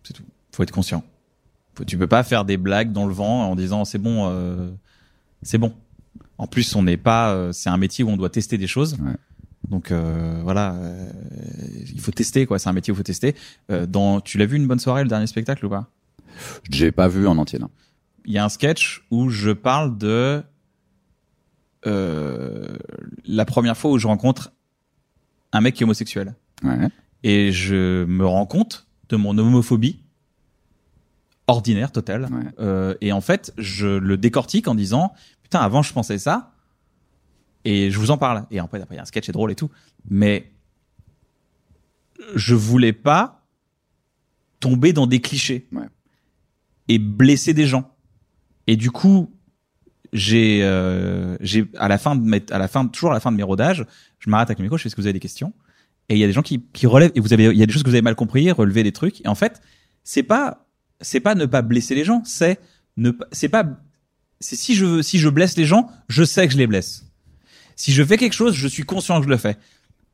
C'est 0.04 0.13
tout. 0.13 0.23
Faut 0.51 0.62
être 0.62 0.71
conscient. 0.71 1.04
Faut, 1.73 1.84
tu 1.86 1.97
peux 1.97 2.06
pas 2.08 2.21
faire 2.21 2.45
des 2.45 2.58
blagues 2.58 2.91
dans 2.91 3.08
le 3.08 3.13
vent 3.13 3.49
en 3.49 3.56
disant 3.56 3.84
c'est 3.84 3.97
bon, 3.97 4.30
euh, 4.30 4.69
c'est 5.41 5.58
bon. 5.58 5.73
En 6.38 6.45
plus, 6.45 6.75
on 6.75 6.84
n'est 6.84 6.97
pas. 6.97 7.51
c'est 7.51 7.69
un 7.69 7.78
métier 7.78 8.04
où 8.04 8.10
on 8.10 8.17
doit 8.17 8.30
tester 8.30 8.60
des 8.60 8.67
choses. 8.67 8.93
Ouais. 8.99 9.15
Donc 9.69 9.91
euh, 9.91 10.39
voilà, 10.43 10.73
euh, 10.75 11.10
il 11.93 11.99
faut 11.99 12.12
tester 12.12 12.45
quoi. 12.45 12.60
C'est 12.60 12.69
un 12.69 12.73
métier 12.73 12.91
où 12.91 12.95
il 12.95 12.97
faut 12.97 13.04
tester. 13.04 13.36
Euh, 13.71 13.86
dans, 13.86 14.21
tu 14.21 14.38
l'as 14.38 14.45
vu 14.45 14.58
une 14.58 14.67
bonne 14.67 14.80
soirée 14.80 15.04
le 15.04 15.10
dernier 15.10 15.28
spectacle 15.28 15.65
ou 15.65 15.69
pas? 15.69 15.89
J'ai 16.69 16.91
pas 16.91 17.08
vu 17.08 17.28
en 17.28 17.38
entier. 17.38 17.60
Non. 17.60 17.69
Il 18.25 18.34
y 18.34 18.38
a 18.38 18.45
un 18.45 18.49
sketch 18.49 19.06
où 19.12 19.30
je 19.30 19.51
parle 19.51 19.97
de 19.97 20.43
euh, 21.88 22.78
la 23.25 23.45
première 23.45 23.78
fois 23.78 23.91
où 23.91 23.97
je 23.97 24.08
rencontre 24.08 24.51
un 25.51 25.62
mec 25.62 25.75
qui 25.75 25.84
est 25.84 25.86
homosexuel. 25.86 26.36
Ouais. 26.63 26.88
et 27.23 27.51
je 27.51 28.06
me 28.06 28.25
rends 28.25 28.45
compte 28.45 28.88
de 29.10 29.17
mon 29.17 29.38
homophobie 29.38 29.99
ordinaire 31.47 31.91
totale 31.91 32.28
Ouais. 32.32 32.43
Euh, 32.60 32.95
et 33.01 33.12
en 33.12 33.19
fait 33.21 33.54
je 33.58 33.88
le 33.97 34.17
décortique 34.17 34.67
en 34.69 34.73
disant 34.73 35.13
putain 35.43 35.60
avant 35.60 35.82
je 35.82 35.91
pensais 35.93 36.17
ça 36.17 36.55
et 37.65 37.91
je 37.91 37.99
vous 37.99 38.12
en 38.12 38.17
parle. 38.17 38.45
Et 38.51 38.62
en 38.62 38.67
fait 38.67 38.82
après 38.82 38.95
il 38.95 38.97
y 38.97 38.99
a 38.99 39.04
un 39.04 39.06
sketch 39.06 39.25
c'est 39.25 39.32
drôle 39.32 39.51
et 39.51 39.56
tout. 39.56 39.69
Mais 40.10 40.51
je 42.36 42.56
voulais 42.56 42.93
pas 42.93 43.45
tomber 44.60 44.93
dans 44.93 45.08
des 45.08 45.19
clichés. 45.19 45.67
Ouais. 45.71 45.88
et 46.88 46.99
blesser 46.99 47.54
des 47.54 47.65
gens. 47.65 47.91
Et 48.67 48.78
du 48.78 48.91
coup 48.91 49.32
j'ai 50.13 50.63
euh, 50.63 51.36
j'ai 51.41 51.65
à 51.78 51.88
la 51.88 51.97
fin 51.97 52.15
de 52.15 52.21
mes, 52.21 52.41
à 52.51 52.58
la 52.58 52.67
fin 52.67 52.88
toujours 52.88 53.12
à 53.12 53.13
la 53.13 53.19
fin 53.19 53.32
de 53.32 53.38
mes 53.38 53.43
rodages 53.43 53.86
je 54.19 54.30
m'arrête 54.30 54.47
avec 54.47 54.60
le 54.60 54.63
micro 54.63 54.78
je 54.78 54.84
fais 54.84 54.88
est-ce 54.88 54.95
que 54.95 55.01
vous 55.01 55.08
avez 55.08 55.13
des 55.13 55.19
questions? 55.19 55.54
Et 56.08 56.15
il 56.15 56.19
y 56.19 56.23
a 56.23 56.28
des 56.28 56.34
gens 56.34 56.43
qui, 56.43 56.63
qui 56.71 56.86
relèvent 56.86 57.12
et 57.15 57.19
vous 57.19 57.34
avez 57.34 57.45
il 57.45 57.58
y 57.58 57.63
a 57.63 57.65
des 57.65 57.73
choses 57.73 57.84
que 57.84 57.89
vous 57.89 57.95
avez 57.95 58.04
mal 58.04 58.15
compris 58.15 58.49
relever 58.51 58.84
des 58.84 58.91
trucs. 58.91 59.25
Et 59.25 59.28
en 59.28 59.36
fait 59.36 59.62
c'est 60.04 60.23
pas 60.23 60.67
c'est 61.01 61.19
pas 61.19 61.36
ne 61.36 61.45
pas 61.45 61.62
blesser 61.62 61.95
les 61.95 62.06
gens 62.06 62.23
c'est 62.23 62.60
ne 62.95 63.12
c'est 63.32 63.49
pas 63.49 63.65
c'est 64.39 64.56
si 64.56 64.75
je 64.75 64.86
veux 64.86 65.01
si 65.04 65.17
je 65.19 65.30
blesse 65.30 65.58
les 65.58 65.65
gens 65.65 65.89
je 66.08 66.23
sais 66.23 66.47
que 66.47 66.54
je 66.54 66.58
les 66.58 66.67
blesse 66.67 67.05
si 67.76 67.92
je 67.92 68.04
fais 68.04 68.18
quelque 68.18 68.34
chose 68.34 68.54
je 68.54 68.68
suis 68.68 68.84
conscient 68.84 69.20
que 69.20 69.26
je 69.26 69.30
le 69.30 69.38
fais 69.38 69.58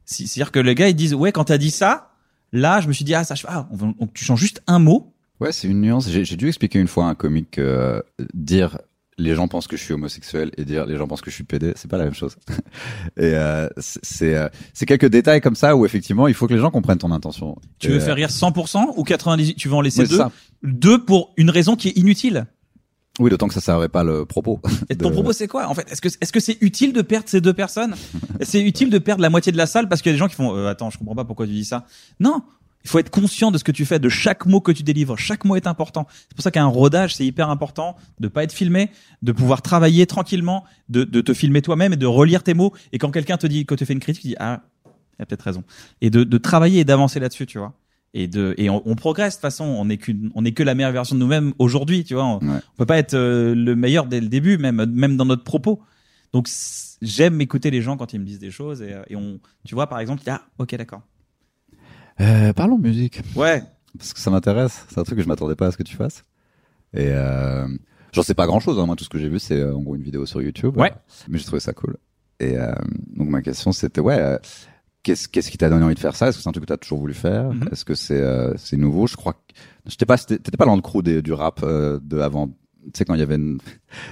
si, 0.05 0.27
c'est 0.27 0.39
à 0.39 0.45
dire 0.45 0.51
que 0.51 0.59
les 0.59 0.75
gars 0.75 0.89
ils 0.89 0.95
disent 0.95 1.13
ouais 1.13 1.31
quand 1.31 1.45
t'as 1.45 1.57
dit 1.57 1.71
ça 1.71 2.11
là 2.51 2.81
je 2.81 2.87
me 2.87 2.93
suis 2.93 3.05
dit 3.05 3.15
ah 3.15 3.23
ça 3.23 3.35
je 3.35 3.45
ah 3.47 3.67
on 3.99 4.07
tu 4.07 4.25
changes 4.25 4.39
juste 4.39 4.61
un 4.67 4.79
mot 4.79 5.13
Ouais, 5.39 5.51
c'est 5.51 5.67
une 5.67 5.81
nuance. 5.81 6.07
J'ai 6.07 6.37
dû 6.37 6.49
expliquer 6.49 6.77
une 6.77 6.87
fois 6.87 7.05
à 7.05 7.07
un 7.07 7.15
comique 7.15 7.49
que 7.49 7.61
euh, 7.61 8.01
dire 8.35 8.77
les 9.17 9.35
gens 9.35 9.47
pensent 9.47 9.67
que 9.67 9.77
je 9.77 9.83
suis 9.83 9.93
homosexuel 9.93 10.51
et 10.57 10.65
dire 10.65 10.85
les 10.85 10.97
gens 10.97 11.07
pensent 11.07 11.21
que 11.21 11.29
je 11.29 11.35
suis 11.35 11.43
pédé, 11.43 11.73
c'est 11.75 11.89
pas 11.89 11.97
la 11.97 12.05
même 12.05 12.13
chose. 12.13 12.35
et 13.17 13.33
euh, 13.35 13.67
c'est 13.77 14.35
euh, 14.35 14.49
quelques 14.85 15.07
détails 15.07 15.41
comme 15.41 15.55
ça 15.55 15.75
où 15.75 15.85
effectivement 15.85 16.27
il 16.27 16.33
faut 16.33 16.47
que 16.47 16.53
les 16.53 16.59
gens 16.59 16.71
comprennent 16.71 16.97
ton 16.97 17.11
intention. 17.11 17.57
tu 17.79 17.87
Et, 17.87 17.91
veux 17.91 17.97
euh, 17.97 18.05
faire 18.05 18.15
rire 18.15 18.29
100% 18.29 18.93
ou 18.97 19.03
98 19.03 19.55
tu 19.55 19.67
veux 19.67 19.75
en 19.75 19.81
laisser 19.81 20.01
ouais, 20.01 20.07
deux? 20.07 20.17
Ça. 20.17 20.31
deux 20.63 21.03
pour 21.03 21.33
une 21.37 21.49
raison 21.49 21.75
qui 21.75 21.89
est 21.89 21.97
inutile 21.97 22.45
Oui, 23.19 23.29
d'autant 23.29 23.47
que 23.47 23.53
ça 23.53 23.61
servait 23.61 23.89
pas 23.89 24.03
le 24.03 24.25
propos. 24.25 24.59
Et 24.89 24.95
ton 24.95 25.09
de- 25.09 25.13
propos, 25.13 25.33
c'est 25.33 25.47
quoi 25.47 25.67
En 25.67 25.73
fait, 25.73 25.89
est-ce 25.91 26.01
que 26.01 26.07
est-ce 26.07 26.31
que 26.31 26.39
c'est 26.39 26.57
utile 26.61 26.93
de 26.93 27.01
perdre 27.01 27.27
ces 27.27 27.41
deux 27.41 27.53
personnes? 27.53 27.95
C'est 28.41 28.61
utile 28.61 28.89
de 28.89 28.97
perdre 28.97 29.21
la 29.21 29.29
moitié 29.29 29.51
de 29.51 29.57
la 29.57 29.67
salle 29.67 29.87
parce 29.89 30.01
qu'il 30.01 30.09
y 30.11 30.13
a 30.13 30.15
des 30.15 30.19
gens 30.19 30.27
qui 30.27 30.35
font 30.35 30.55
euh, 30.55 30.67
attends, 30.69 30.89
je 30.89 30.97
comprends 30.97 31.13
pas 31.15 31.25
pourquoi 31.25 31.45
tu 31.45 31.51
dis 31.51 31.65
ça. 31.65 31.85
Non, 32.19 32.41
il 32.83 32.89
faut 32.89 32.97
être 32.97 33.11
conscient 33.11 33.51
de 33.51 33.57
ce 33.59 33.63
que 33.63 33.71
tu 33.71 33.85
fais, 33.85 33.99
de 33.99 34.09
chaque 34.09 34.45
mot 34.47 34.59
que 34.61 34.71
tu 34.71 34.81
délivres. 34.81 35.17
Chaque 35.17 35.45
mot 35.45 35.55
est 35.55 35.67
important. 35.67 36.07
C'est 36.29 36.33
pour 36.35 36.41
ça 36.43 36.49
qu'un 36.51 36.65
rodage, 36.65 37.13
c'est 37.15 37.25
hyper 37.25 37.49
important 37.51 37.95
de 38.19 38.27
pas 38.29 38.43
être 38.43 38.53
filmé, 38.53 38.89
de 39.21 39.31
pouvoir 39.33 39.61
travailler 39.61 40.07
tranquillement, 40.07 40.63
de, 40.89 41.03
de 41.03 41.21
te 41.21 41.33
filmer 41.35 41.61
toi-même 41.61 41.93
et 41.93 41.97
de 41.97 42.07
relire 42.07 42.41
tes 42.41 42.53
mots. 42.55 42.73
Et 42.93 42.97
quand 42.97 43.11
quelqu'un 43.11 43.37
te 43.37 43.45
dit, 43.45 43.65
quand 43.67 43.75
tu 43.75 43.85
fais 43.85 43.93
une 43.93 43.99
critique, 43.99 44.23
tu 44.23 44.29
dis 44.29 44.35
ah, 44.39 44.61
il 45.19 45.21
a 45.21 45.25
peut-être 45.27 45.43
raison. 45.43 45.63
Et 46.01 46.09
de, 46.09 46.23
de 46.23 46.37
travailler 46.39 46.79
et 46.79 46.85
d'avancer 46.85 47.19
là-dessus, 47.19 47.45
tu 47.45 47.59
vois. 47.59 47.73
Et 48.13 48.27
de 48.27 48.53
et 48.57 48.69
on, 48.69 48.81
on 48.85 48.95
progresse 48.95 49.33
de 49.33 49.37
toute 49.37 49.41
façon. 49.43 49.63
On 49.63 49.89
est 49.89 49.97
qu'une, 49.97 50.31
on 50.35 50.43
est 50.43 50.51
que 50.51 50.63
la 50.63 50.75
meilleure 50.75 50.91
version 50.91 51.15
de 51.15 51.19
nous-mêmes 51.21 51.53
aujourd'hui, 51.59 52.03
tu 52.03 52.13
vois. 52.15 52.25
On, 52.25 52.39
Ouais. 52.39 52.59
on 52.73 52.77
peut 52.77 52.85
pas 52.85 52.97
être 52.97 53.13
euh, 53.13 53.55
le 53.55 53.75
meilleur 53.75 54.05
dès 54.05 54.19
le 54.19 54.27
début, 54.27 54.57
même 54.57 54.85
même 54.85 55.15
dans 55.17 55.25
notre 55.25 55.43
propos. 55.45 55.81
Donc 56.33 56.49
j'aime 57.01 57.39
écouter 57.41 57.71
les 57.71 57.81
gens 57.81 57.95
quand 57.97 58.13
ils 58.13 58.19
me 58.19 58.25
disent 58.25 58.39
des 58.39 58.51
choses 58.51 58.81
et, 58.81 58.95
et 59.09 59.15
on, 59.15 59.39
tu 59.65 59.75
vois 59.75 59.87
par 59.87 59.99
exemple, 59.99 60.23
ah 60.27 60.41
ok 60.59 60.75
d'accord. 60.75 61.01
Euh, 62.19 62.53
parlons 62.53 62.77
musique 62.77 63.21
Ouais. 63.35 63.63
parce 63.97 64.13
que 64.13 64.19
ça 64.19 64.29
m'intéresse. 64.29 64.85
C'est 64.89 64.97
un 64.99 65.03
truc 65.03 65.17
que 65.17 65.23
je 65.23 65.27
m'attendais 65.27 65.55
pas 65.55 65.67
à 65.67 65.71
ce 65.71 65.77
que 65.77 65.83
tu 65.83 65.95
fasses. 65.95 66.23
Et 66.93 67.07
euh, 67.09 67.65
j'en 68.11 68.23
sais 68.23 68.33
pas 68.33 68.45
grand 68.45 68.59
chose. 68.59 68.77
Hein. 68.79 68.85
Moi, 68.85 68.95
tout 68.97 69.03
ce 69.05 69.09
que 69.09 69.17
j'ai 69.17 69.29
vu, 69.29 69.39
c'est 69.39 69.59
euh, 69.59 69.73
en 69.75 69.79
gros 69.81 69.95
une 69.95 70.03
vidéo 70.03 70.25
sur 70.25 70.41
YouTube. 70.41 70.75
Ouais. 70.77 70.91
mais 71.29 71.37
j'ai 71.37 71.45
trouvé 71.45 71.59
ça 71.61 71.71
cool. 71.73 71.97
Et 72.39 72.57
euh, 72.57 72.73
donc 73.15 73.29
ma 73.29 73.41
question, 73.41 73.71
c'était 73.71 74.01
ouais. 74.01 74.37
Qu'est-ce 75.03 75.27
qu'est-ce 75.27 75.49
qui 75.49 75.57
t'a 75.57 75.69
donné 75.69 75.83
envie 75.83 75.95
de 75.95 75.99
faire 75.99 76.15
ça? 76.15 76.27
Est-ce 76.27 76.37
que 76.37 76.43
c'est 76.43 76.49
un 76.49 76.51
truc 76.51 76.65
que 76.65 76.69
t'as 76.69 76.77
toujours 76.77 76.99
voulu 76.99 77.13
faire? 77.15 77.51
Mhm. 77.53 77.69
Est-ce 77.71 77.85
que 77.85 77.95
c'est 77.95 78.19
euh, 78.21 78.53
c'est 78.57 78.77
nouveau? 78.77 79.07
Je 79.07 79.15
crois 79.15 79.33
que 79.33 79.39
j'étais 79.87 80.05
pas 80.05 80.17
t'étais 80.17 80.51
pas 80.57 80.65
dans 80.65 80.75
le 80.75 80.81
crew 80.81 81.01
des- 81.01 81.21
du 81.23 81.33
rap 81.33 81.61
euh, 81.63 81.99
de 82.03 82.19
avant. 82.19 82.47
Tu 82.83 82.89
sais 82.95 83.05
quand 83.05 83.13
il 83.15 83.19
y 83.19 83.23
avait 83.23 83.35
une- 83.35 83.59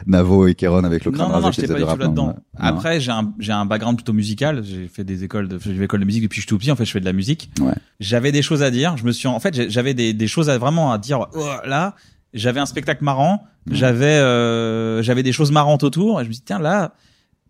Navo 0.06 0.48
et 0.48 0.54
Kéron 0.56 0.84
avec 0.84 1.06
le 1.06 1.12
Non 1.12 1.18
crâne 1.18 1.32
non 1.32 1.42
non, 1.42 1.50
qui 1.52 1.62
j'étais 1.62 1.74
pas 1.74 1.80
du 1.80 1.86
tout 1.86 1.90
non, 1.92 1.96
là-dedans. 1.98 2.26
non. 2.28 2.36
Après 2.58 3.00
j'ai 3.00 3.12
un 3.12 3.34
j'ai 3.40 3.52
un 3.52 3.66
background 3.66 3.98
plutôt 3.98 4.14
musical. 4.14 4.64
J'ai 4.64 4.88
fait 4.88 5.04
des 5.04 5.24
écoles 5.24 5.48
de 5.48 5.58
j'ai 5.60 5.74
fait 5.74 5.80
l'école 5.80 6.00
de 6.00 6.06
musique 6.06 6.24
depuis 6.24 6.38
que 6.38 6.42
je 6.42 6.48
suis 6.48 6.50
tout 6.50 6.58
petit. 6.58 6.72
En 6.72 6.76
fait 6.76 6.86
je 6.86 6.92
fais 6.92 7.00
de 7.00 7.06
la 7.06 7.14
musique. 7.14 7.52
Ouais. 7.62 7.74
J'avais 8.00 8.32
des 8.32 8.42
choses 8.42 8.64
à 8.64 8.72
dire. 8.72 8.98
Je 8.98 9.04
me 9.06 9.12
suis 9.12 9.28
en 9.28 9.40
fait 9.40 9.70
j'avais 9.70 9.94
des 9.94 10.14
des 10.14 10.28
choses 10.28 10.50
à 10.50 10.58
vraiment 10.58 10.92
à 10.92 10.98
dire. 10.98 11.28
Oh, 11.36 11.50
là 11.66 11.96
j'avais 12.34 12.60
un 12.60 12.66
spectacle 12.68 13.04
marrant. 13.04 13.44
Mhm. 13.68 13.76
J'avais 13.76 14.06
euh, 14.06 15.02
j'avais 15.04 15.24
des 15.24 15.32
choses 15.34 15.52
marrantes 15.52 15.84
autour. 15.84 16.20
Et 16.22 16.24
je 16.24 16.30
me 16.30 16.34
suis 16.34 16.40
dit 16.42 16.46
tiens 16.46 16.60
là 16.60 16.94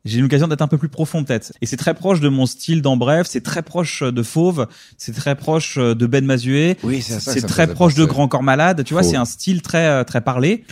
j'ai 0.05 0.21
l'occasion 0.21 0.47
d'être 0.47 0.61
un 0.61 0.67
peu 0.67 0.77
plus 0.77 0.89
profond 0.89 1.23
peut-être. 1.23 1.51
Et 1.61 1.65
c'est 1.65 1.77
très 1.77 1.93
proche 1.93 2.19
de 2.19 2.29
mon 2.29 2.45
style 2.45 2.81
dans 2.81 2.97
Bref, 2.97 3.27
c'est 3.29 3.41
très 3.41 3.61
proche 3.61 4.01
de 4.03 4.23
Fauve, 4.23 4.67
c'est 4.97 5.13
très 5.13 5.35
proche 5.35 5.77
de 5.77 6.05
Ben 6.05 6.25
Mazué, 6.25 6.77
Oui, 6.83 7.01
c'est 7.01 7.19
ça. 7.19 7.33
c'est 7.33 7.41
très 7.41 7.67
proche 7.67 7.95
de 7.95 8.05
Grand 8.05 8.27
Corps 8.27 8.43
Malade. 8.43 8.83
Tu 8.83 8.93
vois, 8.93 9.03
c'est 9.03 9.17
un 9.17 9.25
style 9.25 9.61
très 9.61 9.85
euh, 9.85 10.03
très 10.03 10.21
parlé. 10.21 10.63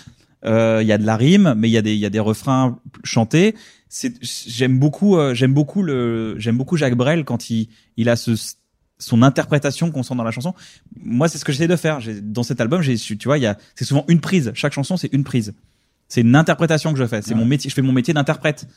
Euh, 0.45 0.79
Il 0.81 0.87
y 0.87 0.91
a 0.93 0.97
de 0.97 1.05
la 1.05 1.17
rime, 1.17 1.55
mais 1.57 1.67
il 1.67 1.71
y 1.71 1.77
a 1.77 1.81
des 1.81 1.93
il 1.93 1.99
y 1.99 2.05
a 2.05 2.09
des 2.09 2.19
refrains 2.19 2.79
chantés. 3.03 3.55
C'est 3.89 4.13
j'aime 4.21 4.79
beaucoup 4.79 5.17
euh, 5.17 5.33
j'aime 5.33 5.53
beaucoup 5.53 5.81
le 5.83 6.35
j'aime 6.39 6.57
beaucoup 6.57 6.77
Jacques 6.77 6.95
Brel 6.95 7.23
quand 7.25 7.49
il 7.49 7.69
il 7.97 8.09
a 8.09 8.15
ce 8.15 8.35
son 8.99 9.21
interprétation 9.21 9.91
qu'on 9.91 10.03
sent 10.03 10.15
dans 10.15 10.23
la 10.23 10.31
chanson. 10.31 10.53
Moi, 11.03 11.27
c'est 11.29 11.37
ce 11.37 11.45
que 11.45 11.51
j'essaie 11.51 11.67
de 11.67 11.75
faire. 11.75 11.99
Dans 12.23 12.43
cet 12.43 12.59
album, 12.61 12.81
j'ai 12.81 12.95
tu 12.97 13.17
vois, 13.25 13.37
il 13.37 13.41
y 13.41 13.47
a 13.47 13.57
c'est 13.75 13.85
souvent 13.85 14.05
une 14.07 14.19
prise. 14.21 14.51
Chaque 14.55 14.73
chanson, 14.73 14.97
c'est 14.97 15.13
une 15.13 15.23
prise. 15.23 15.53
C'est 16.07 16.21
une 16.21 16.35
interprétation 16.35 16.93
que 16.93 16.99
je 16.99 17.05
fais. 17.05 17.21
C'est 17.21 17.35
mon 17.35 17.45
métier. 17.45 17.69
Je 17.69 17.75
fais 17.75 17.81
mon 17.81 17.91
métier 17.91 18.13
d'interprète. 18.13 18.67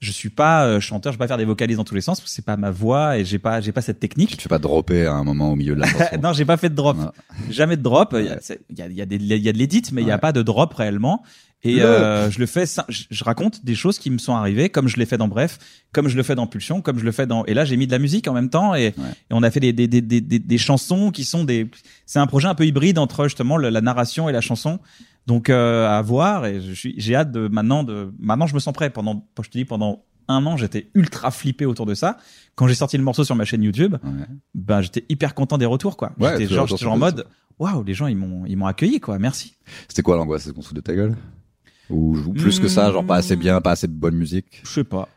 Je 0.00 0.12
suis 0.12 0.30
pas 0.30 0.64
euh, 0.64 0.78
chanteur. 0.80 1.12
Je 1.12 1.16
vais 1.18 1.24
pas 1.24 1.26
faire 1.28 1.38
des 1.38 1.44
vocalises 1.44 1.76
dans 1.78 1.84
tous 1.84 1.94
les 1.96 2.00
sens. 2.00 2.22
C'est 2.24 2.44
pas 2.44 2.56
ma 2.56 2.70
voix 2.70 3.18
et 3.18 3.24
j'ai 3.24 3.38
pas 3.40 3.60
j'ai 3.60 3.72
pas 3.72 3.80
cette 3.82 3.98
technique. 3.98 4.30
Tu 4.30 4.36
te 4.36 4.42
fais 4.42 4.48
pas 4.48 4.60
dropper 4.60 5.06
à 5.06 5.14
un 5.14 5.24
moment 5.24 5.50
au 5.52 5.56
milieu 5.56 5.74
de 5.74 5.80
la 5.80 5.86
chanson. 5.88 6.04
non, 6.22 6.32
j'ai 6.32 6.44
pas 6.44 6.56
fait 6.56 6.70
de 6.70 6.74
drop. 6.76 6.96
Non. 6.96 7.10
Jamais 7.50 7.76
de 7.76 7.82
drop. 7.82 8.14
Il 8.16 8.24
y 8.26 8.28
a, 8.28 8.38
y 8.76 8.82
a, 8.82 8.86
il 8.86 8.92
y 8.96 9.02
a 9.02 9.06
des, 9.06 9.16
il 9.16 9.26
y 9.42 9.48
a 9.48 9.52
de 9.52 9.58
l'édit, 9.58 9.82
mais 9.92 10.02
il 10.02 10.06
y 10.08 10.10
a 10.10 10.14
Ouais. 10.14 10.20
pas 10.20 10.32
de 10.32 10.42
drop 10.42 10.72
réellement. 10.74 11.22
Et 11.64 11.74
Le- 11.74 11.84
euh, 11.84 12.30
je 12.30 12.38
le 12.38 12.46
fais, 12.46 12.66
je, 12.88 13.24
raconte 13.24 13.64
des 13.64 13.74
choses 13.74 13.98
qui 13.98 14.10
me 14.10 14.18
sont 14.18 14.36
arrivées, 14.36 14.68
comme 14.68 14.86
je 14.86 14.96
l'ai 14.96 15.06
fait 15.06 15.18
dans 15.18 15.26
Bref, 15.26 15.58
comme 15.90 16.06
je 16.06 16.16
le 16.16 16.22
fais 16.22 16.36
dans 16.36 16.46
Pulsion, 16.46 16.80
comme 16.82 17.00
je 17.00 17.04
le 17.04 17.10
fais 17.10 17.26
dans. 17.26 17.44
Et 17.46 17.54
là, 17.54 17.64
j'ai 17.64 17.76
mis 17.76 17.88
de 17.88 17.90
la 17.92 17.98
musique 17.98 18.28
en 18.28 18.32
même 18.32 18.48
temps, 18.48 18.76
et, 18.76 18.86
et 18.86 18.92
on 19.32 19.42
a 19.42 19.50
fait 19.50 19.58
des, 19.58 19.72
des, 19.72 19.88
des, 19.88 20.00
des, 20.00 20.20
des, 20.20 20.38
des 20.38 20.58
chansons 20.58 21.10
qui 21.10 21.24
sont 21.24 21.42
des. 21.42 21.68
C'est 22.06 22.20
un 22.20 22.28
projet 22.28 22.46
un 22.46 22.54
peu 22.54 22.64
hybride 22.64 22.96
entre 23.00 23.24
justement 23.24 23.56
le- 23.56 23.70
la 23.70 23.80
narration 23.80 24.28
et 24.28 24.32
la 24.32 24.40
chanson. 24.40 24.78
Donc 25.28 25.50
euh, 25.50 25.86
à 25.86 26.00
voir. 26.02 26.46
Et 26.46 26.60
je 26.62 26.72
suis, 26.72 26.94
j'ai 26.96 27.14
hâte 27.14 27.30
de 27.30 27.48
maintenant 27.48 27.84
de. 27.84 28.12
Maintenant, 28.18 28.46
je 28.46 28.54
me 28.54 28.60
sens 28.60 28.72
prêt. 28.72 28.88
Pendant, 28.90 29.26
je 29.42 29.48
te 29.48 29.58
dis, 29.58 29.64
pendant 29.66 30.02
un 30.26 30.44
an, 30.46 30.56
j'étais 30.56 30.90
ultra 30.94 31.30
flippé 31.30 31.66
autour 31.66 31.84
de 31.86 31.92
ça. 31.94 32.16
Quand 32.54 32.66
j'ai 32.66 32.74
sorti 32.74 32.96
le 32.96 33.04
morceau 33.04 33.24
sur 33.24 33.36
ma 33.36 33.44
chaîne 33.44 33.62
YouTube, 33.62 33.96
Ouais. 34.02 34.26
ben 34.54 34.80
j'étais 34.80 35.04
hyper 35.10 35.34
content 35.34 35.58
des 35.58 35.66
retours 35.66 35.96
quoi. 35.98 36.12
Ouais, 36.18 36.30
j'étais 36.38 36.54
genre, 36.54 36.66
genre 36.66 36.92
en 36.94 36.98
mode 36.98 37.26
waouh, 37.58 37.84
les 37.84 37.92
gens 37.94 38.06
ils 38.06 38.16
m'ont 38.16 38.44
ils 38.46 38.56
m'ont 38.56 38.66
accueilli 38.66 39.00
quoi. 39.00 39.18
Merci. 39.18 39.56
C'était 39.86 40.02
quoi 40.02 40.16
l'angoisse? 40.16 40.44
C'est 40.44 40.54
qu'on 40.54 40.62
se 40.62 40.72
de 40.74 40.80
ta 40.80 40.94
gueule? 40.94 41.14
Ou, 41.90 42.16
plus 42.34 42.58
que 42.60 42.68
ça, 42.68 42.90
genre 42.92 43.04
pas 43.04 43.16
assez 43.16 43.36
bien, 43.36 43.60
pas 43.60 43.70
assez 43.72 43.86
de 43.86 43.92
bonne 43.92 44.16
musique? 44.16 44.60
Je 44.64 44.68
sais 44.70 44.84
pas. 44.84 45.08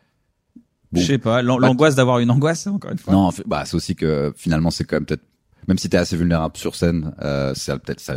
Bon. 0.92 1.00
Je 1.02 1.06
sais 1.06 1.18
pas, 1.18 1.42
l'an- 1.42 1.58
l'angoisse 1.58 1.96
d'avoir 1.96 2.20
une 2.20 2.30
angoisse 2.32 2.68
encore 2.68 2.92
une 2.92 2.98
fois. 2.98 3.14
Non, 3.14 3.30
bah 3.46 3.64
c'est 3.66 3.76
aussi 3.76 3.96
que 3.96 4.34
finalement 4.36 4.72
c'est 4.72 4.84
quand 4.84 4.98
même 4.98 5.06
peut-être 5.06 5.24
même 5.68 5.78
si 5.78 5.90
t'es 5.90 5.98
assez 5.98 6.16
vulnérable 6.18 6.58
sur 6.58 6.76
scène, 6.76 7.14
euh, 7.22 7.54
ça 7.56 7.78
peut-être 7.80 8.00
ça, 8.00 8.16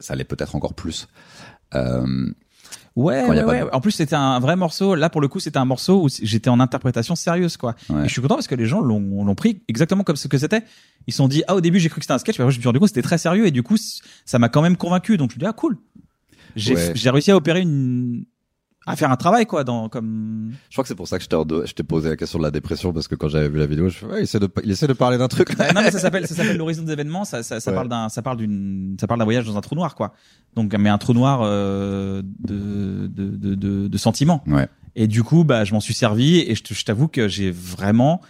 ça 0.00 0.14
l'est 0.14 0.24
peut-être 0.24 0.54
encore 0.54 0.74
plus. 0.74 1.08
Euh, 1.74 2.30
Ouais, 2.94 3.24
ouais, 3.26 3.40
pas 3.42 3.46
ouais. 3.46 3.60
de- 3.62 3.68
En 3.72 3.80
plus, 3.80 3.92
c'était 3.92 4.16
un 4.16 4.38
vrai 4.38 4.54
morceau. 4.54 4.94
Là, 4.94 5.08
pour 5.08 5.22
le 5.22 5.28
coup, 5.28 5.40
c'était 5.40 5.56
un 5.56 5.64
morceau 5.64 6.04
où 6.04 6.08
j'étais 6.10 6.50
en 6.50 6.60
interprétation 6.60 7.14
sérieuse, 7.16 7.56
quoi. 7.56 7.74
Ouais. 7.88 8.02
Et 8.04 8.08
je 8.08 8.12
suis 8.12 8.20
content 8.20 8.34
parce 8.34 8.48
que 8.48 8.54
les 8.54 8.66
gens 8.66 8.82
l'ont 8.82 9.34
pris 9.34 9.62
exactement 9.66 10.04
comme 10.04 10.16
ce 10.16 10.28
que 10.28 10.36
c'était. 10.36 10.62
Ils 11.06 11.12
se 11.14 11.16
sont 11.16 11.26
dit, 11.28 11.42
ah, 11.48 11.54
au 11.54 11.62
début, 11.62 11.78
j'ai 11.80 11.88
cru 11.88 12.00
que 12.00 12.04
c'était 12.04 12.12
un 12.12 12.18
sketch, 12.18 12.38
mais 12.38 12.42
après, 12.42 12.52
je 12.52 12.58
me 12.58 12.60
suis 12.60 12.68
rendu 12.68 12.78
compte 12.80 12.88
que 12.88 12.94
c'était 12.94 13.00
très 13.06 13.16
sérieux. 13.16 13.46
Et 13.46 13.50
du 13.50 13.62
coup, 13.62 13.76
ça 14.26 14.38
m'a 14.38 14.50
quand 14.50 14.60
même 14.60 14.76
convaincu. 14.76 15.16
Donc, 15.16 15.30
je 15.30 15.36
me 15.36 15.40
dis, 15.40 15.46
ah, 15.46 15.54
cool. 15.54 15.78
J'ai 16.54 17.08
réussi 17.10 17.30
à 17.30 17.36
opérer 17.36 17.60
une, 17.62 18.26
à 18.84 18.96
faire 18.96 19.10
un 19.12 19.16
travail, 19.16 19.46
quoi, 19.46 19.62
dans, 19.62 19.88
comme, 19.88 20.52
je 20.68 20.74
crois 20.74 20.82
que 20.82 20.88
c'est 20.88 20.94
pour 20.96 21.06
ça 21.06 21.16
que 21.18 21.24
je 21.24 21.28
t'ai 21.28 21.36
je 21.66 21.72
t'ai 21.72 21.82
posé 21.84 22.08
la 22.08 22.16
question 22.16 22.38
de 22.38 22.44
la 22.44 22.50
dépression 22.50 22.92
parce 22.92 23.06
que 23.06 23.14
quand 23.14 23.28
j'avais 23.28 23.48
vu 23.48 23.58
la 23.58 23.66
vidéo, 23.66 23.88
je 23.88 23.98
fais 23.98 24.06
ouais, 24.06 24.20
il 24.20 24.22
essaie 24.24 24.40
de 24.40 24.48
il 24.64 24.70
essaie 24.72 24.88
de 24.88 24.92
parler 24.92 25.18
d'un 25.18 25.28
truc. 25.28 25.50
Euh, 25.60 25.72
non 25.72 25.82
mais 25.82 25.90
ça 25.92 26.00
s'appelle 26.00 26.26
ça 26.26 26.34
s'appelle 26.34 26.56
l'horizon 26.56 26.82
des 26.82 26.92
événements 26.92 27.24
ça 27.24 27.42
ça, 27.44 27.60
ça 27.60 27.70
Ouais. 27.70 27.76
parle 27.76 27.88
d'un 27.88 28.08
ça 28.08 28.22
parle 28.22 28.38
d'une 28.38 28.96
ça 29.00 29.06
parle 29.06 29.18
d'un 29.20 29.24
voyage 29.24 29.46
dans 29.46 29.56
un 29.56 29.60
trou 29.60 29.76
noir 29.76 29.94
quoi 29.94 30.14
donc 30.56 30.74
mais 30.74 30.88
un 30.88 30.98
trou 30.98 31.12
noir 31.12 31.42
euh, 31.44 32.22
de, 32.40 33.06
de 33.06 33.36
de 33.36 33.54
de 33.54 33.86
de 33.88 33.98
sentiments 33.98 34.42
Ouais. 34.48 34.66
et 34.96 35.06
du 35.06 35.22
coup 35.22 35.44
bah 35.44 35.64
je 35.64 35.72
m'en 35.74 35.80
suis 35.80 35.94
servi 35.94 36.38
et 36.40 36.54
je 36.56 36.84
t'avoue 36.84 37.06
que 37.08 37.28
j'ai 37.28 37.50
vraiment 37.52 38.20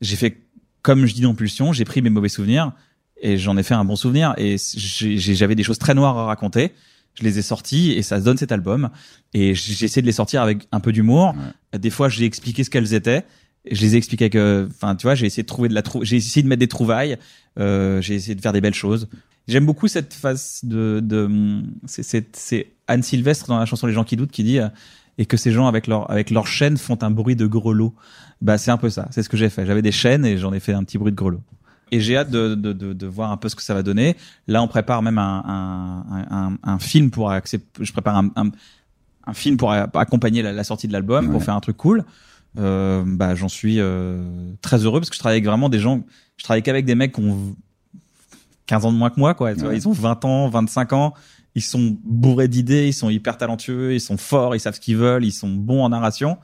j'ai 0.00 0.16
fait 0.16 0.38
comme 0.80 1.04
je 1.06 1.12
dis 1.14 1.20
dans 1.20 1.34
Pulsion 1.34 1.72
j'ai 1.74 1.84
pris 1.84 2.00
mes 2.00 2.10
mauvais 2.10 2.30
souvenirs 2.30 2.72
et 3.20 3.36
j'en 3.36 3.56
ai 3.58 3.62
fait 3.62 3.74
un 3.74 3.84
bon 3.84 3.96
souvenir 3.96 4.34
et 4.38 4.56
j'avais 4.78 5.54
des 5.54 5.62
choses 5.64 5.78
très 5.78 5.94
noires 5.94 6.16
à 6.16 6.24
raconter 6.26 6.72
je 7.14 7.24
les 7.24 7.38
ai 7.38 7.42
sortis 7.42 7.92
et 7.92 8.02
ça 8.02 8.20
se 8.20 8.24
donne 8.24 8.36
cet 8.36 8.52
album. 8.52 8.90
Et 9.34 9.54
j'ai 9.54 9.84
essayé 9.84 10.02
de 10.02 10.06
les 10.06 10.12
sortir 10.12 10.42
avec 10.42 10.66
un 10.72 10.80
peu 10.80 10.92
d'humour. 10.92 11.34
Des 11.76 11.90
fois 11.90 12.08
j'ai 12.08 12.24
expliqué 12.24 12.64
ce 12.64 12.70
qu'elles 12.70 12.94
étaient. 12.94 13.24
Je 13.70 13.80
les 13.80 13.94
ai 13.94 13.98
expliquées 13.98 14.24
avec 14.24 14.36
euh, 14.36 14.66
enfin 14.70 14.96
tu 14.96 15.06
vois 15.06 15.14
j'ai 15.14 15.26
essayé 15.26 15.42
de 15.42 15.48
trouver 15.48 15.68
de 15.68 15.74
la 15.74 15.82
trou 15.82 16.04
j'ai 16.04 16.16
essayé 16.16 16.42
de 16.42 16.48
mettre 16.48 16.60
des 16.60 16.68
trouvailles. 16.68 17.16
Euh, 17.58 18.00
j'ai 18.00 18.14
essayé 18.14 18.34
de 18.34 18.40
faire 18.40 18.52
des 18.52 18.60
belles 18.60 18.74
choses. 18.74 19.08
J'aime 19.46 19.66
beaucoup 19.66 19.88
cette 19.88 20.14
phase 20.14 20.60
de 20.62 21.00
de 21.02 21.62
c'est 21.86 22.72
Anne 22.88 23.02
Sylvestre 23.02 23.46
dans 23.46 23.58
la 23.58 23.66
chanson 23.66 23.86
Les 23.86 23.92
gens 23.92 24.04
qui 24.04 24.16
doutent 24.16 24.32
qui 24.32 24.44
dit 24.44 24.58
euh, 24.58 24.68
et 25.18 25.26
que 25.26 25.36
ces 25.36 25.52
gens 25.52 25.66
avec 25.66 25.86
leur 25.86 26.10
avec 26.10 26.30
leurs 26.30 26.46
chaînes 26.46 26.78
font 26.78 26.98
un 27.02 27.10
bruit 27.10 27.36
de 27.36 27.46
grelot 27.46 27.94
bah 28.40 28.58
c'est 28.58 28.70
un 28.70 28.78
peu 28.78 28.90
ça. 28.90 29.08
C'est 29.12 29.22
ce 29.22 29.28
que 29.28 29.36
j'ai 29.36 29.50
fait. 29.50 29.66
J'avais 29.66 29.82
des 29.82 29.92
chaînes 29.92 30.24
et 30.24 30.38
j'en 30.38 30.52
ai 30.52 30.60
fait 30.60 30.72
un 30.72 30.82
petit 30.82 30.98
bruit 30.98 31.12
de 31.12 31.16
grelot 31.16 31.42
et 31.92 32.00
j'ai 32.00 32.16
hâte 32.16 32.30
de, 32.30 32.54
de, 32.54 32.72
de, 32.72 32.94
de 32.94 33.06
voir 33.06 33.30
un 33.30 33.36
peu 33.36 33.50
ce 33.50 33.54
que 33.54 33.62
ça 33.62 33.74
va 33.74 33.82
donner. 33.82 34.16
Là, 34.48 34.62
on 34.62 34.66
prépare 34.66 35.02
même 35.02 35.18
un, 35.18 35.44
un, 35.46 36.26
un, 36.30 36.58
un 36.62 36.78
film 36.78 37.10
pour 37.10 37.30
accepter. 37.30 37.84
Je 37.84 37.92
prépare 37.92 38.16
un, 38.16 38.30
un, 38.34 39.34
film 39.34 39.58
pour 39.58 39.72
accompagner 39.72 40.42
la, 40.42 40.52
la 40.52 40.64
sortie 40.64 40.88
de 40.88 40.92
l'album, 40.92 41.30
pour 41.30 41.44
faire 41.44 41.54
un 41.54 41.60
truc 41.60 41.76
cool. 41.76 42.04
Euh, 42.58 43.02
bah, 43.06 43.34
j'en 43.34 43.48
suis 43.48 43.76
euh, 43.78 44.24
très 44.62 44.78
heureux 44.84 45.00
parce 45.00 45.10
que 45.10 45.14
je 45.14 45.20
travaille 45.20 45.36
avec 45.36 45.46
vraiment 45.46 45.68
des 45.68 45.78
gens. 45.78 46.02
Je 46.38 46.44
travaille 46.44 46.62
qu'avec 46.62 46.86
des 46.86 46.94
mecs 46.94 47.12
qui 47.12 47.20
ont 47.20 47.54
15 48.66 48.86
ans 48.86 48.92
de 48.92 48.96
moins 48.96 49.10
que 49.10 49.20
moi, 49.20 49.34
quoi. 49.34 49.54
Tu 49.54 49.60
vois, 49.60 49.74
ils 49.74 49.86
ont 49.86 49.92
20 49.92 50.24
ans, 50.24 50.48
25 50.48 50.94
ans. 50.94 51.14
Ils 51.54 51.62
sont 51.62 51.98
bourrés 52.04 52.48
d'idées, 52.48 52.88
ils 52.88 52.94
sont 52.94 53.10
hyper 53.10 53.36
talentueux, 53.36 53.92
ils 53.92 54.00
sont 54.00 54.16
forts, 54.16 54.56
ils 54.56 54.60
savent 54.60 54.74
ce 54.74 54.80
qu'ils 54.80 54.96
veulent, 54.96 55.26
ils 55.26 55.32
sont 55.32 55.50
bons 55.50 55.84
en 55.84 55.90
narration. 55.90 56.38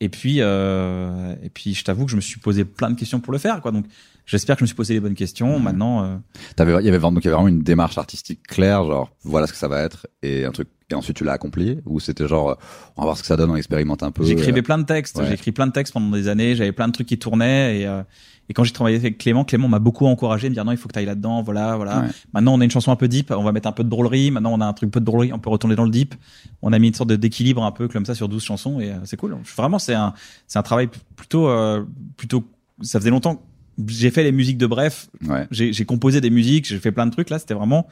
Et 0.00 0.10
puis, 0.10 0.36
euh, 0.40 1.34
et 1.42 1.48
puis, 1.48 1.72
je 1.74 1.84
t'avoue 1.84 2.04
que 2.04 2.10
je 2.10 2.16
me 2.16 2.20
suis 2.20 2.40
posé 2.40 2.64
plein 2.64 2.90
de 2.90 2.96
questions 2.96 3.20
pour 3.20 3.32
le 3.32 3.38
faire, 3.38 3.62
quoi. 3.62 3.70
Donc, 3.70 3.86
j'espère 4.26 4.56
que 4.56 4.60
je 4.60 4.64
me 4.64 4.66
suis 4.66 4.76
posé 4.76 4.94
les 4.94 5.00
bonnes 5.00 5.14
questions. 5.14 5.58
Mhm. 5.58 5.64
Maintenant, 5.64 6.04
euh, 6.04 6.16
T'avais, 6.56 6.72
il 6.80 6.84
y 6.84 6.88
avait 6.88 6.98
vraiment, 6.98 7.12
donc 7.12 7.24
il 7.24 7.26
y 7.26 7.28
avait 7.28 7.36
vraiment 7.36 7.48
une 7.48 7.62
démarche 7.62 7.98
artistique 7.98 8.46
claire, 8.46 8.84
genre 8.84 9.10
voilà 9.24 9.46
ce 9.46 9.52
que 9.52 9.58
ça 9.58 9.68
va 9.68 9.80
être 9.80 10.06
et 10.22 10.44
un 10.44 10.52
truc 10.52 10.68
et 10.90 10.94
ensuite 10.94 11.16
tu 11.16 11.24
l'as 11.24 11.32
accompli 11.32 11.78
ou 11.86 12.00
c'était 12.00 12.28
genre 12.28 12.58
on 12.96 13.02
va 13.02 13.06
voir 13.06 13.16
ce 13.16 13.22
que 13.22 13.28
ça 13.28 13.36
donne, 13.36 13.50
on 13.50 13.56
expérimente 13.56 14.02
un 14.02 14.10
peu. 14.10 14.24
j'écrivais 14.24 14.60
euh, 14.60 14.62
plein 14.62 14.78
de 14.78 14.84
textes. 14.84 15.16
ouais. 15.18 15.26
J'ai 15.26 15.34
écrit 15.34 15.52
plein 15.52 15.66
de 15.66 15.72
textes 15.72 15.92
pendant 15.94 16.10
des 16.10 16.28
années. 16.28 16.54
J'avais 16.54 16.72
plein 16.72 16.88
de 16.88 16.92
trucs 16.92 17.08
qui 17.08 17.18
tournaient. 17.18 17.80
Et, 17.80 17.86
euh, 17.86 18.02
et 18.48 18.54
quand 18.54 18.64
j'ai 18.64 18.72
travaillé 18.72 18.96
avec 18.96 19.18
Clément, 19.18 19.44
Clément 19.44 19.68
m'a 19.68 19.78
beaucoup 19.78 20.06
encouragé, 20.06 20.48
me 20.50 20.54
dire 20.54 20.64
non, 20.64 20.72
il 20.72 20.76
faut 20.76 20.88
que 20.88 20.92
tu 20.92 20.98
ailles 20.98 21.06
là-dedans. 21.06 21.42
Voilà, 21.42 21.76
voilà. 21.76 22.00
Ouais. 22.00 22.08
Maintenant, 22.34 22.54
on 22.54 22.60
a 22.60 22.64
une 22.64 22.70
chanson 22.70 22.90
un 22.92 22.96
peu 22.96 23.08
deep. 23.08 23.30
On 23.30 23.42
va 23.44 23.52
mettre 23.52 23.68
un 23.68 23.72
peu 23.72 23.84
de 23.84 23.88
drôlerie. 23.88 24.30
Maintenant, 24.30 24.52
on 24.52 24.60
a 24.60 24.66
un 24.66 24.72
truc 24.72 24.88
un 24.88 24.90
peu 24.90 25.00
de 25.00 25.04
drôlerie. 25.04 25.32
On 25.32 25.38
peut 25.38 25.48
retourner 25.50 25.76
dans 25.76 25.84
le 25.84 25.90
deep. 25.90 26.14
On 26.60 26.72
a 26.72 26.78
mis 26.78 26.88
une 26.88 26.94
sorte 26.94 27.12
d'équilibre 27.12 27.64
un 27.64 27.72
peu 27.72 27.88
comme 27.88 28.04
ça 28.04 28.14
sur 28.14 28.28
12 28.28 28.42
chansons 28.42 28.80
et 28.80 28.90
euh, 28.90 28.96
c'est 29.04 29.16
cool. 29.16 29.36
Vraiment, 29.56 29.78
c'est 29.78 29.94
un, 29.94 30.12
c'est 30.46 30.58
un 30.58 30.62
travail 30.62 30.88
plutôt, 31.16 31.48
euh, 31.48 31.84
plutôt. 32.16 32.44
Ça 32.82 32.98
faisait 32.98 33.10
longtemps. 33.10 33.40
J'ai 33.86 34.10
fait 34.10 34.22
les 34.22 34.32
musiques 34.32 34.58
de 34.58 34.66
Bref. 34.66 35.08
Ouais. 35.26 35.46
J'ai 35.50 35.84
composé 35.84 36.20
des 36.20 36.30
musiques. 36.30 36.66
J'ai 36.66 36.78
fait 36.78 36.92
plein 36.92 37.06
de 37.06 37.12
trucs. 37.12 37.30
Là, 37.30 37.38
c'était 37.38 37.54
vraiment 37.54 37.86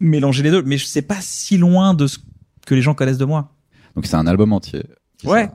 mélanger 0.00 0.42
les 0.42 0.50
deux. 0.50 0.62
Mais 0.62 0.78
je 0.78 0.84
sais 0.84 1.02
pas 1.02 1.18
si 1.20 1.56
loin 1.56 1.94
de 1.94 2.06
ce 2.06 2.18
que 2.66 2.74
les 2.74 2.82
gens 2.82 2.94
connaissent 2.94 3.18
de 3.18 3.24
moi. 3.24 3.52
Donc 3.94 4.06
c'est 4.06 4.16
un 4.16 4.26
album 4.26 4.52
entier. 4.52 4.84
Ouais. 5.24 5.50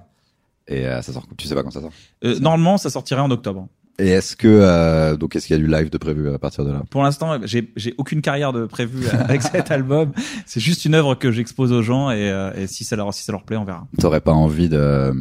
Et 0.67 0.85
euh, 0.85 1.01
ça 1.01 1.13
sort. 1.13 1.25
Tu 1.37 1.47
sais 1.47 1.55
pas 1.55 1.63
quand 1.63 1.71
ça 1.71 1.81
sort? 1.81 1.91
Euh, 2.23 2.39
normalement, 2.39 2.77
ça 2.77 2.89
sortirait 2.89 3.21
en 3.21 3.31
octobre. 3.31 3.67
Et 3.97 4.07
est-ce 4.09 4.37
que 4.37 4.47
euh, 4.47 5.17
donc 5.17 5.35
est-ce 5.35 5.47
qu'il 5.47 5.57
y 5.57 5.59
a 5.59 5.61
du 5.61 5.67
live 5.67 5.89
de 5.89 5.97
prévu 5.97 6.29
à 6.29 6.39
partir 6.39 6.63
de 6.63 6.71
là? 6.71 6.83
Pour 6.89 7.03
l'instant, 7.03 7.37
j'ai 7.43 7.73
j'ai 7.75 7.93
aucune 7.97 8.21
carrière 8.21 8.53
de 8.53 8.65
prévue 8.65 9.05
avec 9.11 9.41
cet 9.41 9.71
album. 9.71 10.13
C'est 10.45 10.61
juste 10.61 10.85
une 10.85 10.95
œuvre 10.95 11.15
que 11.15 11.31
j'expose 11.31 11.73
aux 11.73 11.81
gens 11.81 12.09
et, 12.09 12.29
euh, 12.29 12.53
et 12.55 12.67
si 12.67 12.85
ça 12.85 12.95
leur 12.95 13.13
si 13.13 13.23
ça 13.23 13.33
leur 13.33 13.43
plaît, 13.43 13.57
on 13.57 13.65
verra. 13.65 13.87
T'aurais 13.99 14.21
pas 14.21 14.31
envie 14.31 14.69
de 14.69 15.11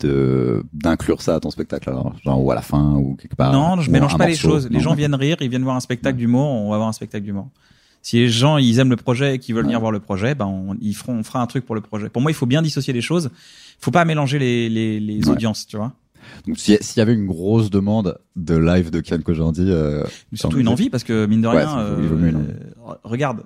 de 0.00 0.64
d'inclure 0.72 1.22
ça 1.22 1.34
à 1.36 1.40
ton 1.40 1.50
spectacle 1.50 1.88
alors 1.90 2.14
genre 2.24 2.42
ou 2.42 2.50
à 2.50 2.54
la 2.54 2.62
fin 2.62 2.94
ou 2.94 3.14
quelque 3.16 3.34
part 3.36 3.52
non, 3.52 3.80
je 3.80 3.90
mélange 3.90 4.16
pas 4.16 4.26
les 4.26 4.34
choses. 4.34 4.68
Les 4.68 4.76
Non. 4.76 4.80
gens 4.82 4.94
viennent 4.94 5.14
rire, 5.14 5.36
ils 5.40 5.48
viennent 5.48 5.64
voir 5.64 5.76
un 5.76 5.80
spectacle 5.80 6.16
d'humour, 6.18 6.46
on 6.48 6.70
va 6.70 6.76
voir 6.76 6.88
un 6.88 6.92
spectacle 6.92 7.24
d'humour. 7.24 7.48
Si 8.02 8.16
les 8.18 8.28
gens 8.28 8.58
ils 8.58 8.78
aiment 8.80 8.90
le 8.90 8.96
projet 8.96 9.36
et 9.36 9.38
qu'ils 9.38 9.54
veulent 9.54 9.64
venir 9.64 9.80
voir 9.80 9.92
le 9.92 10.00
projet, 10.00 10.34
ben 10.34 10.46
on, 10.46 10.76
ils 10.80 10.94
feront, 10.94 11.14
on 11.14 11.22
fera 11.22 11.40
un 11.40 11.46
truc 11.46 11.64
pour 11.64 11.74
le 11.74 11.80
projet. 11.80 12.08
Pour 12.10 12.20
moi, 12.20 12.30
il 12.30 12.34
faut 12.34 12.46
bien 12.46 12.60
dissocier 12.60 12.92
les 12.92 13.00
choses. 13.00 13.30
Il 13.32 13.84
faut 13.84 13.90
pas 13.90 14.04
mélanger 14.04 14.38
les 14.38 14.68
les, 14.68 15.00
les 15.00 15.24
Ouais. 15.26 15.32
audiences, 15.32 15.66
tu 15.66 15.76
vois. 15.76 15.92
Donc 16.46 16.58
s'il 16.58 16.78
y, 16.96 17.00
avait 17.00 17.12
une 17.14 17.26
grosse 17.26 17.68
demande 17.70 18.18
de 18.36 18.56
live 18.56 18.90
de 18.90 19.00
Kian 19.00 19.20
Kojandi, 19.20 19.66
euh, 19.68 20.04
surtout 20.32 20.58
une 20.58 20.68
envie 20.68 20.88
parce 20.90 21.04
que 21.04 21.26
mine 21.26 21.42
de 21.42 21.48
rien, 21.48 21.78
euh, 21.78 22.22
regarde, 23.04 23.42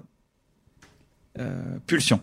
euh, 1.39 1.79
Pulsion. 1.87 2.21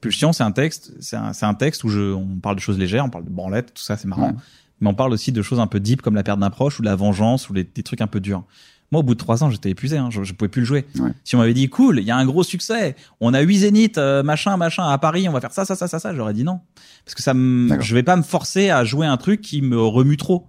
Pulsion, 0.00 0.32
c'est 0.32 0.44
un 0.44 0.52
texte, 0.52 0.92
c'est 1.00 1.16
un, 1.16 1.32
c'est 1.32 1.46
un 1.46 1.54
texte 1.54 1.84
où 1.84 1.88
je, 1.88 2.12
on 2.12 2.36
parle 2.36 2.56
de 2.56 2.60
choses 2.60 2.78
légères, 2.78 3.04
on 3.04 3.10
parle 3.10 3.24
de 3.24 3.30
branlette, 3.30 3.74
tout 3.74 3.82
ça, 3.82 3.96
c'est 3.96 4.06
marrant. 4.08 4.28
Ouais. 4.30 4.34
Mais 4.80 4.88
on 4.88 4.94
parle 4.94 5.12
aussi 5.12 5.32
de 5.32 5.42
choses 5.42 5.58
un 5.60 5.66
peu 5.66 5.80
deep 5.80 6.02
comme 6.02 6.14
la 6.14 6.22
perte 6.22 6.38
d'un 6.38 6.50
proche 6.50 6.78
ou 6.78 6.82
de 6.82 6.86
la 6.86 6.94
vengeance 6.94 7.48
ou 7.50 7.54
les- 7.54 7.64
des 7.64 7.82
trucs 7.82 8.00
un 8.00 8.06
peu 8.06 8.20
durs. 8.20 8.44
Moi, 8.92 9.00
au 9.00 9.02
bout 9.02 9.14
de 9.14 9.18
trois 9.18 9.42
ans, 9.44 9.50
j'étais 9.50 9.68
épuisé, 9.70 9.98
hein, 9.98 10.08
je, 10.10 10.22
je 10.22 10.32
pouvais 10.32 10.48
plus 10.48 10.60
le 10.60 10.66
jouer. 10.66 10.86
Ouais. 10.98 11.10
Si 11.24 11.34
on 11.36 11.38
m'avait 11.40 11.52
dit, 11.52 11.68
cool, 11.68 11.98
il 11.98 12.04
y 12.04 12.10
a 12.10 12.16
un 12.16 12.24
gros 12.24 12.42
succès, 12.44 12.96
on 13.20 13.34
a 13.34 13.40
huit 13.40 13.58
zéniths, 13.58 13.98
euh, 13.98 14.22
machin, 14.22 14.56
machin, 14.56 14.88
à 14.88 14.96
Paris, 14.98 15.28
on 15.28 15.32
va 15.32 15.40
faire 15.40 15.52
ça, 15.52 15.64
ça, 15.66 15.74
ça, 15.74 15.88
ça, 15.88 15.98
ça, 15.98 16.14
j'aurais 16.14 16.32
dit 16.32 16.44
non. 16.44 16.60
Parce 17.04 17.14
que 17.14 17.22
ça 17.22 17.32
je 17.34 17.94
vais 17.94 18.02
pas 18.02 18.16
me 18.16 18.22
forcer 18.22 18.70
à 18.70 18.84
jouer 18.84 19.06
un 19.06 19.16
truc 19.18 19.40
qui 19.42 19.60
me 19.62 19.78
remue 19.78 20.16
trop. 20.16 20.46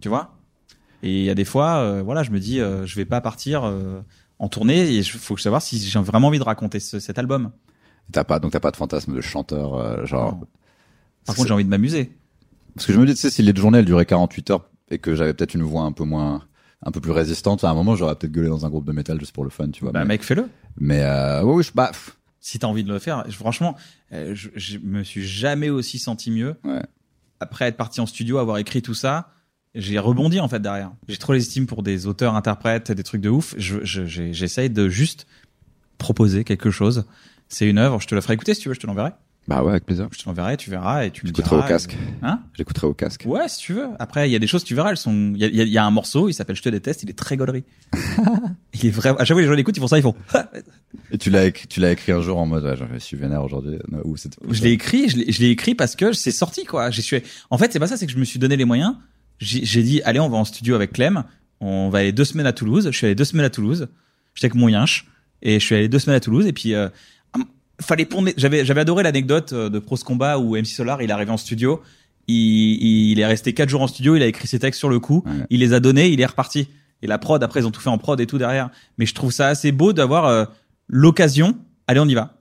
Tu 0.00 0.08
vois? 0.08 0.36
Et 1.02 1.18
il 1.18 1.24
y 1.24 1.30
a 1.30 1.34
des 1.34 1.44
fois, 1.44 1.76
euh, 1.78 2.02
voilà, 2.02 2.22
je 2.22 2.30
me 2.30 2.38
dis, 2.40 2.60
euh, 2.60 2.86
je 2.86 2.94
vais 2.96 3.04
pas 3.04 3.20
partir 3.20 3.64
euh, 3.64 4.00
en 4.38 4.48
tournée 4.48 4.78
et 4.90 4.96
il 4.98 5.04
faut 5.04 5.36
savoir 5.36 5.60
si 5.60 5.78
j'ai 5.78 5.98
vraiment 6.00 6.28
envie 6.28 6.38
de 6.38 6.44
raconter 6.44 6.80
ce- 6.80 7.00
cet 7.00 7.18
album. 7.18 7.50
T'as 8.12 8.24
pas 8.24 8.38
donc 8.38 8.52
t'as 8.52 8.60
pas 8.60 8.70
de 8.70 8.76
fantasme 8.76 9.14
de 9.14 9.20
chanteur 9.20 9.74
euh, 9.74 10.04
genre 10.06 10.32
Non. 10.32 10.46
Par 11.26 11.34
contre, 11.34 11.48
j'ai 11.48 11.54
envie 11.54 11.64
de 11.64 11.68
m'amuser. 11.68 12.10
Parce 12.74 12.86
que 12.86 12.92
je 12.92 12.98
me 13.00 13.04
dis, 13.06 13.12
tu 13.14 13.20
sais, 13.20 13.30
si 13.30 13.42
les 13.42 13.54
journées 13.54 13.78
elles 13.80 13.84
duraient 13.84 14.06
48 14.06 14.50
heures 14.50 14.70
et 14.90 14.98
que 14.98 15.14
j'avais 15.14 15.34
peut-être 15.34 15.54
une 15.54 15.62
voix 15.62 15.82
un 15.82 15.92
peu 15.92 16.04
moins, 16.04 16.44
un 16.86 16.90
peu 16.90 17.00
plus 17.00 17.10
résistante, 17.12 17.64
à 17.64 17.70
un 17.70 17.74
moment 17.74 17.96
j'aurais 17.96 18.14
peut-être 18.14 18.32
gueulé 18.32 18.48
dans 18.48 18.64
un 18.64 18.70
groupe 18.70 18.86
de 18.86 18.92
métal 18.92 19.18
juste 19.20 19.32
pour 19.32 19.44
le 19.44 19.50
fun, 19.50 19.68
tu 19.70 19.82
vois. 19.82 19.92
Bah, 19.92 20.00
mais 20.00 20.06
mec, 20.14 20.22
fais-le. 20.22 20.48
mais 20.78 21.02
euh, 21.02 21.42
oui, 21.42 21.56
oui, 21.56 21.62
je, 21.64 21.72
bah, 21.74 21.88
pff, 21.88 22.16
Si 22.40 22.58
t'as 22.58 22.66
envie 22.66 22.84
de 22.84 22.92
le 22.92 22.98
faire, 22.98 23.24
je- 23.28 23.36
franchement, 23.36 23.76
euh, 24.12 24.34
je, 24.34 24.48
je 24.54 24.78
me 24.78 25.02
suis 25.02 25.26
jamais 25.26 25.68
aussi 25.68 25.98
senti 25.98 26.30
mieux. 26.30 26.54
Ouais. 26.64 26.82
Après 27.40 27.66
être 27.66 27.76
parti 27.76 28.00
en 28.00 28.06
studio, 28.06 28.38
avoir 28.38 28.56
écrit 28.58 28.80
tout 28.80 28.94
ça, 28.94 29.32
j'ai 29.74 29.98
rebondi 29.98 30.40
en 30.40 30.48
fait 30.48 30.60
derrière. 30.60 30.92
J'ai 31.08 31.18
trop 31.18 31.34
l'estime 31.34 31.66
pour 31.66 31.82
des 31.82 32.06
auteurs, 32.06 32.36
interprètes, 32.36 32.90
des 32.90 33.02
trucs 33.02 33.20
de 33.20 33.28
ouf. 33.28 33.54
Je, 33.58 33.84
je- 33.84 34.06
j'ai- 34.06 34.32
j'essaye 34.32 34.70
de 34.70 34.88
juste 34.88 35.26
proposer 35.98 36.44
quelque 36.44 36.70
chose. 36.70 37.04
C'est 37.48 37.66
une 37.66 37.78
œuvre, 37.78 38.00
je 38.00 38.06
te 38.06 38.14
la 38.14 38.20
ferai 38.20 38.34
écouter 38.34 38.54
si 38.54 38.60
tu 38.60 38.68
veux, 38.68 38.74
je 38.74 38.80
te 38.80 38.86
l'enverrai. 38.86 39.12
bah 39.46 39.62
ouais, 39.62 39.70
avec 39.70 39.86
plaisir. 39.86 40.08
Je 40.12 40.18
te 40.18 40.26
l'enverrai, 40.26 40.56
tu 40.58 40.68
verras 40.70 41.04
et 41.04 41.10
tu 41.10 41.24
me 41.24 41.28
J'écouterai 41.28 41.56
au 41.56 41.62
casque. 41.62 41.96
Hein? 42.22 42.40
J'écouterai 42.54 42.86
au 42.86 42.94
casque. 42.94 43.22
Ouais, 43.26 43.48
si 43.48 43.58
tu 43.58 43.72
veux. 43.72 43.88
Après, 43.98 44.28
il 44.28 44.32
y 44.32 44.36
a 44.36 44.38
des 44.38 44.46
choses, 44.46 44.64
tu 44.64 44.74
verras, 44.74 44.90
elles 44.90 44.98
sont. 44.98 45.32
Il 45.34 45.42
y 45.42 45.46
y 45.46 45.70
y 45.70 45.78
a 45.78 45.84
un 45.84 45.90
morceau, 45.90 46.28
il 46.28 46.34
s'appelle 46.34 46.56
Je 46.56 46.62
te 46.62 46.68
déteste, 46.68 47.02
il 47.02 47.10
est 47.10 47.18
très 47.18 47.36
gaulerie. 47.38 47.64
il 48.74 48.86
est 48.86 48.90
vraiment. 48.90 49.16
À 49.18 49.24
chaque 49.24 49.34
fois, 49.34 49.40
les 49.40 49.48
gens 49.48 49.54
l'écoutent, 49.54 49.76
ils 49.76 49.80
font 49.80 49.88
ça, 49.88 49.98
ils 49.98 50.02
font. 50.02 50.14
Et 51.10 51.18
tu 51.18 51.30
l'as 51.30 51.46
écrit, 51.46 51.66
tu 51.66 51.80
l'as 51.80 51.92
écrit 51.92 52.12
un 52.12 52.20
jour 52.20 52.38
en 52.38 52.46
mode, 52.46 52.64
ouais, 52.64 52.76
je 52.76 52.98
suis 52.98 53.16
vénère 53.16 53.42
aujourd'hui. 53.42 53.78
Non, 53.90 54.00
Ou 54.04 54.16
je 54.16 54.62
l'ai 54.62 54.72
écrit, 54.72 55.08
je 55.08 55.40
l'ai 55.40 55.50
écrit 55.50 55.74
parce 55.74 55.96
que 55.96 56.12
c'est 56.12 56.30
sorti, 56.30 56.64
quoi. 56.64 56.90
J'ai 56.90 57.02
suis. 57.02 57.22
En 57.50 57.56
fait, 57.56 57.72
c'est 57.72 57.78
pas 57.78 57.86
ça, 57.86 57.96
c'est 57.96 58.06
que 58.06 58.12
je 58.12 58.18
me 58.18 58.24
suis 58.24 58.38
donné 58.38 58.56
les 58.56 58.66
moyens. 58.66 58.96
J'ai 59.38 59.64
j'ai 59.64 59.82
dit, 59.82 60.02
allez, 60.02 60.20
on 60.20 60.28
va 60.28 60.36
en 60.36 60.44
studio 60.44 60.74
avec 60.74 60.92
Clem. 60.92 61.24
On 61.60 61.88
va 61.88 62.00
aller 62.00 62.12
deux 62.12 62.24
semaines 62.24 62.46
à 62.46 62.52
Toulouse. 62.52 62.88
Je 62.90 62.96
suis 62.96 63.06
allé 63.06 63.14
deux 63.14 63.24
semaines 63.24 63.46
à 63.46 63.50
Toulouse. 63.50 63.88
J'étais 64.34 64.46
avec 64.46 64.54
mon 64.54 64.68
yinche 64.68 65.06
et 65.42 65.58
je 65.58 65.64
suis 65.64 65.74
allé 65.74 65.88
deux 65.88 65.98
semaines 65.98 66.16
à 66.16 66.20
Toulouse. 66.20 66.46
Et 66.46 66.52
puis, 66.52 66.74
euh, 66.74 66.88
fallait 67.80 68.04
pondre. 68.06 68.30
J'avais 68.36 68.64
j'avais 68.64 68.80
adoré 68.80 69.02
l'anecdote 69.02 69.52
euh, 69.52 69.68
de 69.68 69.78
Pros 69.78 69.96
Combat 69.96 70.38
où 70.38 70.56
MC 70.56 70.66
Solar, 70.66 71.00
il 71.02 71.10
est 71.10 71.12
arrivé 71.12 71.30
en 71.30 71.36
studio. 71.36 71.80
Il, 72.26 73.12
il 73.12 73.20
est 73.20 73.26
resté 73.26 73.54
quatre 73.54 73.68
jours 73.68 73.82
en 73.82 73.86
studio. 73.86 74.16
Il 74.16 74.22
a 74.22 74.26
écrit 74.26 74.46
ses 74.48 74.58
textes 74.58 74.78
sur 74.78 74.88
le 74.88 75.00
coup. 75.00 75.22
Ouais. 75.26 75.32
Il 75.50 75.60
les 75.60 75.72
a 75.72 75.80
donnés. 75.80 76.08
Il 76.08 76.20
est 76.20 76.26
reparti. 76.26 76.68
Et 77.02 77.06
la 77.06 77.18
prod, 77.18 77.42
après, 77.42 77.60
ils 77.60 77.66
ont 77.66 77.70
tout 77.70 77.80
fait 77.80 77.88
en 77.90 77.98
prod 77.98 78.20
et 78.20 78.26
tout 78.26 78.38
derrière. 78.38 78.70
Mais 78.98 79.06
je 79.06 79.14
trouve 79.14 79.30
ça 79.32 79.46
assez 79.48 79.70
beau 79.72 79.92
d'avoir 79.92 80.26
euh, 80.26 80.44
l'occasion. 80.88 81.56
Allez, 81.86 82.00
on 82.00 82.06
y 82.06 82.14
va. 82.14 82.34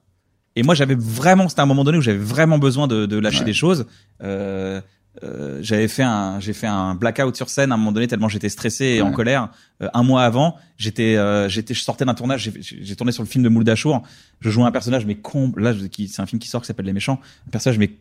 Et 0.56 0.64
moi, 0.64 0.74
j'avais 0.74 0.96
vraiment, 0.96 1.48
c'était 1.50 1.62
un 1.62 1.68
moment 1.68 1.84
donné 1.84 2.00
où 2.00 2.02
j'avais 2.02 2.18
vraiment 2.18 2.58
besoin 2.58 2.88
de, 2.88 3.06
de 3.06 3.18
lâcher 3.18 3.40
Ouais. 3.40 3.46
des 3.46 3.54
choses. 3.54 3.86
Euh, 4.24 4.82
euh, 5.24 5.60
j'avais 5.62 5.88
fait 5.88 6.04
un, 6.04 6.40
j'ai 6.40 6.54
fait 6.54 6.68
un 6.68 6.94
blackout 6.94 7.36
sur 7.36 7.50
scène 7.50 7.72
à 7.72 7.76
un 7.76 7.78
moment 7.78 7.92
donné 7.92 8.08
tellement 8.08 8.30
j'étais 8.30 8.50
stressé 8.50 8.86
et 8.86 9.02
en 9.02 9.12
colère. 9.12 9.50
Euh, 9.82 9.90
un 9.94 10.04
mois 10.04 10.24
avant, 10.24 10.56
j'étais, 10.78 11.16
euh, 11.16 11.50
j'étais, 11.50 11.74
je 11.74 11.82
sortais 11.82 12.06
d'un 12.06 12.14
tournage. 12.14 12.52
J'ai, 12.60 12.96
tourné 12.96 13.12
sur 13.12 13.24
le 13.24 13.28
film 13.28 13.44
de 13.44 13.50
Mouldachour. 13.50 14.04
Je 14.42 14.50
jouais 14.50 14.66
un 14.66 14.72
personnage 14.72 15.06
mais. 15.06 15.18
Là, 15.58 15.74
c'est 15.74 16.20
un 16.20 16.26
film 16.26 16.40
qui 16.40 16.48
sort 16.48 16.62
qui 16.62 16.68
s'appelle 16.68 16.86
Les 16.86 16.94
Méchants. 16.94 17.20
Un 17.48 17.52
personnage 17.52 17.80
mais 17.80 17.92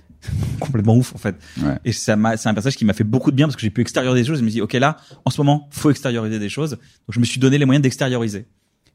complètement 0.60 0.96
ouf 0.96 1.14
en 1.14 1.18
fait. 1.18 1.36
Ouais. 1.60 1.78
Et 1.84 1.92
ça 1.92 2.16
m'a, 2.16 2.36
c'est 2.36 2.48
un 2.48 2.54
personnage 2.54 2.76
qui 2.76 2.84
m'a 2.84 2.94
fait 2.94 3.04
beaucoup 3.04 3.30
de 3.30 3.36
bien 3.36 3.46
parce 3.46 3.56
que 3.56 3.62
j'ai 3.62 3.70
pu 3.70 3.82
extérioriser 3.82 4.22
des 4.22 4.28
choses. 4.28 4.38
Je 4.38 4.44
me 4.44 4.50
dis, 4.50 4.62
ok 4.62 4.72
là, 4.74 4.96
en 5.24 5.30
ce 5.30 5.40
moment, 5.40 5.68
faut 5.70 5.90
extérioriser 5.90 6.38
des 6.38 6.48
choses. 6.48 6.70
Donc 6.70 7.10
je 7.10 7.20
me 7.20 7.24
suis 7.24 7.40
donné 7.40 7.58
les 7.58 7.66
moyens 7.66 7.82
d'extérioriser. 7.82 8.46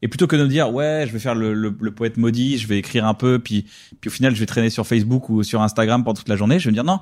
Et 0.02 0.08
plutôt 0.08 0.26
que 0.26 0.34
de 0.34 0.42
me 0.42 0.48
dire, 0.48 0.72
ouais, 0.72 1.04
je 1.06 1.12
vais 1.12 1.18
faire 1.18 1.34
le, 1.34 1.52
le, 1.52 1.76
le 1.78 1.90
poète 1.90 2.16
maudit, 2.16 2.56
je 2.56 2.66
vais 2.66 2.78
écrire 2.78 3.04
un 3.04 3.12
peu, 3.12 3.38
puis, 3.38 3.66
puis 4.00 4.08
au 4.08 4.10
final, 4.10 4.34
je 4.34 4.40
vais 4.40 4.46
traîner 4.46 4.70
sur 4.70 4.86
Facebook 4.86 5.28
ou 5.28 5.42
sur 5.42 5.60
Instagram 5.60 6.02
pendant 6.02 6.14
toute 6.14 6.30
la 6.30 6.36
journée, 6.36 6.58
je 6.58 6.64
vais 6.64 6.70
me 6.70 6.74
dire, 6.74 6.84
non, 6.84 7.00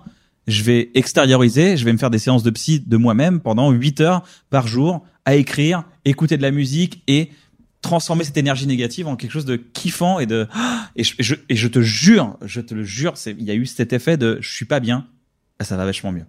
je 0.49 0.63
vais 0.63 0.91
extérioriser, 0.95 1.77
je 1.77 1.85
vais 1.85 1.93
me 1.93 1.99
faire 1.99 2.11
des 2.11 2.19
séances 2.19 2.43
de 2.43 2.51
psy 2.51 2.81
de 2.81 2.97
moi-même 2.97 3.41
pendant 3.41 3.71
8 3.71 4.01
heures 4.01 4.23
par 4.51 4.67
jour 4.67 5.05
à 5.25 5.37
écrire, 5.37 5.85
écouter 6.05 6.37
de 6.37 6.43
la 6.43 6.51
musique 6.51 7.03
et 7.07 7.31
transformer 7.83 8.25
cette 8.25 8.39
énergie 8.39 8.67
négative 8.67 9.07
en 9.07 9.15
quelque 9.15 9.31
chose 9.31 9.45
de 9.45 9.57
kiffant 9.57 10.19
et 10.19 10.27
de 10.27 10.49
et 10.97 11.05
je, 11.05 11.15
je, 11.19 11.35
et 11.49 11.55
je 11.55 11.69
te 11.69 11.81
jure, 11.81 12.37
je 12.45 12.61
te 12.61 12.75
le 12.75 12.83
jure, 12.83 13.15
il 13.27 13.45
y 13.45 13.51
a 13.51 13.55
eu 13.55 13.67
cet 13.67 13.93
effet 13.93 14.17
de 14.17 14.39
je 14.41 14.51
suis 14.51 14.65
pas 14.65 14.81
bien, 14.81 15.07
bah, 15.59 15.65
ça 15.65 15.77
va 15.77 15.85
vachement 15.85 16.13
mieux. 16.13 16.25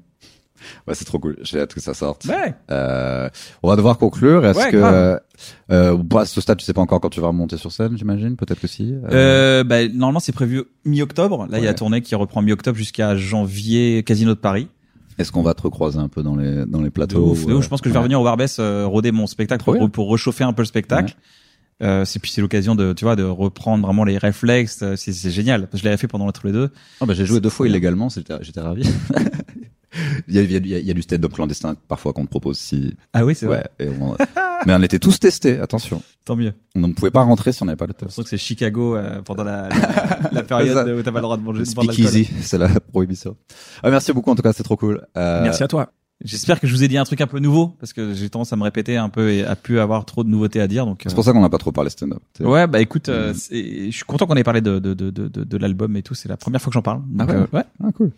Ouais, 0.88 0.96
c'est 0.96 1.06
trop 1.06 1.20
cool. 1.20 1.38
J'ai 1.42 1.60
hâte 1.60 1.74
que 1.74 1.80
ça 1.82 1.94
sorte. 1.94 2.26
Ouais. 2.26 2.54
Euh, 2.72 3.30
on 3.64 3.70
va 3.70 3.76
devoir 3.76 3.98
conclure. 3.98 4.46
Est-ce 4.46 4.60
Ouais, 4.60 4.72
que, 4.72 5.20
euh, 5.72 5.98
bah, 6.04 6.22
à 6.22 6.26
ce 6.26 6.42
stade, 6.42 6.58
tu 6.58 6.66
sais 6.66 6.74
pas 6.74 6.82
encore 6.82 7.00
quand 7.02 7.10
tu 7.10 7.22
vas 7.22 7.28
remonter 7.28 7.58
sur 7.58 7.72
scène, 7.72 7.98
j'imagine? 7.98 8.36
Peut-être 8.36 8.60
que 8.60 8.68
si. 8.68 8.94
Euh, 8.94 9.00
Euh, 9.12 9.64
bah, 9.64 9.88
normalement 9.88 10.20
c'est 10.20 10.32
prévu 10.32 10.64
mi-octobre. 10.86 11.48
Là 11.50 11.58
il 11.58 11.64
y 11.64 11.68
a 11.68 11.72
la 11.72 11.74
tournée 11.74 12.02
qui 12.02 12.16
reprend 12.16 12.42
mi-octobre 12.42 12.78
jusqu'à 12.78 13.16
janvier 13.16 14.04
Casino 14.04 14.34
de 14.34 14.40
Paris. 14.40 14.68
Est-ce 15.18 15.32
qu'on 15.32 15.44
va 15.44 15.54
te 15.54 15.62
recroiser 15.62 16.00
un 16.00 16.08
peu 16.08 16.24
dans 16.24 16.36
les 16.36 16.66
dans 16.66 16.80
les 16.80 16.86
De 16.86 16.90
plateaux 16.94 17.32
ouf, 17.32 17.46
de 17.46 17.54
ouf. 17.54 17.64
Je 17.64 17.70
pense 17.70 17.82
que 17.82 17.90
je 17.90 17.94
vais 17.94 18.00
revenir 18.00 18.22
au 18.22 18.24
Barbès 18.24 18.60
roder 18.60 19.12
mon 19.12 19.28
spectacle 19.28 19.64
pour, 19.64 19.90
pour 19.92 20.12
réchauffer 20.12 20.44
un 20.44 20.54
peu 20.54 20.62
le 20.62 20.68
spectacle. 20.68 21.16
Euh, 21.82 22.04
c'est 22.04 22.20
puis 22.20 22.30
c'est 22.30 22.42
l'occasion 22.42 22.76
de 22.76 22.92
tu 22.92 23.06
vois 23.06 23.16
de 23.16 23.24
reprendre 23.24 23.86
vraiment 23.86 24.04
les 24.04 24.18
réflexes. 24.18 24.84
C'est 24.96 25.32
génial. 25.32 25.68
Je 25.74 25.84
l'avais 25.84 25.98
fait 25.98 26.08
pendant 26.08 26.30
les 26.44 26.52
deux. 26.52 26.70
Ah, 27.00 27.06
bah, 27.06 27.14
j'ai 27.14 27.26
joué 27.26 27.40
deux 27.40 27.50
fois 27.50 27.68
illégalement. 27.68 28.10
J'étais 28.10 28.60
ravi. 28.62 28.84
il, 30.28 30.36
y 30.36 30.40
a, 30.40 30.42
il, 30.42 30.52
y 30.52 30.76
a, 30.76 30.80
il 30.80 30.86
y 30.86 30.92
a 30.92 30.94
du 30.94 31.02
stand-up 31.02 31.34
clandestin 31.34 31.76
parfois 31.88 32.14
qu'on 32.14 32.26
te 32.26 32.30
propose 32.30 32.58
si. 32.58 32.96
Ah 33.14 33.26
oui 33.26 33.36
c'est 33.36 33.48
Ouais. 33.48 33.58
vrai. 33.58 33.70
et 33.80 33.90
on- 34.02 34.16
Mais 34.66 34.74
on 34.74 34.82
était 34.84 35.00
tous 35.00 35.18
testés. 35.20 35.58
Attention. 35.60 36.02
Tant 36.26 36.36
mieux. 36.36 36.52
On 36.76 36.88
ne 36.88 36.94
pouvait 36.94 37.12
pas 37.12 37.22
rentrer 37.22 37.54
si 37.54 37.64
on 37.64 37.66
n'avait 37.66 37.78
pas 37.78 37.86
le 37.88 37.94
Je 37.98 38.00
test. 38.06 38.12
trouve 38.12 38.26
que 38.26 38.30
c'est 38.30 38.38
Chicago 38.38 38.98
euh, 38.98 39.22
pendant 39.22 39.46
la, 39.46 39.70
la, 39.70 40.30
la 40.34 40.44
période 40.44 40.90
où 40.90 41.02
t'as 41.02 41.12
pas 41.14 41.20
le 41.20 41.24
droit 41.24 41.38
de 41.38 41.42
manger. 41.44 41.64
Speakeasy, 41.64 42.26
c'est 42.42 42.58
la 42.58 42.68
prohibition. 42.68 43.38
Ah, 43.84 43.90
merci 43.90 44.12
beaucoup 44.12 44.30
en 44.32 44.36
tout 44.36 44.42
cas, 44.42 44.52
c'est 44.52 44.64
trop 44.64 44.76
cool. 44.76 45.06
Euh, 45.16 45.44
Merci 45.44 45.64
à 45.64 45.68
toi. 45.70 45.94
J'espère 46.26 46.60
que 46.60 46.68
je 46.68 46.74
vous 46.74 46.84
ai 46.84 46.90
dit 46.90 46.98
un 46.98 47.06
truc 47.06 47.22
un 47.22 47.28
peu 47.28 47.40
nouveau 47.40 47.68
parce 47.80 47.94
que 47.94 48.14
j'ai 48.14 48.30
tendance 48.30 48.52
à 48.52 48.58
me 48.58 48.64
répéter 48.64 48.98
un 48.98 49.08
peu 49.08 49.32
et 49.32 49.46
à 49.46 49.56
plus 49.56 49.80
avoir 49.80 50.04
trop 50.04 50.26
de 50.26 50.30
nouveautés 50.30 50.60
à 50.60 50.68
dire. 50.68 50.86
Donc 50.86 51.04
C'est 51.08 51.16
pour 51.16 51.24
ça 51.24 51.32
qu'on 51.32 51.40
n'a 51.40 51.50
pas 51.50 51.58
trop 51.58 51.72
parlé 51.72 51.90
stand-up. 51.90 52.20
tu 52.34 52.44
sais. 52.44 52.50
ouais 52.50 52.68
bah 52.68 52.82
écoute, 52.82 53.08
euh, 53.08 53.32
Mm. 53.32 53.36
je 53.90 53.92
suis 53.92 54.04
content 54.04 54.28
qu'on 54.28 54.36
ait 54.36 54.44
parlé 54.44 54.60
de 54.60 54.80
de 54.80 54.94
de 54.94 55.10
de, 55.12 55.30
de, 55.30 55.44
de 55.46 55.58
l'album 55.58 55.96
et 55.96 56.04
tout. 56.04 56.16
C'est 56.16 56.28
la 56.28 56.36
première 56.36 56.62
fois 56.62 56.70
que 56.72 56.74
j'en 56.74 56.82
parle. 56.82 57.02
Donc, 57.08 57.30
Ah 57.32 57.34
ouais. 57.34 57.40
euh, 57.54 57.58
ouais. 57.58 57.64
Ah, 57.82 57.88
cool. 57.96 58.12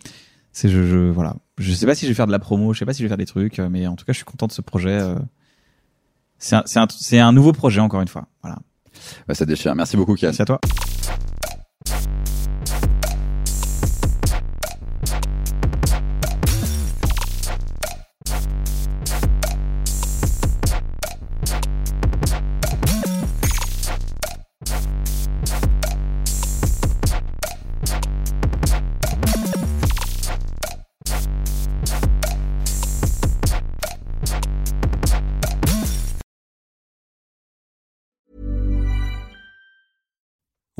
C'est 0.52 0.68
je, 0.68 0.82
je 0.84 0.96
voilà. 1.10 1.36
Je 1.58 1.72
sais 1.72 1.86
pas 1.86 1.94
si 1.94 2.04
je 2.06 2.10
vais 2.10 2.14
faire 2.14 2.26
de 2.26 2.32
la 2.32 2.38
promo, 2.38 2.72
je 2.72 2.78
sais 2.78 2.84
pas 2.84 2.92
si 2.92 2.98
je 2.98 3.04
vais 3.04 3.08
faire 3.08 3.16
des 3.16 3.26
trucs, 3.26 3.58
euh, 3.58 3.68
mais 3.70 3.86
en 3.86 3.96
tout 3.96 4.04
cas 4.04 4.12
je 4.12 4.18
suis 4.18 4.24
content 4.24 4.46
de 4.46 4.52
ce 4.52 4.62
projet. 4.62 5.00
euh. 5.00 5.18
C'est 6.38 6.56
un 6.56 6.64
un 6.76 7.26
un 7.26 7.32
nouveau 7.32 7.52
projet 7.52 7.80
encore 7.80 8.00
une 8.02 8.08
fois. 8.08 8.26
Voilà. 8.42 8.58
Bah, 9.28 9.34
ça 9.34 9.46
déchire. 9.46 9.74
Merci 9.74 9.96
beaucoup, 9.96 10.14
Kian. 10.14 10.28
Merci 10.28 10.42
à 10.42 10.44
toi. 10.44 10.60